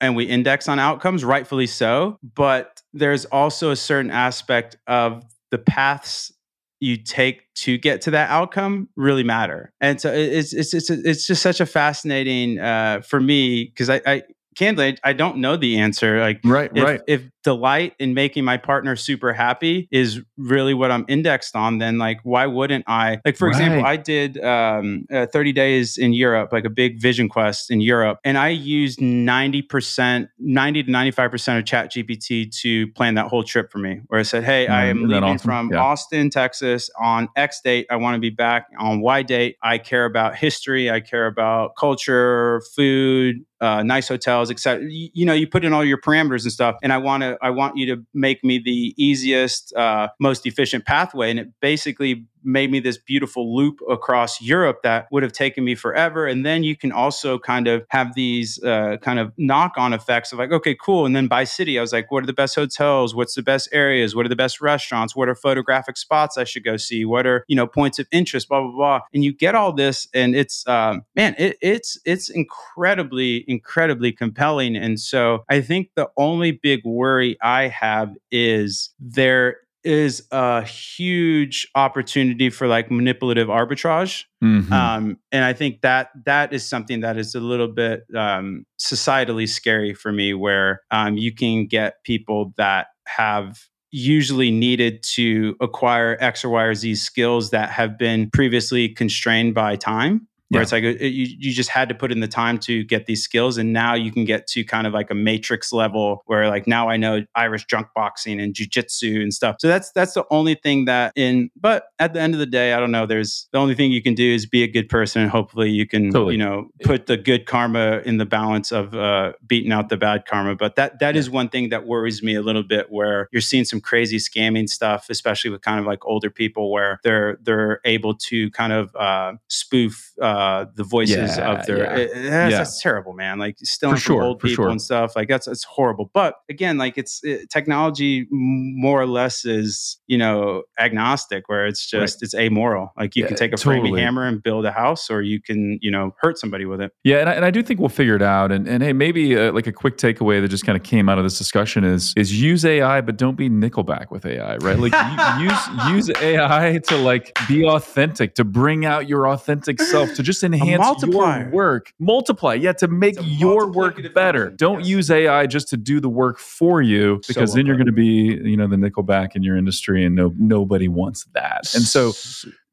and 0.02 0.16
we 0.16 0.26
index 0.26 0.68
on 0.68 0.80
outcomes, 0.80 1.24
rightfully 1.26 1.68
so. 1.68 2.20
But 2.36 2.82
there's 2.94 3.26
also 3.26 3.72
a 3.72 3.76
certain 3.76 4.12
aspect 4.12 4.78
of 4.88 5.24
the 5.52 5.58
paths 5.58 6.32
you 6.80 6.98
take 6.98 7.54
to 7.56 7.78
get 7.78 8.02
to 8.02 8.12
that 8.12 8.30
outcome 8.30 8.90
really 8.96 9.24
matter. 9.24 9.74
And 9.82 10.00
so 10.00 10.14
it's 10.14 10.54
it's 10.54 10.74
it's 10.74 10.90
it's 10.90 11.28
just 11.28 11.42
such 11.42 11.60
a 11.60 11.66
fascinating 11.66 12.60
uh, 12.60 13.02
for 13.02 13.20
me 13.20 13.66
because 13.66 13.90
I, 13.90 14.02
I 14.06 14.24
candidly, 14.56 14.98
I 15.04 15.14
don't 15.14 15.38
know 15.38 15.58
the 15.58 15.78
answer. 15.78 16.20
Like, 16.20 16.42
right, 16.44 16.72
if, 16.74 16.84
right. 16.84 17.02
If 17.08 17.24
delight 17.46 17.94
in 18.00 18.16
making 18.16 18.44
my 18.44 18.58
partner 18.58 18.96
super 18.96 19.32
happy 19.32 19.88
is 19.92 20.20
really 20.36 20.74
what 20.74 20.92
I'm 20.92 21.06
indexed 21.08 21.56
on, 21.56 21.78
then 21.78 22.00
like, 22.00 22.20
why 22.24 22.48
wouldn't 22.48 22.86
I? 22.88 23.22
Like, 23.24 23.38
for 23.38 23.48
right. 23.48 23.56
example, 23.56 23.86
I 23.86 23.98
did 23.98 24.44
um, 24.44 25.06
uh, 25.14 25.28
30 25.28 25.54
days 25.54 25.98
in 26.00 26.12
Europe, 26.12 26.50
like 26.52 26.66
a 26.66 26.72
big 26.72 27.00
vision 27.00 27.30
quest 27.30 27.70
in 27.70 27.82
Europe, 27.82 28.18
and 28.24 28.36
I 28.40 28.50
used 28.50 28.98
90%, 28.98 30.28
90 30.40 30.84
to 30.84 30.92
95% 30.92 31.60
of 31.60 31.66
Chat 31.66 31.92
GPT 31.92 32.52
to 32.62 32.88
plan 32.94 33.14
that 33.14 33.28
whole 33.28 33.44
trip 33.44 33.72
for 33.72 33.78
me. 33.78 34.02
Where 34.08 34.20
I 34.20 34.24
said, 34.24 34.44
hey, 34.44 34.66
mm, 34.66 34.72
I 34.72 34.86
am 34.86 35.04
leaving 35.04 35.24
awesome? 35.24 35.38
from 35.38 35.72
yeah. 35.72 35.84
Austin, 35.84 36.32
Texas 36.32 36.90
on 37.00 37.30
X 37.36 37.62
date. 37.62 37.86
I 37.92 37.98
want 37.98 38.16
to 38.16 38.20
be 38.20 38.32
back 38.32 38.70
on 38.80 39.02
Y 39.02 39.22
date. 39.22 39.58
I 39.62 39.78
care 39.78 40.06
about 40.06 40.36
history. 40.36 40.90
I 40.90 41.00
care 41.00 41.28
about 41.28 41.76
culture, 41.78 42.64
food, 42.76 43.46
uh, 43.62 43.84
nice 43.84 44.08
hotels, 44.08 44.52
etc. 44.52 44.86
You, 44.88 45.10
you, 45.14 45.26
know, 45.26 45.34
you 45.34 45.48
put 45.48 45.64
in 45.64 45.74
all 45.74 45.84
your 45.84 45.98
parameters 45.98 46.44
and 46.44 46.52
stuff, 46.52 46.76
and 46.84 46.92
I 46.92 46.98
want 46.98 47.24
to, 47.24 47.35
I 47.42 47.50
want 47.52 47.78
you 47.78 47.96
to 47.96 48.06
make 48.14 48.44
me 48.44 48.60
the 48.60 48.94
easiest, 48.98 49.74
uh, 49.76 50.10
most 50.20 50.46
efficient 50.46 50.86
pathway, 50.86 51.30
and 51.32 51.40
it 51.40 51.50
basically 51.62 52.26
made 52.46 52.72
me 52.72 52.80
this 52.80 52.98
beautiful 52.98 53.56
loop 53.56 53.80
across 53.90 54.42
Europe 54.42 54.82
that 54.84 55.08
would 55.12 55.24
have 55.24 55.32
taken 55.32 55.64
me 55.64 55.76
forever. 55.76 56.28
And 56.28 56.46
then 56.46 56.64
you 56.64 56.76
can 56.76 56.92
also 56.92 57.40
kind 57.40 57.68
of 57.68 57.86
have 57.90 58.16
these 58.16 58.62
uh, 58.64 58.98
kind 59.02 59.20
of 59.20 59.34
knock 59.38 59.74
on 59.78 59.94
effects 59.94 60.32
of 60.32 60.40
like, 60.40 60.52
okay, 60.52 60.76
cool. 60.80 61.06
And 61.06 61.16
then 61.16 61.28
by 61.28 61.44
city, 61.44 61.78
I 61.78 61.82
was 61.82 61.94
like, 61.94 62.12
what 62.12 62.24
are 62.24 62.28
the 62.28 62.34
best 62.34 62.56
hotels? 62.56 63.16
What's 63.16 63.36
the 63.36 63.42
best 63.42 63.70
areas? 63.72 64.16
What 64.16 64.26
are 64.26 64.30
the 64.30 64.36
best 64.36 64.62
restaurants? 64.62 65.16
What 65.16 65.30
are 65.30 65.36
photographic 65.36 65.98
spots 65.98 66.38
I 66.38 66.44
should 66.44 66.64
go 66.64 66.78
see? 66.78 67.06
What 67.06 67.26
are, 67.26 67.44
you 67.48 67.56
know, 67.56 67.68
points 67.68 68.00
of 68.00 68.08
interest, 68.12 68.50
blah, 68.50 68.62
blah, 68.62 68.72
blah. 68.72 69.00
And 69.14 69.24
you 69.24 69.34
get 69.34 69.56
all 69.56 69.74
this 69.74 70.08
and 70.14 70.36
it's, 70.36 70.68
um, 70.68 71.04
man, 71.16 71.36
it, 71.38 71.58
it's, 71.62 72.00
it's 72.06 72.30
incredibly, 72.30 73.44
incredibly 73.48 74.12
compelling. 74.12 74.76
And 74.76 75.00
so 75.00 75.44
I 75.50 75.62
think 75.62 75.90
the 75.96 76.10
only 76.18 76.52
big 76.52 76.82
worry 76.86 77.38
I 77.42 77.68
have 77.68 78.14
is 78.32 78.94
there 79.00 79.58
is 79.86 80.28
a 80.32 80.64
huge 80.64 81.68
opportunity 81.76 82.50
for 82.50 82.68
like 82.68 82.90
manipulative 82.90 83.48
arbitrage 83.48 84.24
mm-hmm. 84.44 84.74
um, 84.74 85.18
and 85.32 85.46
i 85.46 85.54
think 85.54 85.82
that 85.82 86.10
that 86.26 86.52
is 86.52 86.68
something 86.68 87.02
that 87.02 87.18
is 87.18 87.36
a 87.36 87.40
little 87.40 87.68
bit 87.68 88.04
um, 88.16 88.66
societally 88.80 89.48
scary 89.48 89.94
for 89.94 90.12
me 90.12 90.34
where 90.34 90.82
um, 90.92 91.18
you 91.18 91.34
can 91.34 91.68
get 91.68 92.04
people 92.04 92.54
that 92.58 92.88
have 93.08 93.60
usually 93.92 94.52
needed 94.52 95.02
to 95.04 95.56
acquire 95.62 96.18
x 96.20 96.44
or 96.44 96.50
y 96.50 96.64
or 96.64 96.76
z 96.76 96.96
skills 96.96 97.52
that 97.52 97.70
have 97.70 97.98
been 97.98 98.30
previously 98.32 98.90
constrained 98.90 99.54
by 99.54 99.76
time 99.76 100.28
where 100.50 100.60
yeah. 100.60 100.64
it's 100.64 100.72
like 100.72 100.84
it, 100.84 101.02
you, 101.02 101.28
you 101.40 101.54
just 101.54 101.70
had 101.70 101.90
to 101.90 101.96
put 101.96 102.12
in 102.12 102.20
the 102.20 102.28
time 102.28 102.58
to 102.60 102.84
get 102.84 103.06
these 103.08 103.24
skills 103.24 103.58
and 103.58 103.74
now 103.74 103.94
you 103.94 104.12
can 104.12 104.26
get 104.26 104.48
to 104.48 104.64
kind 104.64 104.86
of 104.86 104.94
like 104.94 105.10
a 105.10 105.16
matrix 105.16 105.74
level 105.74 106.22
where 106.26 106.48
like 106.50 106.68
now 106.68 106.88
i 106.90 106.98
know 106.98 107.24
irish 107.36 107.66
junk 107.66 107.88
boxing 107.96 108.40
and 108.40 108.54
jiu-jitsu 108.54 109.22
and 109.22 109.34
stuff 109.34 109.56
so 109.60 109.68
that's 109.68 109.92
that's 109.92 110.14
the 110.14 110.24
only 110.30 110.56
thing 110.56 110.86
that 110.86 111.12
in 111.16 111.50
but 111.60 111.88
at 112.00 112.14
the 112.14 112.20
end 112.20 112.34
of 112.34 112.40
the 112.40 112.46
day 112.46 112.74
i 112.74 112.80
don't 112.80 112.92
know 112.92 113.06
there's 113.06 113.48
the 113.52 113.58
only 113.58 113.74
thing 113.74 113.92
you 113.92 114.02
can 114.02 114.14
do 114.14 114.34
is 114.34 114.46
be 114.46 114.64
a 114.64 114.68
good 114.68 114.88
person 114.88 115.22
and 115.22 115.32
hopefully 115.32 115.70
you 115.70 115.88
can 115.88 116.12
totally. 116.12 116.34
you 116.34 116.38
know 116.38 116.70
put 116.84 117.08
the 117.08 117.18
good 117.18 117.46
karma 117.46 118.02
in 118.06 118.18
the 118.18 118.26
balance 118.26 118.72
of 118.72 118.94
uh, 118.96 119.34
beating 119.48 119.72
out 119.72 119.90
the 119.90 119.98
bad 119.98 120.26
karma 120.26 120.56
but 120.56 120.76
that 120.76 121.00
that 121.00 121.16
yeah. 121.16 121.20
is 121.20 121.30
one 121.30 121.50
thing 121.50 121.70
that 121.70 121.86
worries 121.86 122.22
me 122.22 122.36
a 122.36 122.42
little 122.42 122.64
bit 122.64 122.92
where 122.92 123.28
you're 123.32 123.42
seeing 123.42 123.66
some 123.66 123.82
crazy 123.82 124.18
scamming 124.18 124.70
stuff 124.70 125.08
especially 125.10 125.50
with 125.50 125.62
kind 125.62 125.80
of 125.80 125.86
like 125.86 126.06
older 126.06 126.30
people 126.30 126.72
where 126.72 127.00
they're 127.04 127.38
they're 127.42 127.80
able 127.86 128.14
to 128.14 128.50
kind 128.52 128.74
of 128.74 128.96
uh, 128.96 129.34
spoof 129.48 130.14
uh, 130.22 130.35
Uh, 130.36 130.66
the 130.76 130.84
voices 130.84 131.38
yeah, 131.38 131.52
of 131.52 131.66
their. 131.66 131.78
Yeah. 131.78 131.96
It, 131.96 132.08
that's, 132.14 132.52
yeah. 132.52 132.58
that's, 132.58 132.82
terrible, 132.82 133.14
man. 133.14 133.40
Like 133.40 133.58
stealing 133.60 133.96
sure, 133.96 134.18
from 134.18 134.26
old 134.26 134.40
people 134.40 134.66
sure. 134.66 134.70
and 134.70 134.82
stuff. 134.82 135.16
Like 135.16 135.30
that's 135.30 135.48
it's 135.48 135.64
horrible. 135.64 136.12
But 136.14 136.36
again, 136.50 136.78
like 136.78 136.98
it's 136.98 137.22
it, 137.24 137.50
technology 137.50 138.28
more 138.30 139.02
or 139.02 139.08
less 139.08 139.46
is 139.46 139.98
you 140.08 140.18
know 140.18 140.64
agnostic, 140.78 141.48
where 141.48 141.66
it's 141.68 141.90
just 141.90 142.18
right. 142.18 142.24
it's 142.24 142.36
amoral. 142.36 142.92
Like 142.98 143.16
you 143.16 143.26
can 143.26 143.38
take 143.38 143.54
a 143.54 143.56
totally. 143.56 143.80
framing 143.80 143.98
hammer 143.98 144.28
and 144.28 144.44
build 144.44 144.66
a 144.66 144.74
house, 144.74 145.10
or 145.10 145.22
you 145.22 145.42
can 145.42 145.80
you 145.82 145.90
know 145.90 146.14
hurt 146.20 146.38
somebody 146.38 146.66
with 146.66 146.82
it. 146.82 146.92
Yeah, 147.06 147.20
and 147.20 147.30
I, 147.30 147.34
and 147.34 147.46
I 147.46 147.52
do 147.52 147.64
think 147.64 147.80
we'll 147.80 147.88
figure 147.88 148.18
it 148.18 148.22
out. 148.22 148.52
And 148.52 148.68
and 148.68 148.84
hey, 148.84 148.92
maybe 148.92 149.38
uh, 149.38 149.54
like 149.54 149.68
a 149.68 149.72
quick 149.72 149.98
takeaway 149.98 150.42
that 150.42 150.50
just 150.50 150.66
kind 150.66 150.76
of 150.76 150.84
came 150.84 151.08
out 151.08 151.18
of 151.18 151.24
this 151.24 151.38
discussion 151.38 151.86
is 151.86 152.14
is 152.18 152.42
use 152.42 152.66
AI, 152.66 153.00
but 153.00 153.16
don't 153.16 153.38
be 153.38 153.50
Nickelback 153.50 154.12
with 154.12 154.26
AI, 154.26 154.58
right? 154.58 154.78
Like 154.78 154.94
use 155.40 156.10
use 156.10 156.22
AI 156.22 156.80
to 156.88 156.98
like 156.98 157.38
be 157.48 157.66
authentic, 157.66 158.36
to 158.36 158.44
bring 158.44 158.86
out 158.86 159.08
your 159.08 159.30
authentic 159.30 159.82
self, 159.82 160.14
to 160.16 160.24
just 160.26 160.44
enhance 160.44 161.04
your 161.04 161.50
work. 161.52 161.94
Multiply, 162.00 162.56
yeah, 162.56 162.74
to 162.74 162.88
make 162.88 163.16
your 163.22 163.72
work 163.72 164.02
better. 164.14 164.50
Don't 164.50 164.80
yes. 164.80 164.90
use 164.90 165.12
AI 165.12 165.48
just 165.48 165.70
to 165.70 165.78
do 165.78 166.00
the 166.00 166.10
work 166.10 166.40
for 166.40 166.82
you, 166.82 167.22
because 167.28 167.52
so 167.52 167.56
then 167.56 167.66
you're 167.66 167.78
going 167.78 167.86
to 167.86 167.94
be, 167.94 168.40
you 168.44 168.58
know, 168.58 168.68
the 168.68 168.76
Nickelback 168.76 169.36
in 169.36 169.44
your 169.44 169.56
industry, 169.56 170.04
and 170.04 170.16
no 170.16 170.34
nobody 170.38 170.88
wants 170.88 171.26
that. 171.34 171.74
And 171.74 171.84
so 171.84 172.12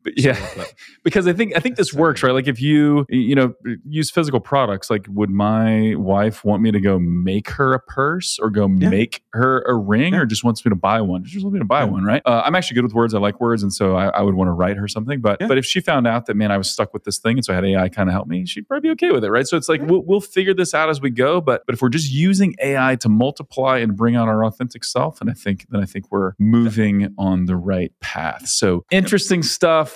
but 0.02 0.18
yeah, 0.18 0.38
because 1.04 1.26
I 1.26 1.32
think 1.32 1.56
I 1.56 1.60
think 1.60 1.76
this 1.76 1.92
works, 1.92 2.22
right? 2.22 2.32
Like 2.32 2.48
if 2.48 2.60
you 2.60 3.06
you 3.08 3.34
know 3.34 3.54
use 3.84 4.10
physical 4.10 4.40
products, 4.40 4.90
like 4.90 5.06
would 5.08 5.30
my 5.30 5.94
wife 5.96 6.44
want 6.44 6.62
me 6.62 6.70
to 6.70 6.80
go 6.80 6.98
make 6.98 7.50
her 7.50 7.74
a 7.74 7.80
purse 7.80 8.38
or 8.40 8.50
go 8.50 8.68
yeah. 8.68 8.88
make 8.88 9.22
her 9.32 9.62
a 9.62 9.74
ring, 9.74 10.14
yeah. 10.14 10.20
or 10.20 10.26
just 10.26 10.44
wants 10.44 10.64
me 10.64 10.70
to 10.70 10.76
buy 10.76 11.00
one? 11.00 11.24
She 11.24 11.34
just 11.34 11.44
wants 11.44 11.54
me 11.54 11.60
to 11.60 11.64
buy 11.64 11.80
yeah. 11.80 11.90
one, 11.90 12.04
right? 12.04 12.22
Uh, 12.24 12.42
I'm 12.44 12.54
actually 12.54 12.76
good 12.76 12.84
with 12.84 12.94
words. 12.94 13.14
I 13.14 13.18
like 13.18 13.40
words, 13.40 13.62
and 13.62 13.72
so 13.72 13.96
I, 13.96 14.08
I 14.08 14.22
would 14.22 14.34
want 14.34 14.48
to 14.48 14.52
write 14.52 14.76
her 14.76 14.88
something. 14.88 15.20
But 15.20 15.38
but 15.40 15.58
if 15.58 15.64
she 15.64 15.80
found 15.80 16.06
out 16.06 16.26
that 16.26 16.34
man, 16.34 16.50
I 16.50 16.58
was 16.58 16.70
stuck 16.70 16.92
with 16.92 17.04
this 17.04 17.18
thing, 17.18 17.38
and 17.38 17.44
so 17.44 17.52
I 17.52 17.56
had 17.56 17.64
AI 17.64 17.88
kind 17.88 18.08
of 18.08 18.12
help 18.12 18.26
me, 18.26 18.46
she'd 18.46 18.66
probably 18.66 18.88
be 18.88 18.92
okay 18.92 19.12
with 19.12 19.24
it, 19.24 19.30
right? 19.30 19.46
So 19.46 19.56
it's 19.56 19.68
like 19.68 19.80
we'll, 19.82 20.02
we'll 20.02 20.20
figure 20.20 20.54
this 20.54 20.74
out 20.74 20.88
as 20.88 21.00
we 21.00 21.10
go. 21.10 21.40
But 21.40 21.62
but 21.66 21.74
if 21.74 21.82
we're 21.82 21.88
just 21.88 22.10
using 22.10 22.54
AI 22.62 22.96
to 22.96 23.08
multiply 23.08 23.78
and 23.78 23.96
bring 23.96 24.16
out 24.16 24.28
our 24.28 24.44
authentic 24.44 24.84
self, 24.84 25.20
and 25.20 25.30
I 25.30 25.34
think 25.34 25.66
then 25.70 25.82
I 25.82 25.86
think 25.86 26.10
we're 26.10 26.32
moving 26.38 27.14
on 27.18 27.46
the 27.46 27.56
right 27.56 27.92
path. 28.00 28.48
So 28.48 28.84
interesting 28.90 29.42
stuff 29.42 29.91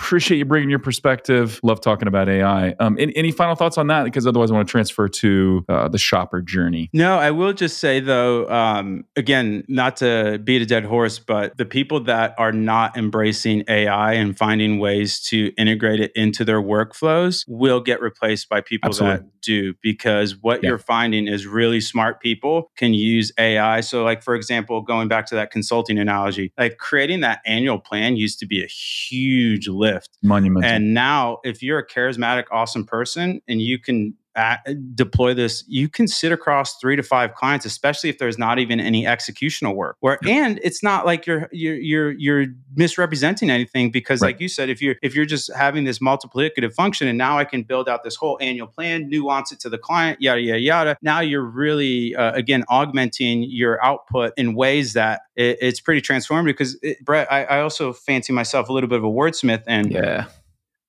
appreciate 0.00 0.38
you 0.38 0.44
bringing 0.44 0.70
your 0.70 0.78
perspective. 0.78 1.60
Love 1.62 1.80
talking 1.80 2.08
about 2.08 2.28
AI. 2.28 2.70
Um, 2.80 2.96
any, 2.98 3.14
any, 3.16 3.30
final 3.30 3.54
thoughts 3.54 3.78
on 3.78 3.86
that? 3.88 4.04
Because 4.04 4.26
otherwise, 4.26 4.50
I 4.50 4.54
want 4.54 4.66
to 4.66 4.70
transfer 4.70 5.08
to 5.08 5.64
uh, 5.68 5.88
the 5.88 5.98
shopper 5.98 6.40
journey. 6.40 6.88
No, 6.92 7.18
I 7.18 7.30
will 7.30 7.52
just 7.52 7.78
say 7.78 8.00
though, 8.00 8.48
um, 8.48 9.04
again, 9.16 9.64
not 9.68 9.96
to 9.98 10.40
beat 10.42 10.62
a 10.62 10.66
dead 10.66 10.84
horse, 10.84 11.18
but 11.18 11.56
the 11.58 11.64
people 11.64 12.00
that 12.04 12.34
are 12.38 12.50
not 12.50 12.96
embracing 12.96 13.64
AI 13.68 14.14
and 14.14 14.36
finding 14.36 14.78
ways 14.78 15.20
to 15.26 15.52
integrate 15.58 16.00
it 16.00 16.12
into 16.14 16.44
their 16.44 16.62
workflows 16.62 17.44
will 17.46 17.80
get 17.80 18.00
replaced 18.00 18.48
by 18.48 18.60
people 18.60 18.88
Absolutely. 18.88 19.18
that 19.18 19.40
do. 19.42 19.74
Because 19.82 20.36
what 20.36 20.62
yeah. 20.62 20.70
you're 20.70 20.78
finding 20.78 21.28
is 21.28 21.46
really 21.46 21.80
smart 21.80 22.20
people 22.20 22.70
can 22.76 22.94
use 22.94 23.32
AI. 23.38 23.80
So, 23.80 24.02
like 24.02 24.22
for 24.22 24.34
example, 24.34 24.80
going 24.80 25.08
back 25.08 25.26
to 25.26 25.34
that 25.36 25.50
consulting 25.50 25.98
analogy, 25.98 26.52
like 26.58 26.78
creating 26.78 27.20
that 27.20 27.40
annual 27.44 27.78
plan 27.78 28.16
used 28.16 28.38
to 28.40 28.46
be 28.46 28.64
a 28.64 28.66
huge 28.66 29.68
lift 29.68 29.89
lift. 29.92 30.18
Monumental. 30.22 30.70
And 30.70 30.94
now, 30.94 31.38
if 31.44 31.62
you're 31.62 31.78
a 31.78 31.86
charismatic, 31.86 32.44
awesome 32.50 32.84
person 32.84 33.40
and 33.48 33.60
you 33.60 33.78
can 33.78 34.14
at, 34.40 34.96
deploy 34.96 35.34
this, 35.34 35.64
you 35.68 35.88
can 35.88 36.08
sit 36.08 36.32
across 36.32 36.78
three 36.78 36.96
to 36.96 37.02
five 37.02 37.34
clients, 37.34 37.66
especially 37.66 38.08
if 38.08 38.18
there's 38.18 38.38
not 38.38 38.58
even 38.58 38.80
any 38.80 39.04
executional 39.04 39.74
work. 39.74 39.96
Where 40.00 40.18
and 40.26 40.58
it's 40.62 40.82
not 40.82 41.04
like 41.04 41.26
you're 41.26 41.48
you're 41.52 41.76
you're, 41.76 42.10
you're 42.12 42.46
misrepresenting 42.74 43.50
anything 43.50 43.90
because, 43.90 44.22
right. 44.22 44.28
like 44.28 44.40
you 44.40 44.48
said, 44.48 44.70
if 44.70 44.80
you're 44.80 44.96
if 45.02 45.14
you're 45.14 45.26
just 45.26 45.54
having 45.54 45.84
this 45.84 45.98
multiplicative 45.98 46.72
function, 46.72 47.06
and 47.06 47.18
now 47.18 47.38
I 47.38 47.44
can 47.44 47.62
build 47.62 47.88
out 47.88 48.02
this 48.02 48.16
whole 48.16 48.38
annual 48.40 48.66
plan, 48.66 49.10
nuance 49.10 49.52
it 49.52 49.60
to 49.60 49.68
the 49.68 49.78
client, 49.78 50.20
yada 50.22 50.40
yada 50.40 50.60
yada. 50.60 50.96
Now 51.02 51.20
you're 51.20 51.44
really 51.44 52.16
uh, 52.16 52.32
again 52.32 52.64
augmenting 52.68 53.42
your 53.42 53.84
output 53.84 54.32
in 54.38 54.54
ways 54.54 54.94
that 54.94 55.20
it, 55.36 55.58
it's 55.60 55.80
pretty 55.80 56.00
transformative. 56.00 56.46
Because 56.46 56.78
it, 56.82 57.04
Brett, 57.04 57.30
I, 57.30 57.44
I 57.44 57.60
also 57.60 57.92
fancy 57.92 58.32
myself 58.32 58.68
a 58.68 58.72
little 58.72 58.88
bit 58.88 58.98
of 58.98 59.04
a 59.04 59.10
wordsmith, 59.10 59.64
and 59.66 59.92
yeah 59.92 60.26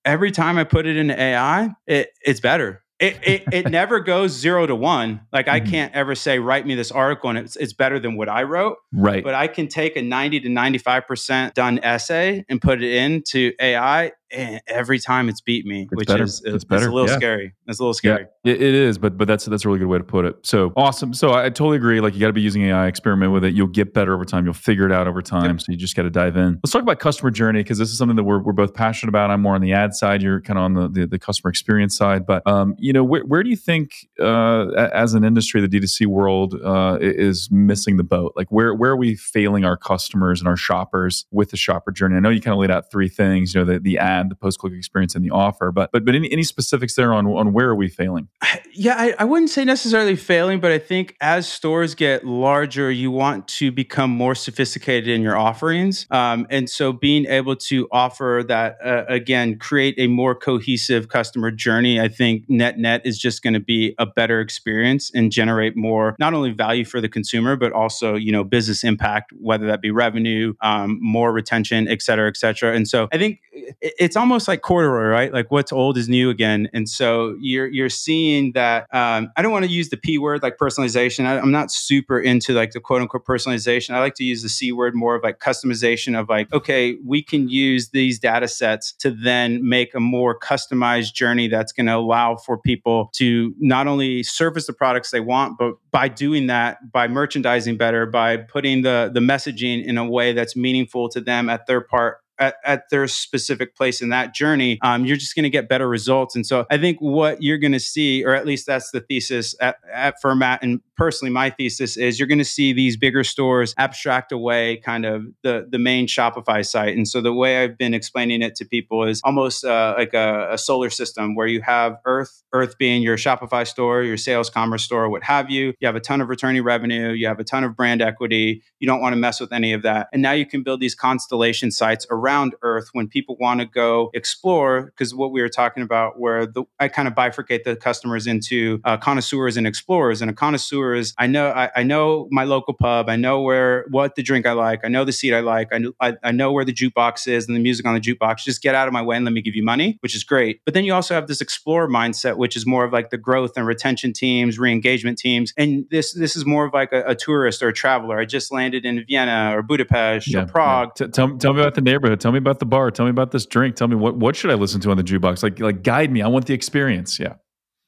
every 0.05 0.31
time 0.31 0.57
I 0.57 0.63
put 0.63 0.85
it 0.85 0.97
into 0.97 1.19
AI, 1.19 1.69
it, 1.87 2.09
it's 2.25 2.39
better 2.39 2.83
it, 3.01 3.19
it, 3.23 3.43
it 3.51 3.69
never 3.69 3.99
goes 3.99 4.31
zero 4.31 4.65
to 4.65 4.75
one. 4.75 5.21
Like 5.33 5.47
I 5.47 5.59
mm-hmm. 5.59 5.69
can't 5.69 5.93
ever 5.93 6.15
say, 6.15 6.39
write 6.39 6.65
me 6.65 6.75
this 6.75 6.91
article 6.91 7.29
and 7.29 7.39
it's, 7.39 7.55
it's 7.57 7.73
better 7.73 7.99
than 7.99 8.15
what 8.15 8.29
I 8.29 8.43
wrote. 8.43 8.77
Right. 8.93 9.23
But 9.23 9.33
I 9.33 9.47
can 9.47 9.67
take 9.67 9.97
a 9.97 10.01
90 10.01 10.41
to 10.41 10.49
95% 10.49 11.53
done 11.53 11.79
essay 11.83 12.45
and 12.47 12.61
put 12.61 12.81
it 12.81 12.93
into 12.93 13.53
AI 13.59 14.11
and 14.33 14.61
every 14.67 14.99
time 14.99 15.29
it's 15.29 15.41
beat 15.41 15.65
me, 15.65 15.83
it's 15.83 15.91
which 15.91 16.07
better. 16.07 16.23
is 16.23 16.41
it's, 16.45 16.55
it's 16.55 16.63
better. 16.63 16.87
a 16.87 16.93
little 16.93 17.09
yeah. 17.09 17.15
scary. 17.15 17.53
It's 17.67 17.79
a 17.79 17.83
little 17.83 17.93
scary. 17.93 18.25
Yeah, 18.43 18.53
it 18.53 18.61
is, 18.61 18.97
but 18.97 19.17
but 19.17 19.27
that's 19.27 19.45
that's 19.45 19.65
a 19.65 19.67
really 19.67 19.79
good 19.79 19.87
way 19.87 19.97
to 19.97 20.03
put 20.03 20.25
it. 20.25 20.35
So 20.43 20.73
awesome. 20.75 21.13
So 21.13 21.33
I 21.33 21.49
totally 21.49 21.77
agree. 21.77 22.01
Like 22.01 22.13
you 22.13 22.19
got 22.19 22.27
to 22.27 22.33
be 22.33 22.41
using 22.41 22.63
AI, 22.63 22.87
experiment 22.87 23.31
with 23.31 23.43
it. 23.43 23.53
You'll 23.53 23.67
get 23.67 23.93
better 23.93 24.13
over 24.13 24.25
time. 24.25 24.45
You'll 24.45 24.53
figure 24.53 24.85
it 24.85 24.91
out 24.91 25.07
over 25.07 25.21
time. 25.21 25.45
Yep. 25.45 25.61
So 25.61 25.71
you 25.71 25.77
just 25.77 25.95
got 25.95 26.03
to 26.03 26.09
dive 26.09 26.37
in. 26.37 26.59
Let's 26.63 26.71
talk 26.71 26.81
about 26.81 26.99
customer 26.99 27.31
journey 27.31 27.61
because 27.61 27.77
this 27.77 27.89
is 27.89 27.97
something 27.97 28.15
that 28.15 28.23
we're, 28.23 28.41
we're 28.41 28.53
both 28.53 28.73
passionate 28.73 29.09
about. 29.09 29.31
I'm 29.31 29.41
more 29.41 29.55
on 29.55 29.61
the 29.61 29.73
ad 29.73 29.93
side. 29.93 30.21
You're 30.21 30.41
kind 30.41 30.57
of 30.59 30.63
on 30.63 30.73
the, 30.73 30.87
the, 30.87 31.07
the 31.07 31.19
customer 31.19 31.49
experience 31.49 31.97
side. 31.97 32.25
But 32.25 32.45
um, 32.47 32.75
you 32.77 32.93
know, 32.93 33.03
where, 33.03 33.23
where 33.23 33.43
do 33.43 33.49
you 33.49 33.55
think 33.55 34.07
uh, 34.19 34.69
as 34.93 35.13
an 35.13 35.23
industry, 35.23 35.61
the 35.61 35.67
D2C 35.67 36.07
world 36.07 36.55
uh, 36.63 36.97
is 37.01 37.49
missing 37.51 37.97
the 37.97 38.03
boat? 38.03 38.33
Like 38.35 38.51
where 38.51 38.73
where 38.73 38.91
are 38.91 38.97
we 38.97 39.15
failing 39.15 39.65
our 39.65 39.77
customers 39.77 40.39
and 40.39 40.47
our 40.47 40.57
shoppers 40.57 41.25
with 41.31 41.51
the 41.51 41.57
shopper 41.57 41.91
journey? 41.91 42.15
I 42.15 42.19
know 42.19 42.29
you 42.29 42.41
kind 42.41 42.53
of 42.53 42.59
laid 42.59 42.71
out 42.71 42.91
three 42.91 43.09
things. 43.09 43.53
You 43.53 43.61
know, 43.61 43.73
the 43.73 43.79
the 43.79 43.97
ad, 43.97 44.20
the 44.29 44.35
post 44.35 44.59
click 44.59 44.73
experience 44.73 44.91
experience 44.91 45.15
in 45.15 45.21
the 45.23 45.31
offer. 45.31 45.71
But 45.71 45.91
but 45.91 46.05
but 46.05 46.15
any, 46.15 46.31
any 46.31 46.43
specifics 46.43 46.95
there 46.95 47.13
on 47.13 47.25
on 47.25 47.53
where 47.53 47.69
are 47.69 47.75
we 47.75 47.89
failing? 47.89 48.27
Yeah, 48.73 48.95
I, 48.97 49.13
I 49.19 49.25
wouldn't 49.25 49.49
say 49.49 49.65
necessarily 49.65 50.15
failing, 50.15 50.61
but 50.61 50.71
I 50.71 50.79
think 50.79 51.17
as 51.19 51.45
stores 51.45 51.93
get 51.93 52.25
larger, 52.25 52.89
you 52.89 53.11
want 53.11 53.45
to 53.59 53.69
become 53.69 54.09
more 54.09 54.33
sophisticated 54.33 55.09
in 55.09 55.21
your 55.21 55.35
offerings, 55.35 56.07
um, 56.09 56.47
and 56.49 56.69
so 56.69 56.93
being 56.93 57.25
able 57.25 57.57
to 57.57 57.89
offer 57.91 58.45
that 58.47 58.77
uh, 58.81 59.03
again, 59.09 59.59
create 59.59 59.95
a 59.97 60.07
more 60.07 60.33
cohesive 60.33 61.09
customer 61.09 61.51
journey. 61.51 61.99
I 61.99 62.07
think 62.07 62.49
net 62.49 62.79
net 62.79 63.01
is 63.03 63.19
just 63.19 63.43
going 63.43 63.55
to 63.55 63.59
be 63.59 63.93
a 63.97 64.05
better 64.05 64.39
experience 64.39 65.11
and 65.13 65.33
generate 65.33 65.75
more 65.75 66.15
not 66.17 66.33
only 66.33 66.51
value 66.51 66.85
for 66.85 67.01
the 67.01 67.09
consumer, 67.09 67.57
but 67.57 67.73
also 67.73 68.15
you 68.15 68.31
know 68.31 68.45
business 68.45 68.85
impact, 68.85 69.33
whether 69.37 69.67
that 69.67 69.81
be 69.81 69.91
revenue, 69.91 70.53
um, 70.61 70.97
more 71.01 71.33
retention, 71.33 71.89
et 71.89 72.01
cetera, 72.01 72.29
et 72.29 72.37
cetera. 72.37 72.73
And 72.73 72.87
so 72.87 73.09
I 73.11 73.17
think 73.17 73.41
it's 73.81 74.10
almost 74.15 74.47
like 74.47 74.61
corduroy, 74.61 75.05
right? 75.05 75.33
Like 75.33 75.51
what's 75.51 75.71
old 75.71 75.97
is 75.97 76.09
new 76.09 76.29
again. 76.29 76.69
And 76.73 76.87
so 76.89 77.35
you're 77.39 77.67
you're 77.67 77.89
seeing 77.89 78.53
that. 78.53 78.87
Um, 78.93 79.31
I 79.35 79.41
don't 79.41 79.51
want 79.51 79.65
to 79.65 79.71
use 79.71 79.89
the 79.89 79.97
p 79.97 80.17
word 80.17 80.43
like 80.43 80.57
personalization. 80.57 81.25
I, 81.25 81.39
I'm 81.39 81.51
not 81.51 81.71
super 81.71 82.19
into 82.19 82.53
like 82.53 82.71
the 82.71 82.79
quote 82.79 83.01
unquote 83.01 83.25
personalization. 83.25 83.93
I 83.93 83.99
like 83.99 84.15
to 84.15 84.23
use 84.23 84.43
the 84.43 84.49
c 84.49 84.71
word 84.71 84.95
more 84.95 85.15
of 85.15 85.23
like 85.23 85.39
customization 85.39 86.19
of 86.19 86.29
like 86.29 86.51
okay, 86.53 86.97
we 87.05 87.21
can 87.21 87.49
use 87.49 87.89
these 87.89 88.19
data 88.19 88.47
sets 88.47 88.91
to 88.93 89.11
then 89.11 89.67
make 89.67 89.93
a 89.93 89.99
more 89.99 90.37
customized 90.37 91.13
journey 91.13 91.47
that's 91.47 91.71
going 91.71 91.87
to 91.87 91.95
allow 91.95 92.35
for 92.35 92.57
people 92.57 93.09
to 93.13 93.53
not 93.59 93.87
only 93.87 94.23
surface 94.23 94.67
the 94.67 94.73
products 94.73 95.11
they 95.11 95.19
want, 95.19 95.57
but 95.57 95.73
by 95.91 96.07
doing 96.07 96.47
that, 96.47 96.91
by 96.91 97.07
merchandising 97.07 97.77
better, 97.77 98.05
by 98.05 98.37
putting 98.37 98.81
the 98.81 99.11
the 99.13 99.19
messaging 99.19 99.83
in 99.83 99.97
a 99.97 100.07
way 100.07 100.33
that's 100.33 100.55
meaningful 100.55 101.09
to 101.09 101.21
them 101.21 101.49
at 101.49 101.67
their 101.67 101.81
part 101.81 102.17
at, 102.41 102.55
at 102.65 102.89
their 102.89 103.07
specific 103.07 103.75
place 103.75 104.01
in 104.01 104.09
that 104.09 104.33
journey, 104.33 104.79
um, 104.81 105.05
you're 105.05 105.17
just 105.17 105.35
going 105.35 105.43
to 105.43 105.49
get 105.49 105.69
better 105.69 105.87
results. 105.87 106.35
And 106.35 106.45
so 106.45 106.65
I 106.69 106.77
think 106.77 106.99
what 106.99 107.41
you're 107.41 107.59
going 107.59 107.71
to 107.71 107.79
see, 107.79 108.25
or 108.25 108.33
at 108.33 108.45
least 108.45 108.65
that's 108.65 108.91
the 108.91 108.99
thesis 108.99 109.55
at, 109.61 109.77
at 109.93 110.15
Fermat 110.21 110.59
and 110.61 110.81
personally, 111.01 111.33
my 111.33 111.49
thesis 111.49 111.97
is 111.97 112.19
you're 112.19 112.27
going 112.27 112.37
to 112.37 112.45
see 112.45 112.73
these 112.73 112.95
bigger 112.95 113.23
stores 113.23 113.73
abstract 113.79 114.31
away 114.31 114.77
kind 114.77 115.03
of 115.03 115.25
the 115.41 115.67
the 115.67 115.79
main 115.79 116.05
Shopify 116.05 116.63
site. 116.63 116.95
And 116.95 117.07
so 117.07 117.21
the 117.21 117.33
way 117.33 117.63
I've 117.63 117.75
been 117.75 117.95
explaining 117.95 118.43
it 118.43 118.53
to 118.57 118.65
people 118.65 119.05
is 119.05 119.19
almost 119.23 119.65
uh, 119.65 119.95
like 119.97 120.13
a, 120.13 120.49
a 120.51 120.59
solar 120.59 120.91
system 120.91 121.33
where 121.33 121.47
you 121.47 121.59
have 121.61 121.97
Earth, 122.05 122.43
Earth 122.53 122.77
being 122.77 123.01
your 123.01 123.17
Shopify 123.17 123.65
store, 123.65 124.03
your 124.03 124.15
sales 124.15 124.51
commerce 124.51 124.83
store, 124.83 125.09
what 125.09 125.23
have 125.23 125.49
you. 125.49 125.73
You 125.79 125.87
have 125.87 125.95
a 125.95 125.99
ton 125.99 126.21
of 126.21 126.29
returning 126.29 126.63
revenue. 126.63 127.13
You 127.13 127.25
have 127.25 127.39
a 127.39 127.43
ton 127.43 127.63
of 127.63 127.75
brand 127.75 128.03
equity. 128.03 128.61
You 128.79 128.85
don't 128.85 129.01
want 129.01 129.13
to 129.13 129.17
mess 129.17 129.39
with 129.39 129.51
any 129.51 129.73
of 129.73 129.81
that. 129.81 130.07
And 130.13 130.21
now 130.21 130.33
you 130.33 130.45
can 130.45 130.61
build 130.61 130.81
these 130.81 130.93
constellation 130.93 131.71
sites 131.71 132.05
around 132.11 132.53
Earth 132.61 132.89
when 132.93 133.07
people 133.07 133.37
want 133.39 133.59
to 133.59 133.65
go 133.65 134.11
explore. 134.13 134.83
Because 134.83 135.15
what 135.15 135.31
we 135.31 135.41
were 135.41 135.49
talking 135.49 135.81
about, 135.81 136.19
where 136.19 136.45
the, 136.45 136.63
I 136.79 136.89
kind 136.89 137.07
of 137.07 137.15
bifurcate 137.15 137.63
the 137.63 137.75
customers 137.75 138.27
into 138.27 138.79
uh, 138.83 138.97
connoisseurs 138.97 139.57
and 139.57 139.65
explorers. 139.65 140.21
And 140.21 140.29
a 140.29 140.33
connoisseur 140.35 140.90
is 140.93 141.13
I 141.17 141.27
know 141.27 141.49
I, 141.49 141.69
I, 141.75 141.83
know 141.83 142.27
my 142.31 142.43
local 142.43 142.73
pub. 142.73 143.09
I 143.09 143.15
know 143.15 143.41
where 143.41 143.85
what 143.89 144.15
the 144.15 144.23
drink 144.23 144.45
I 144.45 144.53
like. 144.53 144.81
I 144.83 144.87
know 144.87 145.03
the 145.03 145.11
seat 145.11 145.33
I 145.33 145.39
like. 145.39 145.69
I, 145.71 145.77
know, 145.79 145.93
I, 145.99 146.15
I 146.23 146.31
know 146.31 146.51
where 146.51 146.65
the 146.65 146.73
jukebox 146.73 147.27
is 147.27 147.47
and 147.47 147.55
the 147.55 147.59
music 147.59 147.85
on 147.85 147.93
the 147.93 147.99
jukebox. 147.99 148.43
Just 148.43 148.61
get 148.61 148.75
out 148.75 148.87
of 148.87 148.93
my 148.93 149.01
way 149.01 149.15
and 149.15 149.25
let 149.25 149.33
me 149.33 149.41
give 149.41 149.55
you 149.55 149.63
money, 149.63 149.97
which 150.01 150.15
is 150.15 150.23
great. 150.23 150.61
But 150.65 150.73
then 150.73 150.85
you 150.85 150.93
also 150.93 151.13
have 151.13 151.27
this 151.27 151.41
explorer 151.41 151.87
mindset, 151.87 152.37
which 152.37 152.55
is 152.55 152.65
more 152.65 152.83
of 152.83 152.93
like 152.93 153.09
the 153.09 153.17
growth 153.17 153.53
and 153.57 153.65
retention 153.65 154.13
teams, 154.13 154.59
re-engagement 154.59 155.17
teams. 155.17 155.53
And 155.57 155.85
this 155.89 156.13
this 156.13 156.35
is 156.35 156.45
more 156.45 156.65
of 156.65 156.73
like 156.73 156.91
a, 156.91 157.03
a 157.07 157.15
tourist 157.15 157.61
or 157.61 157.69
a 157.69 157.73
traveler. 157.73 158.19
I 158.19 158.25
just 158.25 158.51
landed 158.51 158.85
in 158.85 159.03
Vienna 159.07 159.57
or 159.57 159.61
Budapest 159.61 160.27
yeah, 160.27 160.43
or 160.43 160.45
Prague. 160.45 160.91
Yeah. 160.99 161.07
Tell, 161.07 161.37
tell 161.37 161.53
me 161.53 161.61
about 161.61 161.75
the 161.75 161.81
neighborhood. 161.81 162.19
Tell 162.19 162.31
me 162.31 162.37
about 162.37 162.59
the 162.59 162.65
bar. 162.65 162.91
Tell 162.91 163.05
me 163.05 163.11
about 163.11 163.31
this 163.31 163.45
drink. 163.45 163.75
Tell 163.75 163.87
me 163.87 163.95
what 163.95 164.15
what 164.17 164.35
should 164.35 164.51
I 164.51 164.55
listen 164.55 164.81
to 164.81 164.91
on 164.91 164.97
the 164.97 165.03
jukebox? 165.03 165.43
Like 165.43 165.59
like 165.59 165.83
guide 165.83 166.11
me. 166.11 166.21
I 166.21 166.27
want 166.27 166.45
the 166.45 166.53
experience. 166.53 167.19
Yeah. 167.19 167.35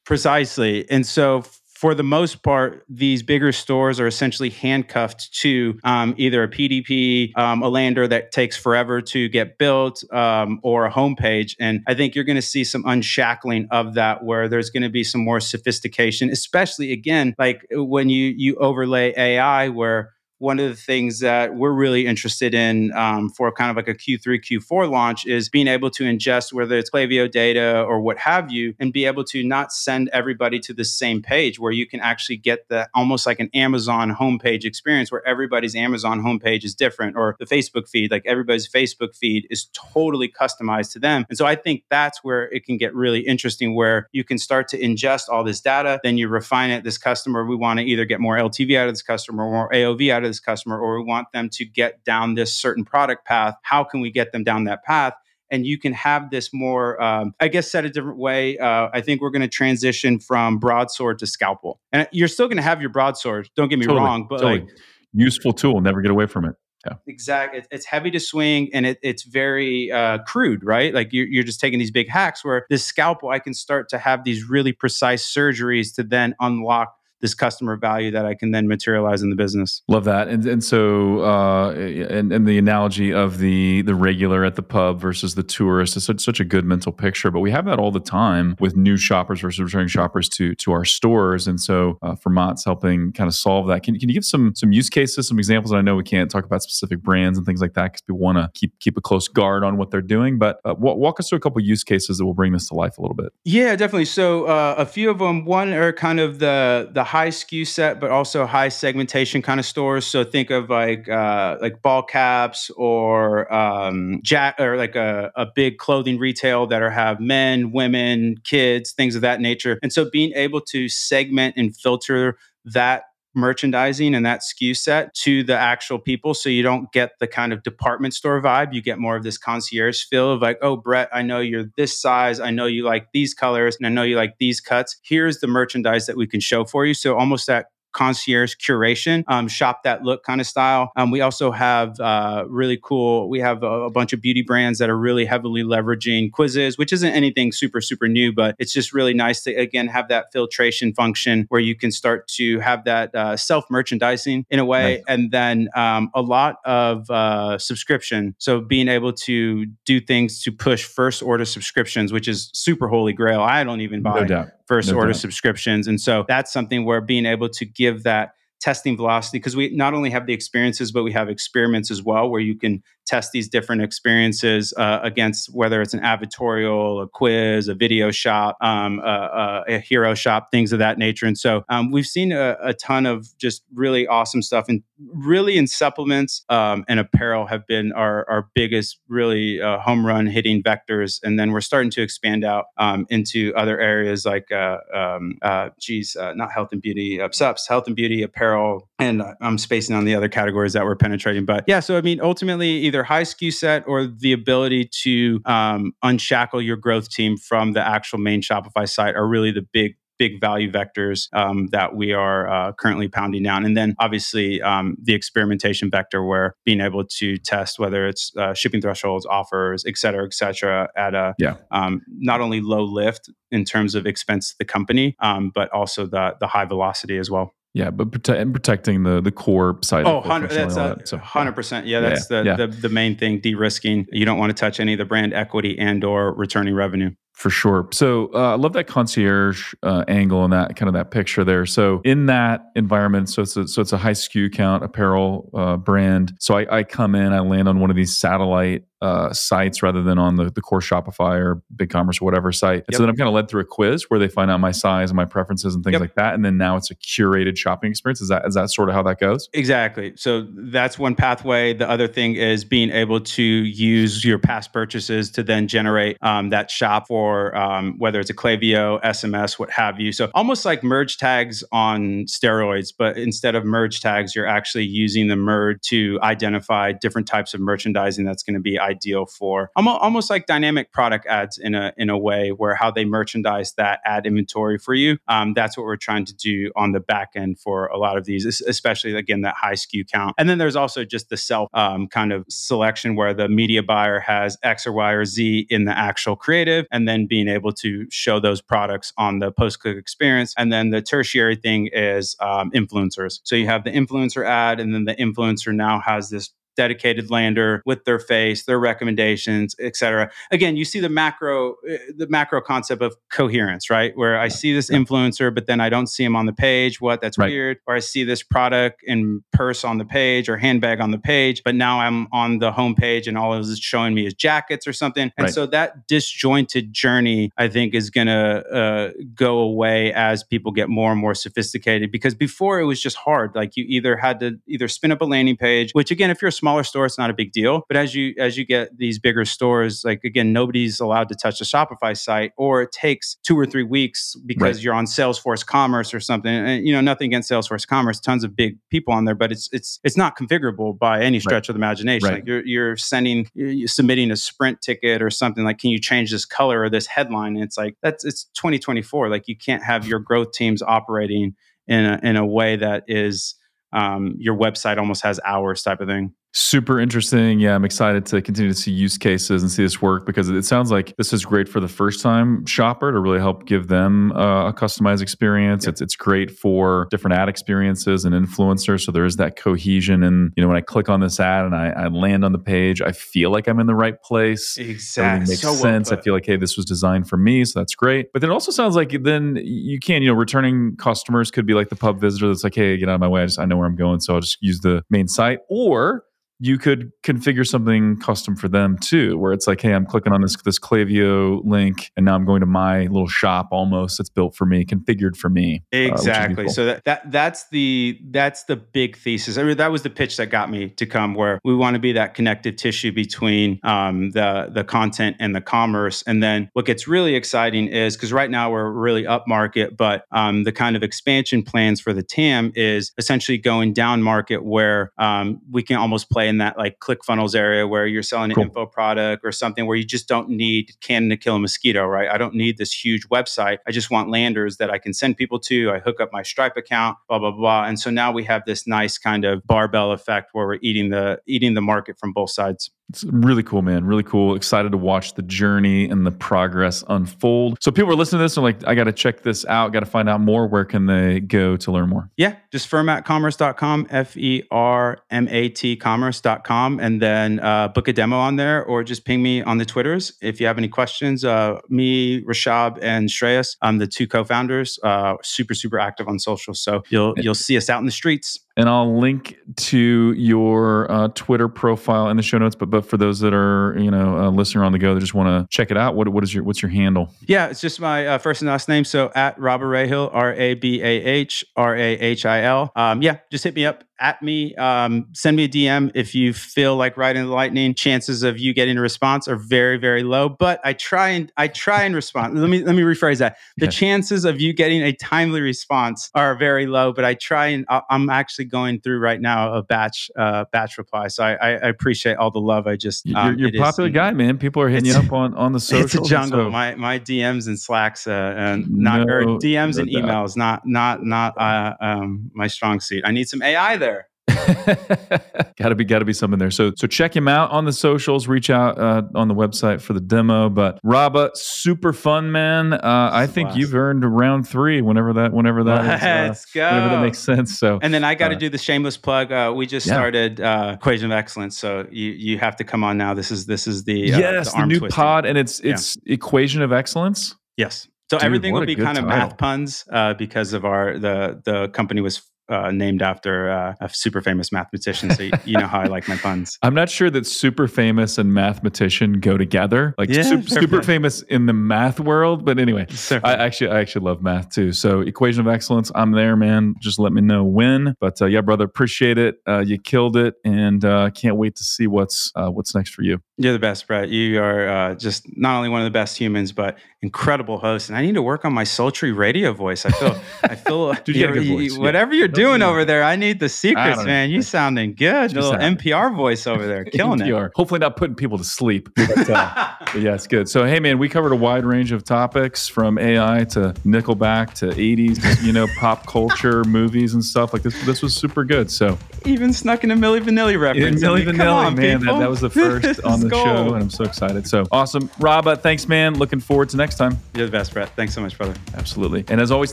Precisely. 0.04 0.88
And 0.90 1.06
so 1.06 1.44
for 1.74 1.94
the 1.94 2.04
most 2.04 2.42
part, 2.42 2.84
these 2.88 3.22
bigger 3.22 3.50
stores 3.52 3.98
are 3.98 4.06
essentially 4.06 4.50
handcuffed 4.50 5.32
to 5.40 5.78
um, 5.82 6.14
either 6.16 6.44
a 6.44 6.48
PDP, 6.48 7.36
um, 7.36 7.62
a 7.62 7.68
lander 7.68 8.06
that 8.06 8.30
takes 8.30 8.56
forever 8.56 9.02
to 9.02 9.28
get 9.28 9.58
built, 9.58 10.04
um, 10.12 10.60
or 10.62 10.86
a 10.86 10.92
homepage. 10.92 11.56
And 11.58 11.82
I 11.88 11.94
think 11.94 12.14
you're 12.14 12.24
going 12.24 12.36
to 12.36 12.42
see 12.42 12.62
some 12.62 12.84
unshackling 12.86 13.68
of 13.72 13.94
that, 13.94 14.24
where 14.24 14.48
there's 14.48 14.70
going 14.70 14.84
to 14.84 14.88
be 14.88 15.02
some 15.02 15.22
more 15.22 15.40
sophistication, 15.40 16.30
especially 16.30 16.92
again, 16.92 17.34
like 17.38 17.66
when 17.72 18.08
you 18.08 18.32
you 18.36 18.54
overlay 18.56 19.12
AI, 19.16 19.68
where 19.68 20.13
one 20.38 20.58
of 20.58 20.68
the 20.68 20.76
things 20.76 21.20
that 21.20 21.54
we're 21.54 21.72
really 21.72 22.06
interested 22.06 22.54
in 22.54 22.92
um, 22.92 23.30
for 23.30 23.50
kind 23.52 23.70
of 23.70 23.76
like 23.76 23.88
a 23.88 23.94
Q3, 23.94 24.40
Q4 24.40 24.90
launch 24.90 25.26
is 25.26 25.48
being 25.48 25.68
able 25.68 25.90
to 25.90 26.04
ingest 26.04 26.52
whether 26.52 26.76
it's 26.76 26.90
Klaviyo 26.90 27.30
data 27.30 27.82
or 27.82 28.00
what 28.00 28.18
have 28.18 28.50
you, 28.50 28.74
and 28.78 28.92
be 28.92 29.04
able 29.04 29.24
to 29.24 29.44
not 29.44 29.72
send 29.72 30.10
everybody 30.12 30.58
to 30.60 30.72
the 30.72 30.84
same 30.84 31.22
page 31.22 31.58
where 31.58 31.72
you 31.72 31.86
can 31.86 32.00
actually 32.00 32.36
get 32.36 32.68
the 32.68 32.88
almost 32.94 33.26
like 33.26 33.40
an 33.40 33.50
Amazon 33.54 34.14
homepage 34.14 34.64
experience 34.64 35.12
where 35.12 35.26
everybody's 35.26 35.74
Amazon 35.76 36.20
homepage 36.20 36.64
is 36.64 36.74
different 36.74 37.16
or 37.16 37.36
the 37.38 37.46
Facebook 37.46 37.88
feed, 37.88 38.10
like 38.10 38.24
everybody's 38.26 38.68
Facebook 38.68 39.16
feed 39.16 39.46
is 39.50 39.68
totally 39.72 40.28
customized 40.28 40.92
to 40.92 40.98
them. 40.98 41.24
And 41.28 41.38
so 41.38 41.46
I 41.46 41.54
think 41.54 41.84
that's 41.90 42.24
where 42.24 42.44
it 42.52 42.64
can 42.64 42.76
get 42.76 42.94
really 42.94 43.20
interesting 43.20 43.74
where 43.74 44.08
you 44.12 44.24
can 44.24 44.38
start 44.38 44.68
to 44.68 44.78
ingest 44.80 45.28
all 45.28 45.44
this 45.44 45.60
data, 45.60 46.00
then 46.02 46.18
you 46.18 46.28
refine 46.28 46.70
it. 46.70 46.84
This 46.84 46.98
customer, 46.98 47.44
we 47.44 47.56
want 47.56 47.78
to 47.78 47.84
either 47.84 48.04
get 48.04 48.20
more 48.20 48.36
LTV 48.36 48.76
out 48.76 48.88
of 48.88 48.94
this 48.94 49.02
customer 49.02 49.44
or 49.44 49.50
more 49.50 49.70
AOV 49.70 50.10
out 50.10 50.23
this 50.28 50.40
customer 50.40 50.78
or 50.78 50.98
we 51.00 51.04
want 51.04 51.28
them 51.32 51.48
to 51.48 51.64
get 51.64 52.04
down 52.04 52.34
this 52.34 52.54
certain 52.54 52.84
product 52.84 53.26
path 53.26 53.54
how 53.62 53.84
can 53.84 54.00
we 54.00 54.10
get 54.10 54.32
them 54.32 54.44
down 54.44 54.64
that 54.64 54.82
path 54.84 55.14
and 55.50 55.66
you 55.66 55.78
can 55.78 55.92
have 55.92 56.30
this 56.30 56.52
more 56.52 57.00
um, 57.02 57.34
i 57.40 57.48
guess 57.48 57.70
said 57.70 57.84
a 57.84 57.90
different 57.90 58.18
way 58.18 58.58
uh, 58.58 58.88
i 58.92 59.00
think 59.00 59.20
we're 59.20 59.30
going 59.30 59.42
to 59.42 59.48
transition 59.48 60.18
from 60.18 60.58
broadsword 60.58 61.18
to 61.18 61.26
scalpel 61.26 61.80
and 61.92 62.08
you're 62.12 62.28
still 62.28 62.46
going 62.46 62.56
to 62.56 62.62
have 62.62 62.80
your 62.80 62.90
broadsword 62.90 63.48
don't 63.56 63.68
get 63.68 63.78
me 63.78 63.86
totally, 63.86 64.04
wrong 64.04 64.26
but 64.28 64.38
totally. 64.38 64.60
like 64.60 64.68
useful 65.12 65.52
tool 65.52 65.80
never 65.80 66.00
get 66.00 66.10
away 66.10 66.26
from 66.26 66.44
it 66.44 66.54
yeah. 66.86 66.96
Exactly. 67.06 67.62
It's 67.70 67.86
heavy 67.86 68.10
to 68.10 68.20
swing 68.20 68.70
and 68.74 68.86
it, 68.86 68.98
it's 69.02 69.22
very 69.22 69.90
uh, 69.90 70.18
crude, 70.18 70.64
right? 70.64 70.92
Like 70.92 71.12
you're, 71.12 71.26
you're 71.26 71.44
just 71.44 71.60
taking 71.60 71.78
these 71.78 71.90
big 71.90 72.08
hacks 72.08 72.44
where 72.44 72.66
this 72.68 72.84
scalpel, 72.84 73.30
I 73.30 73.38
can 73.38 73.54
start 73.54 73.88
to 73.90 73.98
have 73.98 74.24
these 74.24 74.48
really 74.48 74.72
precise 74.72 75.26
surgeries 75.26 75.94
to 75.94 76.02
then 76.02 76.34
unlock 76.40 76.94
this 77.24 77.34
customer 77.34 77.74
value 77.74 78.10
that 78.10 78.26
I 78.26 78.34
can 78.34 78.50
then 78.50 78.68
materialize 78.68 79.22
in 79.22 79.30
the 79.30 79.36
business. 79.36 79.82
Love 79.88 80.04
that. 80.04 80.28
And 80.28 80.44
and 80.44 80.62
so 80.62 81.24
uh, 81.24 81.70
and 81.70 82.30
and 82.30 82.46
the 82.46 82.58
analogy 82.58 83.14
of 83.14 83.38
the 83.38 83.80
the 83.80 83.94
regular 83.94 84.44
at 84.44 84.56
the 84.56 84.62
pub 84.62 85.00
versus 85.00 85.34
the 85.34 85.42
tourist 85.42 85.96
is 85.96 86.04
such, 86.04 86.20
such 86.20 86.38
a 86.38 86.44
good 86.44 86.66
mental 86.66 86.92
picture. 86.92 87.30
But 87.30 87.40
we 87.40 87.50
have 87.50 87.64
that 87.64 87.78
all 87.78 87.90
the 87.90 87.98
time 87.98 88.56
with 88.60 88.76
new 88.76 88.98
shoppers 88.98 89.40
versus 89.40 89.58
returning 89.58 89.88
shoppers 89.88 90.28
to 90.30 90.54
to 90.56 90.72
our 90.72 90.84
stores. 90.84 91.48
And 91.48 91.58
so 91.58 91.96
uh, 92.02 92.14
Fermat's 92.14 92.62
helping 92.62 93.10
kind 93.12 93.26
of 93.26 93.34
solve 93.34 93.68
that. 93.68 93.82
Can 93.84 93.98
can 93.98 94.10
you 94.10 94.14
give 94.14 94.26
some 94.26 94.54
some 94.54 94.72
use 94.72 94.90
cases, 94.90 95.26
some 95.26 95.38
examples? 95.38 95.72
I 95.72 95.80
know 95.80 95.96
we 95.96 96.04
can't 96.04 96.30
talk 96.30 96.44
about 96.44 96.62
specific 96.62 97.00
brands 97.00 97.38
and 97.38 97.46
things 97.46 97.62
like 97.62 97.72
that 97.72 97.92
because 97.92 98.02
we 98.06 98.16
want 98.16 98.36
to 98.36 98.50
keep 98.52 98.78
keep 98.80 98.98
a 98.98 99.00
close 99.00 99.28
guard 99.28 99.64
on 99.64 99.78
what 99.78 99.90
they're 99.90 100.02
doing. 100.02 100.38
But 100.38 100.60
uh, 100.66 100.74
walk 100.76 101.20
us 101.20 101.30
through 101.30 101.38
a 101.38 101.40
couple 101.40 101.62
use 101.62 101.84
cases 101.84 102.18
that 102.18 102.26
will 102.26 102.34
bring 102.34 102.52
this 102.52 102.68
to 102.68 102.74
life 102.74 102.98
a 102.98 103.00
little 103.00 103.16
bit. 103.16 103.32
Yeah, 103.44 103.76
definitely. 103.76 104.04
So 104.04 104.44
uh, 104.44 104.74
a 104.76 104.84
few 104.84 105.08
of 105.08 105.20
them. 105.20 105.46
One 105.46 105.72
are 105.72 105.94
kind 105.94 106.20
of 106.20 106.38
the 106.38 106.90
the 106.92 107.13
high 107.14 107.28
SKU 107.28 107.64
set, 107.64 108.00
but 108.00 108.10
also 108.10 108.44
high 108.44 108.68
segmentation 108.68 109.40
kind 109.40 109.60
of 109.60 109.64
stores. 109.64 110.04
So 110.04 110.24
think 110.24 110.50
of 110.50 110.68
like 110.68 111.08
uh, 111.08 111.58
like 111.60 111.80
ball 111.80 112.02
caps 112.02 112.70
or 112.70 113.52
um, 113.54 114.18
jack 114.24 114.58
or 114.58 114.76
like 114.76 114.96
a, 114.96 115.30
a 115.36 115.46
big 115.46 115.78
clothing 115.78 116.18
retail 116.18 116.66
that 116.66 116.82
are 116.82 116.90
have 116.90 117.20
men, 117.20 117.70
women, 117.70 118.34
kids, 118.42 118.90
things 118.90 119.14
of 119.14 119.20
that 119.20 119.40
nature. 119.40 119.78
And 119.80 119.92
so 119.92 120.10
being 120.10 120.32
able 120.34 120.60
to 120.62 120.88
segment 120.88 121.54
and 121.56 121.76
filter 121.76 122.36
that 122.64 123.04
merchandising 123.34 124.14
and 124.14 124.24
that 124.24 124.40
SKU 124.40 124.76
set 124.76 125.14
to 125.14 125.42
the 125.42 125.56
actual 125.56 125.98
people. 125.98 126.34
So 126.34 126.48
you 126.48 126.62
don't 126.62 126.90
get 126.92 127.12
the 127.20 127.26
kind 127.26 127.52
of 127.52 127.62
department 127.62 128.14
store 128.14 128.40
vibe. 128.42 128.72
You 128.72 128.82
get 128.82 128.98
more 128.98 129.16
of 129.16 129.22
this 129.22 129.38
concierge 129.38 130.04
feel 130.04 130.32
of 130.32 130.42
like, 130.42 130.58
oh, 130.62 130.76
Brett, 130.76 131.08
I 131.12 131.22
know 131.22 131.40
you're 131.40 131.66
this 131.76 132.00
size. 132.00 132.40
I 132.40 132.50
know 132.50 132.66
you 132.66 132.84
like 132.84 133.08
these 133.12 133.34
colors 133.34 133.76
and 133.76 133.86
I 133.86 133.90
know 133.90 134.02
you 134.02 134.16
like 134.16 134.38
these 134.38 134.60
cuts. 134.60 134.98
Here's 135.02 135.38
the 135.38 135.46
merchandise 135.46 136.06
that 136.06 136.16
we 136.16 136.26
can 136.26 136.40
show 136.40 136.64
for 136.64 136.86
you. 136.86 136.94
So 136.94 137.16
almost 137.16 137.46
that 137.46 137.66
concierge 137.94 138.54
curation, 138.56 139.24
um, 139.28 139.48
shop 139.48 139.84
that 139.84 140.02
look 140.02 140.22
kind 140.24 140.40
of 140.40 140.46
style. 140.46 140.92
Um, 140.96 141.10
we 141.10 141.22
also 141.22 141.50
have 141.50 141.98
uh, 142.00 142.44
really 142.48 142.78
cool, 142.82 143.30
we 143.30 143.40
have 143.40 143.62
a, 143.62 143.84
a, 143.84 143.90
bunch 143.90 144.12
of 144.12 144.20
beauty 144.20 144.42
brands 144.42 144.80
that 144.80 144.90
are 144.90 144.98
really 144.98 145.24
heavily 145.24 145.62
leveraging 145.62 146.32
quizzes, 146.32 146.76
which 146.76 146.92
isn't 146.92 147.12
anything 147.12 147.52
super, 147.52 147.80
super 147.80 148.08
new, 148.08 148.32
but 148.32 148.56
it's 148.58 148.72
just 148.72 148.92
really 148.92 149.14
nice 149.14 149.42
to, 149.44 149.54
again, 149.54 149.86
have 149.86 150.08
that 150.08 150.32
filtration 150.32 150.92
function 150.92 151.46
where 151.48 151.60
you 151.60 151.76
can 151.76 151.92
start 151.92 152.26
to 152.26 152.58
have 152.58 152.84
that 152.84 153.14
uh, 153.14 153.36
self 153.36 153.64
merchandising 153.70 154.44
in 154.50 154.58
a 154.58 154.64
way. 154.64 154.96
Nice. 154.96 155.04
And 155.08 155.30
then 155.30 155.68
um, 155.76 156.10
a 156.14 156.20
lot 156.20 156.56
of 156.64 157.08
uh, 157.08 157.58
subscription. 157.58 158.34
So 158.38 158.60
being 158.60 158.88
able 158.88 159.12
to 159.12 159.66
do 159.84 160.00
things 160.00 160.42
to 160.42 160.52
push 160.52 160.84
first 160.84 161.22
order 161.22 161.44
subscriptions, 161.44 162.12
which 162.12 162.26
is 162.26 162.50
super 162.52 162.88
holy 162.88 163.12
grail. 163.12 163.40
I 163.40 163.62
don't 163.62 163.80
even 163.80 164.02
buy 164.02 164.24
no 164.24 164.50
first 164.66 164.90
no 164.90 164.96
order 164.96 165.12
doubt. 165.12 165.20
subscriptions. 165.20 165.86
And 165.86 166.00
so 166.00 166.24
that's 166.28 166.52
something 166.52 166.84
where 166.84 167.00
being 167.00 167.26
able 167.26 167.48
to 167.50 167.64
give 167.64 168.02
that 168.04 168.32
testing 168.64 168.96
velocity 168.96 169.36
because 169.36 169.54
we 169.54 169.68
not 169.76 169.92
only 169.92 170.08
have 170.08 170.24
the 170.24 170.32
experiences 170.32 170.90
but 170.90 171.02
we 171.02 171.12
have 171.12 171.28
experiments 171.28 171.90
as 171.90 172.02
well 172.02 172.30
where 172.30 172.40
you 172.40 172.54
can 172.54 172.82
test 173.06 173.32
these 173.32 173.46
different 173.46 173.82
experiences 173.82 174.72
uh, 174.78 175.00
against 175.02 175.54
whether 175.54 175.82
it's 175.82 175.92
an 175.92 176.00
advertorial 176.00 177.02
a 177.02 177.06
quiz 177.06 177.68
a 177.68 177.74
video 177.74 178.10
shop 178.10 178.56
um, 178.62 179.00
a, 179.00 179.64
a, 179.68 179.78
hero 179.78 180.14
shop 180.14 180.50
things 180.50 180.72
of 180.72 180.78
that 180.78 180.96
nature. 180.96 181.26
And 181.26 181.36
so 181.36 181.62
um, 181.68 181.90
we've 181.90 182.06
seen 182.06 182.32
a, 182.32 182.56
a, 182.62 182.72
ton 182.72 183.04
of 183.04 183.36
just 183.36 183.62
really 183.74 184.06
awesome 184.06 184.40
stuff 184.40 184.66
and 184.68 184.82
really 185.12 185.58
in 185.58 185.66
supplements 185.66 186.44
um, 186.48 186.84
and 186.88 186.98
apparel 186.98 187.46
have 187.46 187.66
been 187.66 187.92
our, 187.92 188.28
our 188.30 188.48
biggest 188.54 188.98
really 189.08 189.60
uh, 189.60 189.78
home 189.78 190.06
run 190.06 190.26
hitting 190.26 190.62
vectors. 190.62 191.20
And 191.22 191.38
then 191.38 191.52
we're 191.52 191.60
starting 191.60 191.90
to 191.92 192.02
expand 192.02 192.44
out 192.44 192.66
um, 192.78 193.06
into 193.10 193.52
other 193.56 193.78
areas 193.78 194.24
like 194.24 194.50
uh, 194.50 194.78
um, 194.94 195.38
uh, 195.42 195.70
geez 195.78 196.16
uh, 196.16 196.32
not 196.34 196.52
health 196.52 196.68
and 196.72 196.80
beauty 196.80 197.20
uh, 197.20 197.28
subs 197.32 197.66
health 197.66 197.86
and 197.86 197.96
beauty 197.96 198.22
apparel 198.22 198.53
apparel, 198.54 198.88
and 198.98 199.22
I'm 199.40 199.58
spacing 199.58 199.94
on 199.94 200.04
the 200.04 200.14
other 200.14 200.28
categories 200.28 200.72
that 200.74 200.84
we're 200.84 200.96
penetrating. 200.96 201.44
But 201.44 201.64
yeah, 201.66 201.80
so 201.80 201.96
I 201.96 202.00
mean, 202.00 202.20
ultimately, 202.20 202.70
either 202.70 203.02
high 203.02 203.22
SKU 203.22 203.52
set 203.52 203.84
or 203.86 204.06
the 204.06 204.32
ability 204.32 204.88
to 205.02 205.40
um, 205.44 205.92
unshackle 206.02 206.62
your 206.62 206.76
growth 206.76 207.10
team 207.10 207.36
from 207.36 207.72
the 207.72 207.86
actual 207.86 208.18
main 208.18 208.40
Shopify 208.40 208.88
site 208.88 209.14
are 209.14 209.26
really 209.26 209.50
the 209.50 209.66
big 209.72 209.96
big 210.16 210.40
value 210.40 210.70
vectors 210.70 211.28
um, 211.32 211.66
that 211.72 211.96
we 211.96 212.12
are 212.12 212.48
uh, 212.48 212.72
currently 212.74 213.08
pounding 213.08 213.42
down. 213.42 213.64
And 213.64 213.76
then 213.76 213.96
obviously 213.98 214.62
um, 214.62 214.96
the 215.02 215.12
experimentation 215.12 215.90
vector 215.90 216.24
where 216.24 216.54
being 216.64 216.80
able 216.80 217.04
to 217.04 217.36
test 217.38 217.80
whether 217.80 218.06
it's 218.06 218.30
uh, 218.36 218.54
shipping 218.54 218.80
thresholds, 218.80 219.26
offers, 219.26 219.84
et 219.84 219.98
cetera, 219.98 220.24
et 220.24 220.32
cetera, 220.32 220.88
at 220.96 221.16
a 221.16 221.34
yeah. 221.40 221.56
um, 221.72 222.00
not 222.06 222.40
only 222.40 222.60
low 222.60 222.84
lift 222.84 223.28
in 223.50 223.64
terms 223.64 223.96
of 223.96 224.06
expense 224.06 224.50
to 224.50 224.54
the 224.60 224.64
company, 224.64 225.16
um, 225.18 225.50
but 225.52 225.68
also 225.72 226.06
the, 226.06 226.36
the 226.38 226.46
high 226.46 226.64
velocity 226.64 227.18
as 227.18 227.28
well. 227.28 227.52
Yeah, 227.74 227.90
but 227.90 228.12
prote- 228.12 228.40
and 228.40 228.52
protecting 228.52 229.02
the 229.02 229.20
the 229.20 229.32
core 229.32 229.78
side. 229.82 230.06
Oh, 230.06 230.18
100, 230.20 230.50
that's 230.50 230.74
a, 230.74 230.96
that. 230.96 231.08
So, 231.08 231.18
100%. 231.18 231.82
Yeah, 231.86 232.00
that's 232.00 232.30
yeah, 232.30 232.42
the, 232.42 232.48
yeah. 232.48 232.56
the 232.56 232.66
the 232.68 232.88
main 232.88 233.16
thing. 233.16 233.40
De-risking. 233.40 234.06
You 234.12 234.24
don't 234.24 234.38
want 234.38 234.50
to 234.50 234.54
touch 234.54 234.78
any 234.78 234.92
of 234.92 234.98
the 234.98 235.04
brand 235.04 235.34
equity 235.34 235.76
and 235.76 236.04
or 236.04 236.32
returning 236.34 236.74
revenue. 236.74 237.10
For 237.34 237.50
sure. 237.50 237.88
So 237.92 238.30
uh, 238.32 238.52
I 238.52 238.54
love 238.54 238.74
that 238.74 238.86
concierge 238.86 239.74
uh, 239.82 240.04
angle 240.06 240.44
and 240.44 240.52
that 240.52 240.76
kind 240.76 240.88
of 240.88 240.94
that 240.94 241.10
picture 241.10 241.42
there. 241.42 241.66
So 241.66 242.00
in 242.04 242.26
that 242.26 242.66
environment, 242.76 243.28
so 243.28 243.42
it's 243.42 243.56
a, 243.56 243.66
so 243.66 243.82
it's 243.82 243.92
a 243.92 243.98
high 243.98 244.12
SKU 244.12 244.52
count 244.52 244.84
apparel 244.84 245.50
uh, 245.52 245.76
brand. 245.76 246.34
So 246.38 246.56
I, 246.56 246.78
I 246.78 246.82
come 246.84 247.16
in, 247.16 247.32
I 247.32 247.40
land 247.40 247.68
on 247.68 247.80
one 247.80 247.90
of 247.90 247.96
these 247.96 248.16
satellite 248.16 248.84
uh, 249.02 249.30
sites 249.34 249.82
rather 249.82 250.02
than 250.02 250.16
on 250.16 250.36
the, 250.36 250.50
the 250.50 250.62
core 250.62 250.80
Shopify 250.80 251.38
or 251.38 251.62
BigCommerce 251.76 252.22
or 252.22 252.24
whatever 252.24 252.52
site. 252.52 252.84
Yep. 252.88 252.94
So 252.94 252.98
then 253.00 253.10
I'm 253.10 253.16
kind 253.16 253.28
of 253.28 253.34
led 253.34 253.48
through 253.48 253.60
a 253.60 253.66
quiz 253.66 254.04
where 254.08 254.18
they 254.18 254.28
find 254.28 254.50
out 254.50 254.60
my 254.60 254.70
size 254.70 255.10
and 255.10 255.16
my 255.16 255.26
preferences 255.26 255.74
and 255.74 255.84
things 255.84 255.92
yep. 255.92 256.00
like 256.00 256.14
that. 256.14 256.32
And 256.32 256.42
then 256.42 256.56
now 256.56 256.76
it's 256.76 256.90
a 256.90 256.94
curated 256.94 257.58
shopping 257.58 257.90
experience. 257.90 258.22
Is 258.22 258.28
that 258.28 258.46
is 258.46 258.54
that 258.54 258.70
sort 258.70 258.88
of 258.88 258.94
how 258.94 259.02
that 259.02 259.18
goes? 259.20 259.50
Exactly. 259.52 260.14
So 260.16 260.46
that's 260.50 260.98
one 260.98 261.16
pathway. 261.16 261.74
The 261.74 261.88
other 261.90 262.08
thing 262.08 262.36
is 262.36 262.64
being 262.64 262.90
able 262.90 263.20
to 263.20 263.42
use 263.42 264.24
your 264.24 264.38
past 264.38 264.72
purchases 264.72 265.30
to 265.32 265.42
then 265.42 265.68
generate 265.68 266.16
um, 266.22 266.48
that 266.48 266.70
shop 266.70 267.08
for 267.08 267.23
um, 267.56 267.94
whether 267.98 268.20
it's 268.20 268.30
a 268.30 268.34
Klaviyo, 268.34 269.02
SMS, 269.02 269.58
what 269.58 269.70
have 269.70 270.00
you. 270.00 270.12
So 270.12 270.30
almost 270.34 270.64
like 270.64 270.82
merge 270.82 271.18
tags 271.18 271.64
on 271.72 272.24
steroids, 272.24 272.92
but 272.96 273.16
instead 273.16 273.54
of 273.54 273.64
merge 273.64 274.00
tags, 274.00 274.34
you're 274.34 274.46
actually 274.46 274.84
using 274.84 275.28
the 275.28 275.36
merge 275.36 275.80
to 275.88 276.18
identify 276.22 276.92
different 276.92 277.26
types 277.26 277.54
of 277.54 277.60
merchandising 277.60 278.24
that's 278.24 278.42
going 278.42 278.54
to 278.54 278.60
be 278.60 278.78
ideal 278.78 279.26
for 279.26 279.70
almost 279.76 280.30
like 280.30 280.46
dynamic 280.46 280.92
product 280.92 281.26
ads 281.26 281.58
in 281.58 281.74
a 281.74 281.92
in 281.96 282.10
a 282.10 282.18
way 282.18 282.50
where 282.50 282.74
how 282.74 282.90
they 282.90 283.04
merchandise 283.04 283.72
that 283.74 284.00
ad 284.04 284.26
inventory 284.26 284.78
for 284.78 284.94
you. 284.94 285.16
Um, 285.28 285.54
that's 285.54 285.76
what 285.76 285.84
we're 285.84 285.96
trying 285.96 286.24
to 286.26 286.34
do 286.34 286.70
on 286.76 286.92
the 286.92 287.00
back 287.00 287.30
end 287.34 287.58
for 287.58 287.86
a 287.86 287.98
lot 287.98 288.16
of 288.16 288.24
these, 288.24 288.44
especially 288.62 289.14
again 289.14 289.42
that 289.42 289.54
high 289.54 289.74
SKU 289.74 290.10
count. 290.10 290.34
And 290.38 290.48
then 290.48 290.58
there's 290.58 290.76
also 290.76 291.04
just 291.04 291.28
the 291.28 291.36
self 291.36 291.68
um, 291.74 292.08
kind 292.08 292.32
of 292.32 292.44
selection 292.48 293.16
where 293.16 293.34
the 293.34 293.48
media 293.48 293.82
buyer 293.82 294.20
has 294.20 294.56
X 294.62 294.86
or 294.86 294.92
Y 294.92 295.12
or 295.12 295.24
Z 295.24 295.66
in 295.70 295.84
the 295.84 295.96
actual 295.96 296.36
creative, 296.36 296.86
and 296.90 297.08
then 297.08 297.13
being 297.28 297.48
able 297.48 297.72
to 297.72 298.06
show 298.10 298.38
those 298.40 298.60
products 298.60 299.12
on 299.16 299.38
the 299.38 299.50
post 299.50 299.80
click 299.80 299.96
experience. 299.96 300.54
And 300.58 300.72
then 300.72 300.90
the 300.90 301.00
tertiary 301.00 301.56
thing 301.56 301.88
is 301.92 302.36
um, 302.40 302.70
influencers. 302.72 303.40
So 303.44 303.56
you 303.56 303.66
have 303.66 303.84
the 303.84 303.90
influencer 303.90 304.44
ad, 304.46 304.80
and 304.80 304.94
then 304.94 305.04
the 305.04 305.14
influencer 305.14 305.74
now 305.74 306.00
has 306.00 306.30
this 306.30 306.50
dedicated 306.76 307.30
lander 307.30 307.82
with 307.84 308.04
their 308.04 308.18
face, 308.18 308.64
their 308.64 308.78
recommendations, 308.78 309.74
etc. 309.80 310.30
Again, 310.50 310.76
you 310.76 310.84
see 310.84 311.00
the 311.00 311.08
macro 311.08 311.76
eh, 311.88 311.98
the 312.16 312.28
macro 312.28 312.60
concept 312.60 313.02
of 313.02 313.16
coherence, 313.30 313.90
right? 313.90 314.16
Where 314.16 314.38
I 314.38 314.48
see 314.48 314.72
this 314.72 314.90
influencer, 314.90 315.54
but 315.54 315.66
then 315.66 315.80
I 315.80 315.88
don't 315.88 316.06
see 316.06 316.24
him 316.24 316.36
on 316.36 316.46
the 316.46 316.52
page. 316.52 317.00
What? 317.00 317.20
That's 317.20 317.38
right. 317.38 317.50
weird. 317.50 317.78
Or 317.86 317.94
I 317.94 317.98
see 317.98 318.24
this 318.24 318.42
product 318.42 319.02
and 319.06 319.42
purse 319.52 319.84
on 319.84 319.98
the 319.98 320.04
page 320.04 320.48
or 320.48 320.56
handbag 320.56 321.00
on 321.00 321.10
the 321.10 321.18
page, 321.18 321.62
but 321.64 321.74
now 321.74 322.00
I'm 322.00 322.28
on 322.32 322.58
the 322.58 322.72
homepage 322.72 323.26
and 323.26 323.36
all 323.36 323.52
of 323.52 323.66
this 323.66 323.78
showing 323.78 324.14
me 324.14 324.26
is 324.26 324.34
jackets 324.34 324.86
or 324.86 324.92
something. 324.92 325.32
And 325.36 325.44
right. 325.44 325.54
so 325.54 325.66
that 325.66 326.06
disjointed 326.06 326.92
journey, 326.92 327.50
I 327.56 327.68
think, 327.68 327.94
is 327.94 328.10
going 328.10 328.26
to 328.28 328.64
uh, 328.68 329.10
go 329.34 329.58
away 329.58 330.12
as 330.12 330.44
people 330.44 330.72
get 330.72 330.88
more 330.88 331.10
and 331.10 331.20
more 331.20 331.34
sophisticated. 331.34 332.10
Because 332.10 332.34
before 332.34 332.80
it 332.80 332.84
was 332.84 333.00
just 333.00 333.16
hard. 333.16 333.54
Like 333.54 333.76
you 333.76 333.84
either 333.88 334.16
had 334.16 334.40
to 334.40 334.58
either 334.66 334.88
spin 334.88 335.12
up 335.12 335.20
a 335.20 335.24
landing 335.24 335.56
page, 335.56 335.92
which 335.92 336.10
again, 336.10 336.30
if 336.30 336.40
you're 336.42 336.48
a 336.48 336.52
smaller 336.64 336.82
store, 336.82 337.04
it's 337.04 337.18
not 337.18 337.28
a 337.28 337.34
big 337.34 337.52
deal. 337.52 337.82
But 337.88 337.98
as 337.98 338.14
you 338.14 338.34
as 338.38 338.56
you 338.56 338.64
get 338.64 338.96
these 338.96 339.18
bigger 339.18 339.44
stores, 339.44 340.02
like 340.02 340.24
again, 340.24 340.52
nobody's 340.52 340.98
allowed 340.98 341.28
to 341.28 341.34
touch 341.34 341.58
the 341.58 341.66
Shopify 341.66 342.16
site, 342.16 342.52
or 342.56 342.80
it 342.80 342.90
takes 342.90 343.34
two 343.42 343.58
or 343.58 343.66
three 343.66 343.82
weeks 343.82 344.34
because 344.46 344.78
right. 344.78 344.84
you're 344.84 344.94
on 344.94 345.04
Salesforce 345.04 345.64
Commerce 345.64 346.14
or 346.14 346.20
something. 346.20 346.50
And 346.50 346.86
you 346.86 346.92
know, 346.94 347.02
nothing 347.02 347.26
against 347.26 347.50
Salesforce 347.50 347.86
Commerce, 347.86 348.18
tons 348.18 348.44
of 348.44 348.56
big 348.56 348.78
people 348.88 349.12
on 349.12 349.26
there, 349.26 349.34
but 349.34 349.52
it's 349.52 349.68
it's 349.72 350.00
it's 350.04 350.16
not 350.16 350.38
configurable 350.38 350.98
by 350.98 351.22
any 351.22 351.38
stretch 351.38 351.64
right. 351.64 351.68
of 351.68 351.74
the 351.74 351.78
imagination. 351.80 352.28
Right. 352.28 352.34
Like 352.36 352.46
you're 352.46 352.64
you're 352.64 352.96
sending 352.96 353.46
you're 353.52 353.86
submitting 353.86 354.30
a 354.30 354.36
sprint 354.36 354.80
ticket 354.80 355.20
or 355.20 355.28
something 355.28 355.64
like, 355.64 355.78
can 355.78 355.90
you 355.90 356.00
change 356.00 356.30
this 356.30 356.46
color 356.46 356.80
or 356.80 356.88
this 356.88 357.06
headline? 357.06 357.56
And 357.56 357.64
it's 357.64 357.76
like 357.76 357.96
that's 358.02 358.24
it's 358.24 358.44
2024. 358.54 359.28
Like 359.28 359.48
you 359.48 359.56
can't 359.56 359.82
have 359.82 360.06
your 360.06 360.18
growth 360.18 360.52
teams 360.52 360.80
operating 360.80 361.56
in 361.86 362.04
a, 362.06 362.20
in 362.22 362.36
a 362.36 362.46
way 362.46 362.76
that 362.76 363.04
is 363.06 363.56
um, 363.94 364.34
your 364.38 364.56
website 364.56 364.98
almost 364.98 365.22
has 365.22 365.40
hours 365.44 365.82
type 365.82 366.00
of 366.00 366.08
thing. 366.08 366.34
Super 366.56 367.00
interesting. 367.00 367.58
Yeah, 367.58 367.74
I'm 367.74 367.84
excited 367.84 368.26
to 368.26 368.40
continue 368.40 368.72
to 368.72 368.78
see 368.78 368.92
use 368.92 369.18
cases 369.18 369.60
and 369.60 369.72
see 369.72 369.82
this 369.82 370.00
work 370.00 370.24
because 370.24 370.48
it 370.48 370.64
sounds 370.64 370.88
like 370.88 371.12
this 371.16 371.32
is 371.32 371.44
great 371.44 371.68
for 371.68 371.80
the 371.80 371.88
first 371.88 372.20
time 372.20 372.64
shopper 372.64 373.10
to 373.10 373.18
really 373.18 373.40
help 373.40 373.66
give 373.66 373.88
them 373.88 374.30
uh, 374.30 374.68
a 374.68 374.72
customized 374.72 375.20
experience. 375.20 375.84
Yep. 375.84 375.92
It's 375.94 376.00
it's 376.00 376.14
great 376.14 376.52
for 376.52 377.08
different 377.10 377.36
ad 377.36 377.48
experiences 377.48 378.24
and 378.24 378.36
influencers. 378.36 379.00
So 379.00 379.10
there 379.10 379.24
is 379.24 379.34
that 379.34 379.56
cohesion. 379.56 380.22
And 380.22 380.52
you 380.56 380.62
know, 380.62 380.68
when 380.68 380.76
I 380.76 380.80
click 380.80 381.08
on 381.08 381.18
this 381.18 381.40
ad 381.40 381.64
and 381.64 381.74
I, 381.74 381.88
I 381.88 382.06
land 382.06 382.44
on 382.44 382.52
the 382.52 382.60
page, 382.60 383.02
I 383.02 383.10
feel 383.10 383.50
like 383.50 383.66
I'm 383.66 383.80
in 383.80 383.88
the 383.88 383.96
right 383.96 384.22
place. 384.22 384.76
Exactly, 384.76 385.54
makes 385.54 385.62
so 385.62 385.74
sense. 385.74 386.12
Well 386.12 386.20
I 386.20 386.22
feel 386.22 386.34
like 386.34 386.46
hey, 386.46 386.56
this 386.56 386.76
was 386.76 386.86
designed 386.86 387.28
for 387.28 387.36
me, 387.36 387.64
so 387.64 387.80
that's 387.80 387.96
great. 387.96 388.32
But 388.32 388.42
then 388.42 388.50
it 388.50 388.52
also 388.52 388.70
sounds 388.70 388.94
like 388.94 389.24
then 389.24 389.58
you 389.60 389.98
can 389.98 390.22
you 390.22 390.28
know 390.28 390.34
returning 390.34 390.94
customers 390.98 391.50
could 391.50 391.66
be 391.66 391.74
like 391.74 391.88
the 391.88 391.96
pub 391.96 392.20
visitor 392.20 392.46
that's 392.46 392.62
like 392.62 392.76
hey, 392.76 392.96
get 392.96 393.08
out 393.08 393.16
of 393.16 393.20
my 393.20 393.26
way. 393.26 393.42
I 393.42 393.46
just 393.46 393.58
I 393.58 393.64
know 393.64 393.76
where 393.76 393.88
I'm 393.88 393.96
going, 393.96 394.20
so 394.20 394.36
I'll 394.36 394.40
just 394.40 394.58
use 394.62 394.78
the 394.82 395.02
main 395.10 395.26
site 395.26 395.58
or 395.68 396.22
you 396.60 396.78
could 396.78 397.10
configure 397.22 397.66
something 397.66 398.18
custom 398.18 398.56
for 398.56 398.68
them 398.68 398.96
too, 398.98 399.36
where 399.38 399.52
it's 399.52 399.66
like, 399.66 399.80
hey, 399.80 399.92
I'm 399.92 400.06
clicking 400.06 400.32
on 400.32 400.40
this 400.40 400.56
this 400.64 400.78
Klaviyo 400.78 401.60
link, 401.64 402.10
and 402.16 402.24
now 402.24 402.34
I'm 402.34 402.44
going 402.44 402.60
to 402.60 402.66
my 402.66 403.02
little 403.02 403.28
shop 403.28 403.68
almost 403.72 404.18
that's 404.18 404.30
built 404.30 404.54
for 404.54 404.64
me, 404.64 404.84
configured 404.84 405.36
for 405.36 405.50
me. 405.50 405.82
Uh, 405.92 405.98
exactly. 405.98 406.66
Uh. 406.66 406.68
So 406.68 406.84
that, 406.86 407.04
that 407.04 407.30
that's 407.30 407.68
the 407.70 408.20
that's 408.30 408.64
the 408.64 408.76
big 408.76 409.16
thesis. 409.16 409.58
I 409.58 409.64
mean, 409.64 409.76
that 409.78 409.90
was 409.90 410.02
the 410.02 410.10
pitch 410.10 410.36
that 410.36 410.46
got 410.46 410.70
me 410.70 410.90
to 410.90 411.06
come, 411.06 411.34
where 411.34 411.58
we 411.64 411.74
want 411.74 411.94
to 411.94 412.00
be 412.00 412.12
that 412.12 412.34
connective 412.34 412.76
tissue 412.76 413.12
between 413.12 413.80
um, 413.82 414.30
the 414.30 414.70
the 414.72 414.84
content 414.84 415.36
and 415.40 415.54
the 415.54 415.60
commerce. 415.60 416.22
And 416.26 416.42
then 416.42 416.70
what 416.72 416.86
gets 416.86 417.08
really 417.08 417.34
exciting 417.34 417.88
is 417.88 418.16
because 418.16 418.32
right 418.32 418.50
now 418.50 418.70
we're 418.70 418.90
really 418.90 419.26
up 419.26 419.48
market, 419.48 419.96
but 419.96 420.24
um, 420.30 420.64
the 420.64 420.72
kind 420.72 420.94
of 420.94 421.02
expansion 421.02 421.62
plans 421.62 422.00
for 422.00 422.12
the 422.12 422.22
TAM 422.22 422.72
is 422.74 423.12
essentially 423.18 423.58
going 423.58 423.92
down 423.92 424.22
market, 424.22 424.64
where 424.64 425.12
um, 425.18 425.60
we 425.70 425.82
can 425.82 425.96
almost 425.96 426.30
play 426.30 426.43
in 426.48 426.58
that 426.58 426.78
like 426.78 426.98
ClickFunnels 426.98 427.54
area 427.54 427.86
where 427.86 428.06
you're 428.06 428.22
selling 428.22 428.50
an 428.50 428.54
cool. 428.56 428.64
info 428.64 428.86
product 428.86 429.44
or 429.44 429.52
something 429.52 429.86
where 429.86 429.96
you 429.96 430.04
just 430.04 430.28
don't 430.28 430.48
need 430.48 430.92
Cannon 431.00 431.30
to 431.30 431.36
kill 431.36 431.56
a 431.56 431.58
mosquito, 431.58 432.06
right? 432.06 432.28
I 432.28 432.38
don't 432.38 432.54
need 432.54 432.78
this 432.78 432.92
huge 432.92 433.28
website. 433.28 433.78
I 433.86 433.92
just 433.92 434.10
want 434.10 434.30
landers 434.30 434.76
that 434.78 434.90
I 434.90 434.98
can 434.98 435.12
send 435.12 435.36
people 435.36 435.58
to. 435.60 435.90
I 435.90 435.98
hook 435.98 436.20
up 436.20 436.30
my 436.32 436.42
Stripe 436.42 436.76
account, 436.76 437.18
blah 437.28 437.38
blah 437.38 437.52
blah. 437.52 437.84
And 437.84 437.98
so 437.98 438.10
now 438.10 438.32
we 438.32 438.44
have 438.44 438.62
this 438.66 438.86
nice 438.86 439.18
kind 439.18 439.44
of 439.44 439.66
barbell 439.66 440.12
effect 440.12 440.50
where 440.52 440.66
we're 440.66 440.78
eating 440.82 441.10
the 441.10 441.40
eating 441.46 441.74
the 441.74 441.80
market 441.80 442.18
from 442.18 442.32
both 442.32 442.50
sides. 442.50 442.90
It's 443.10 443.24
really 443.24 443.62
cool, 443.62 443.82
man. 443.82 444.04
Really 444.04 444.22
cool. 444.22 444.54
Excited 444.54 444.92
to 444.92 444.98
watch 444.98 445.34
the 445.34 445.42
journey 445.42 446.08
and 446.08 446.26
the 446.26 446.30
progress 446.30 447.04
unfold. 447.08 447.76
So 447.80 447.90
people 447.90 448.10
are 448.10 448.16
listening 448.16 448.38
to 448.38 448.44
this 448.44 448.56
and 448.56 448.64
like, 448.64 448.86
I 448.86 448.94
got 448.94 449.04
to 449.04 449.12
check 449.12 449.42
this 449.42 449.64
out. 449.66 449.92
Got 449.92 450.00
to 450.00 450.06
find 450.06 450.28
out 450.28 450.40
more. 450.40 450.66
Where 450.66 450.84
can 450.84 451.06
they 451.06 451.40
go 451.40 451.76
to 451.76 451.92
learn 451.92 452.08
more? 452.08 452.30
Yeah, 452.36 452.56
just 452.72 452.90
fermatcommerce.com, 452.90 454.06
F 454.10 454.36
E 454.36 454.64
R 454.70 455.18
M 455.30 455.48
A 455.50 455.68
T 455.68 455.96
commerce.com, 455.96 456.98
and 456.98 457.20
then 457.20 457.60
uh, 457.60 457.88
book 457.88 458.08
a 458.08 458.12
demo 458.12 458.38
on 458.38 458.56
there 458.56 458.84
or 458.84 459.04
just 459.04 459.24
ping 459.24 459.42
me 459.42 459.62
on 459.62 459.78
the 459.78 459.84
Twitters 459.84 460.32
if 460.40 460.60
you 460.60 460.66
have 460.66 460.78
any 460.78 460.88
questions. 460.88 461.44
Uh, 461.44 461.80
me, 461.88 462.42
Rishabh 462.44 462.98
and 463.02 463.28
Shreyas, 463.28 463.76
I'm 463.82 463.98
the 463.98 464.06
two 464.06 464.26
co-founders. 464.26 464.98
Uh, 465.02 465.34
super, 465.42 465.74
super 465.74 465.98
active 465.98 466.26
on 466.26 466.38
social, 466.38 466.74
so 466.74 467.02
you'll 467.10 467.34
you'll 467.36 467.54
see 467.54 467.76
us 467.76 467.90
out 467.90 468.00
in 468.00 468.06
the 468.06 468.12
streets 468.12 468.58
and 468.76 468.88
I'll 468.88 469.18
link 469.18 469.56
to 469.76 470.32
your 470.32 471.10
uh, 471.10 471.28
Twitter 471.28 471.68
profile 471.68 472.28
in 472.28 472.36
the 472.36 472.42
show 472.42 472.58
notes. 472.58 472.74
But 472.74 472.90
but 472.90 473.06
for 473.06 473.16
those 473.16 473.40
that 473.40 473.54
are 473.54 473.96
you 473.98 474.10
know 474.10 474.48
a 474.48 474.50
listener 474.50 474.84
on 474.84 474.92
the 474.92 474.98
go 474.98 475.14
that 475.14 475.20
just 475.20 475.34
want 475.34 475.48
to 475.48 475.68
check 475.74 475.90
it 475.90 475.96
out, 475.96 476.14
what 476.14 476.28
what 476.28 476.42
is 476.42 476.52
your 476.52 476.64
what's 476.64 476.82
your 476.82 476.90
handle? 476.90 477.32
Yeah, 477.46 477.66
it's 477.66 477.80
just 477.80 478.00
my 478.00 478.26
uh, 478.26 478.38
first 478.38 478.62
and 478.62 478.68
last 478.68 478.88
name. 478.88 479.04
So 479.04 479.30
at 479.34 479.58
Rabah 479.58 479.84
Rahil, 479.84 480.30
R 480.32 480.54
A 480.54 480.74
B 480.74 481.00
A 481.02 481.06
H 481.06 481.64
R 481.76 481.94
A 481.94 482.18
H 482.18 482.44
I 482.46 482.62
L. 482.62 482.90
Um, 482.96 483.22
yeah, 483.22 483.38
just 483.50 483.64
hit 483.64 483.74
me 483.74 483.86
up 483.86 484.04
at 484.20 484.42
me. 484.42 484.74
Um, 484.76 485.26
send 485.32 485.56
me 485.56 485.64
a 485.64 485.68
DM 485.68 486.10
if 486.14 486.34
you 486.34 486.52
feel 486.52 486.96
like 486.96 487.16
riding 487.16 487.44
the 487.44 487.52
lightning. 487.52 487.94
Chances 487.94 488.42
of 488.42 488.58
you 488.58 488.72
getting 488.72 488.96
a 488.96 489.00
response 489.00 489.48
are 489.48 489.56
very, 489.56 489.96
very 489.96 490.22
low. 490.22 490.48
But 490.48 490.80
I 490.84 490.92
try 490.92 491.30
and 491.30 491.52
I 491.56 491.68
try 491.68 492.04
and 492.04 492.14
respond. 492.14 492.60
let 492.60 492.70
me 492.70 492.82
let 492.82 492.94
me 492.94 493.02
rephrase 493.02 493.38
that. 493.38 493.56
The 493.76 493.88
chances 493.88 494.44
of 494.44 494.60
you 494.60 494.72
getting 494.72 495.02
a 495.02 495.12
timely 495.12 495.60
response 495.60 496.30
are 496.34 496.54
very 496.56 496.86
low. 496.86 497.12
But 497.12 497.24
I 497.24 497.34
try 497.34 497.66
and 497.68 497.84
I'm 497.88 498.30
actually 498.30 498.66
going 498.66 499.00
through 499.00 499.18
right 499.18 499.40
now 499.40 499.74
a 499.74 499.82
batch 499.82 500.30
uh, 500.36 500.64
batch 500.72 500.98
reply. 500.98 501.28
So 501.28 501.44
I, 501.44 501.54
I, 501.54 501.88
appreciate 501.88 502.36
all 502.36 502.50
the 502.50 502.60
love. 502.60 502.86
I 502.86 502.96
just 502.96 503.26
um, 503.34 503.58
you're, 503.58 503.70
you're 503.70 503.82
a 503.82 503.84
popular 503.84 504.08
is, 504.08 504.14
guy, 504.14 504.30
man. 504.32 504.58
People 504.58 504.82
are 504.82 504.88
hitting 504.88 505.06
you 505.06 505.16
up 505.16 505.32
on 505.32 505.54
on 505.54 505.72
the 505.72 505.80
socials. 505.80 506.04
It's 506.14 506.14
a 506.14 506.28
jungle. 506.28 506.66
So. 506.66 506.70
My 506.70 506.94
my 506.94 507.18
DMs 507.18 507.66
and 507.66 507.78
Slacks 507.78 508.26
uh, 508.26 508.54
and 508.56 508.88
not 508.90 509.26
no, 509.26 509.58
DMs 509.58 509.96
no 509.96 510.02
and 510.02 510.10
emails. 510.10 510.56
Not 510.56 510.86
not 510.86 511.24
not 511.24 511.58
uh, 511.58 511.94
um, 512.00 512.50
my 512.54 512.66
strong 512.66 513.00
suit. 513.00 513.22
I 513.24 513.32
need 513.32 513.48
some 513.48 513.62
AI 513.62 513.96
there. 513.96 514.13
gotta 515.76 515.94
be 515.94 516.04
gotta 516.04 516.24
be 516.24 516.32
something 516.32 516.58
there. 516.58 516.70
So 516.70 516.92
so 516.96 517.06
check 517.06 517.34
him 517.34 517.48
out 517.48 517.70
on 517.70 517.84
the 517.84 517.92
socials. 517.92 518.48
Reach 518.48 518.70
out 518.70 518.98
uh, 518.98 519.22
on 519.34 519.48
the 519.48 519.54
website 519.54 520.00
for 520.00 520.12
the 520.12 520.20
demo. 520.20 520.68
But 520.68 521.00
Rabah, 521.02 521.50
super 521.54 522.12
fun 522.12 522.52
man. 522.52 522.92
Uh, 522.92 523.30
I 523.32 523.46
think 523.46 523.76
you've 523.76 523.94
earned 523.94 524.24
round 524.24 524.68
three. 524.68 525.02
Whenever 525.02 525.32
that 525.34 525.52
whenever 525.52 525.84
that 525.84 526.04
Let's 526.04 526.64
is, 526.64 526.66
uh, 526.66 526.78
go. 526.78 526.94
Whenever 526.94 527.14
that 527.16 527.22
makes 527.22 527.38
sense. 527.38 527.78
So 527.78 527.98
and 528.02 528.12
then 528.12 528.24
I 528.24 528.34
got 528.34 528.48
to 528.48 528.56
uh, 528.56 528.58
do 528.58 528.68
the 528.68 528.78
shameless 528.78 529.16
plug. 529.16 529.52
Uh, 529.52 529.72
we 529.74 529.86
just 529.86 530.06
yeah. 530.06 530.14
started 530.14 530.60
uh, 530.60 530.92
Equation 530.94 531.26
of 531.26 531.32
Excellence. 531.32 531.76
So 531.76 532.06
you 532.10 532.30
you 532.30 532.58
have 532.58 532.76
to 532.76 532.84
come 532.84 533.04
on 533.04 533.18
now. 533.18 533.34
This 533.34 533.50
is 533.50 533.66
this 533.66 533.86
is 533.86 534.04
the 534.04 534.18
yes 534.18 534.72
the, 534.72 534.80
the 534.80 534.86
new 534.86 534.98
twisting. 534.98 535.16
pod, 535.16 535.46
and 535.46 535.58
it's 535.58 535.80
it's 535.80 536.16
yeah. 536.24 536.34
Equation 536.34 536.82
of 536.82 536.92
Excellence. 536.92 537.54
Yes. 537.76 538.08
So 538.30 538.38
Dude, 538.38 538.46
everything 538.46 538.72
will 538.72 538.86
be 538.86 538.96
kind 538.96 539.16
title. 539.16 539.24
of 539.24 539.28
math 539.28 539.58
puns 539.58 540.04
uh, 540.10 540.34
because 540.34 540.72
of 540.72 540.84
our 540.84 541.18
the 541.18 541.60
the 541.64 541.88
company 541.88 542.20
was 542.20 542.42
uh, 542.68 542.90
named 542.90 543.22
after 543.22 543.70
uh, 543.70 543.94
a 544.00 544.08
super 544.08 544.40
famous 544.40 544.72
mathematician. 544.72 545.30
So 545.30 545.42
you, 545.44 545.52
you, 545.64 545.78
know 545.78 545.86
how 545.86 546.00
I 546.00 546.06
like 546.06 546.28
my 546.28 546.36
puns. 546.36 546.78
I'm 546.82 546.94
not 546.94 547.10
sure 547.10 547.30
that 547.30 547.46
super 547.46 547.88
famous 547.88 548.38
and 548.38 548.54
mathematician 548.54 549.40
go 549.40 549.56
together. 549.56 550.14
Like 550.16 550.28
yeah, 550.28 550.42
super, 550.42 550.68
super 550.68 551.02
famous 551.02 551.42
in 551.42 551.66
the 551.66 551.72
math 551.72 552.20
world, 552.20 552.64
but 552.64 552.78
anyway, 552.78 553.06
I 553.42 553.54
actually 553.54 553.90
I 553.90 554.00
actually 554.00 554.24
love 554.24 554.42
math 554.42 554.70
too. 554.70 554.92
So 554.92 555.20
equation 555.20 555.60
of 555.60 555.68
excellence, 555.68 556.10
I'm 556.14 556.32
there, 556.32 556.56
man. 556.56 556.94
Just 557.00 557.18
let 557.18 557.32
me 557.32 557.40
know 557.40 557.64
when. 557.64 558.14
But 558.20 558.40
uh, 558.40 558.46
yeah, 558.46 558.60
brother, 558.60 558.84
appreciate 558.84 559.38
it. 559.38 559.56
Uh, 559.66 559.80
you 559.80 559.98
killed 559.98 560.36
it, 560.36 560.54
and 560.64 561.04
uh, 561.04 561.30
can't 561.30 561.56
wait 561.56 561.76
to 561.76 561.84
see 561.84 562.06
what's 562.06 562.52
uh, 562.54 562.68
what's 562.68 562.94
next 562.94 563.10
for 563.10 563.22
you. 563.22 563.40
You're 563.56 563.72
the 563.72 563.78
best, 563.78 564.06
Brett. 564.06 564.30
You 564.30 564.60
are 564.60 565.14
just 565.14 565.46
not 565.56 565.76
only 565.76 565.88
one 565.88 566.00
of 566.00 566.06
the 566.06 566.10
best 566.10 566.36
humans, 566.36 566.72
but 566.72 566.98
incredible 567.24 567.78
host. 567.78 568.10
And 568.10 568.18
I 568.18 568.22
need 568.22 568.34
to 568.34 568.42
work 568.42 568.64
on 568.64 568.72
my 568.72 568.84
sultry 568.84 569.32
radio 569.32 569.72
voice. 569.72 570.04
I 570.04 570.10
feel 570.10 570.40
I 570.62 570.74
feel 570.74 571.12
Dude, 571.24 571.36
you 571.36 571.78
you, 571.78 572.00
whatever 572.00 572.34
you're 572.34 572.48
doing 572.48 572.82
over 572.82 573.04
there. 573.04 573.24
I 573.24 573.34
need 573.36 573.60
the 573.60 573.68
secrets, 573.68 574.22
man. 574.24 574.50
You 574.50 574.60
sounding 574.60 575.14
good. 575.14 575.52
A 575.52 575.60
little 575.60 575.72
NPR 575.72 576.36
voice 576.36 576.66
over 576.66 576.86
there, 576.86 577.04
killing 577.12 577.40
NPR. 577.40 577.66
it. 577.66 577.72
Hopefully, 577.74 577.98
not 577.98 578.16
putting 578.16 578.36
people 578.36 578.58
to 578.58 578.64
sleep. 578.64 579.08
But, 579.16 579.48
uh, 579.48 579.94
but 580.00 580.14
yeah, 580.20 580.34
it's 580.34 580.46
good. 580.46 580.68
So, 580.68 580.84
hey, 580.84 581.00
man, 581.00 581.18
we 581.18 581.28
covered 581.28 581.52
a 581.52 581.56
wide 581.56 581.84
range 581.84 582.12
of 582.12 582.24
topics 582.24 582.88
from 582.88 583.18
AI 583.18 583.64
to 583.70 583.94
Nickelback 584.04 584.74
to 584.74 584.86
80s, 584.86 585.64
you 585.64 585.72
know, 585.72 585.86
pop 585.98 586.26
culture, 586.26 586.84
movies, 586.84 587.32
and 587.32 587.42
stuff 587.42 587.72
like 587.72 587.82
this. 587.82 588.04
This 588.04 588.22
was 588.22 588.34
super 588.34 588.64
good. 588.64 588.90
So, 588.90 589.18
even 589.46 589.72
snuck 589.72 590.04
in 590.04 590.10
a 590.10 590.16
Milli 590.16 590.40
Vanilli 590.40 590.78
reference. 590.78 591.22
Milli 591.22 591.42
I 591.42 591.52
Vanilli, 591.52 591.96
man. 591.96 592.20
That, 592.20 592.38
that, 592.38 592.50
was 592.50 592.60
the 592.60 592.70
first 592.70 593.20
on 593.22 593.43
the 593.48 593.54
show, 593.54 593.94
and 593.94 594.02
I'm 594.02 594.10
so 594.10 594.24
excited. 594.24 594.66
So 594.66 594.86
awesome, 594.90 595.30
Rabah. 595.38 595.76
Thanks, 595.76 596.08
man. 596.08 596.38
Looking 596.38 596.60
forward 596.60 596.88
to 596.90 596.96
next 596.96 597.16
time. 597.16 597.38
You're 597.54 597.66
the 597.66 597.72
best, 597.72 597.92
Brett. 597.92 598.10
Thanks 598.16 598.34
so 598.34 598.40
much, 598.40 598.56
brother. 598.56 598.74
Absolutely. 598.94 599.44
And 599.48 599.60
as 599.60 599.70
always, 599.70 599.92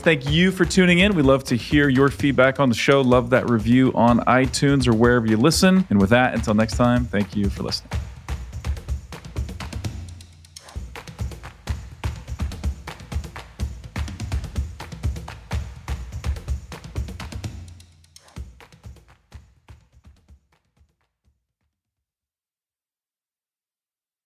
thank 0.00 0.28
you 0.28 0.50
for 0.50 0.64
tuning 0.64 1.00
in. 1.00 1.14
We 1.14 1.22
love 1.22 1.44
to 1.44 1.56
hear 1.56 1.88
your 1.88 2.08
feedback 2.08 2.60
on 2.60 2.68
the 2.68 2.74
show. 2.74 3.00
Love 3.00 3.30
that 3.30 3.48
review 3.48 3.92
on 3.94 4.20
iTunes 4.20 4.86
or 4.86 4.94
wherever 4.94 5.26
you 5.26 5.36
listen. 5.36 5.86
And 5.90 6.00
with 6.00 6.10
that, 6.10 6.34
until 6.34 6.54
next 6.54 6.76
time, 6.76 7.04
thank 7.06 7.36
you 7.36 7.48
for 7.48 7.62
listening. 7.62 7.90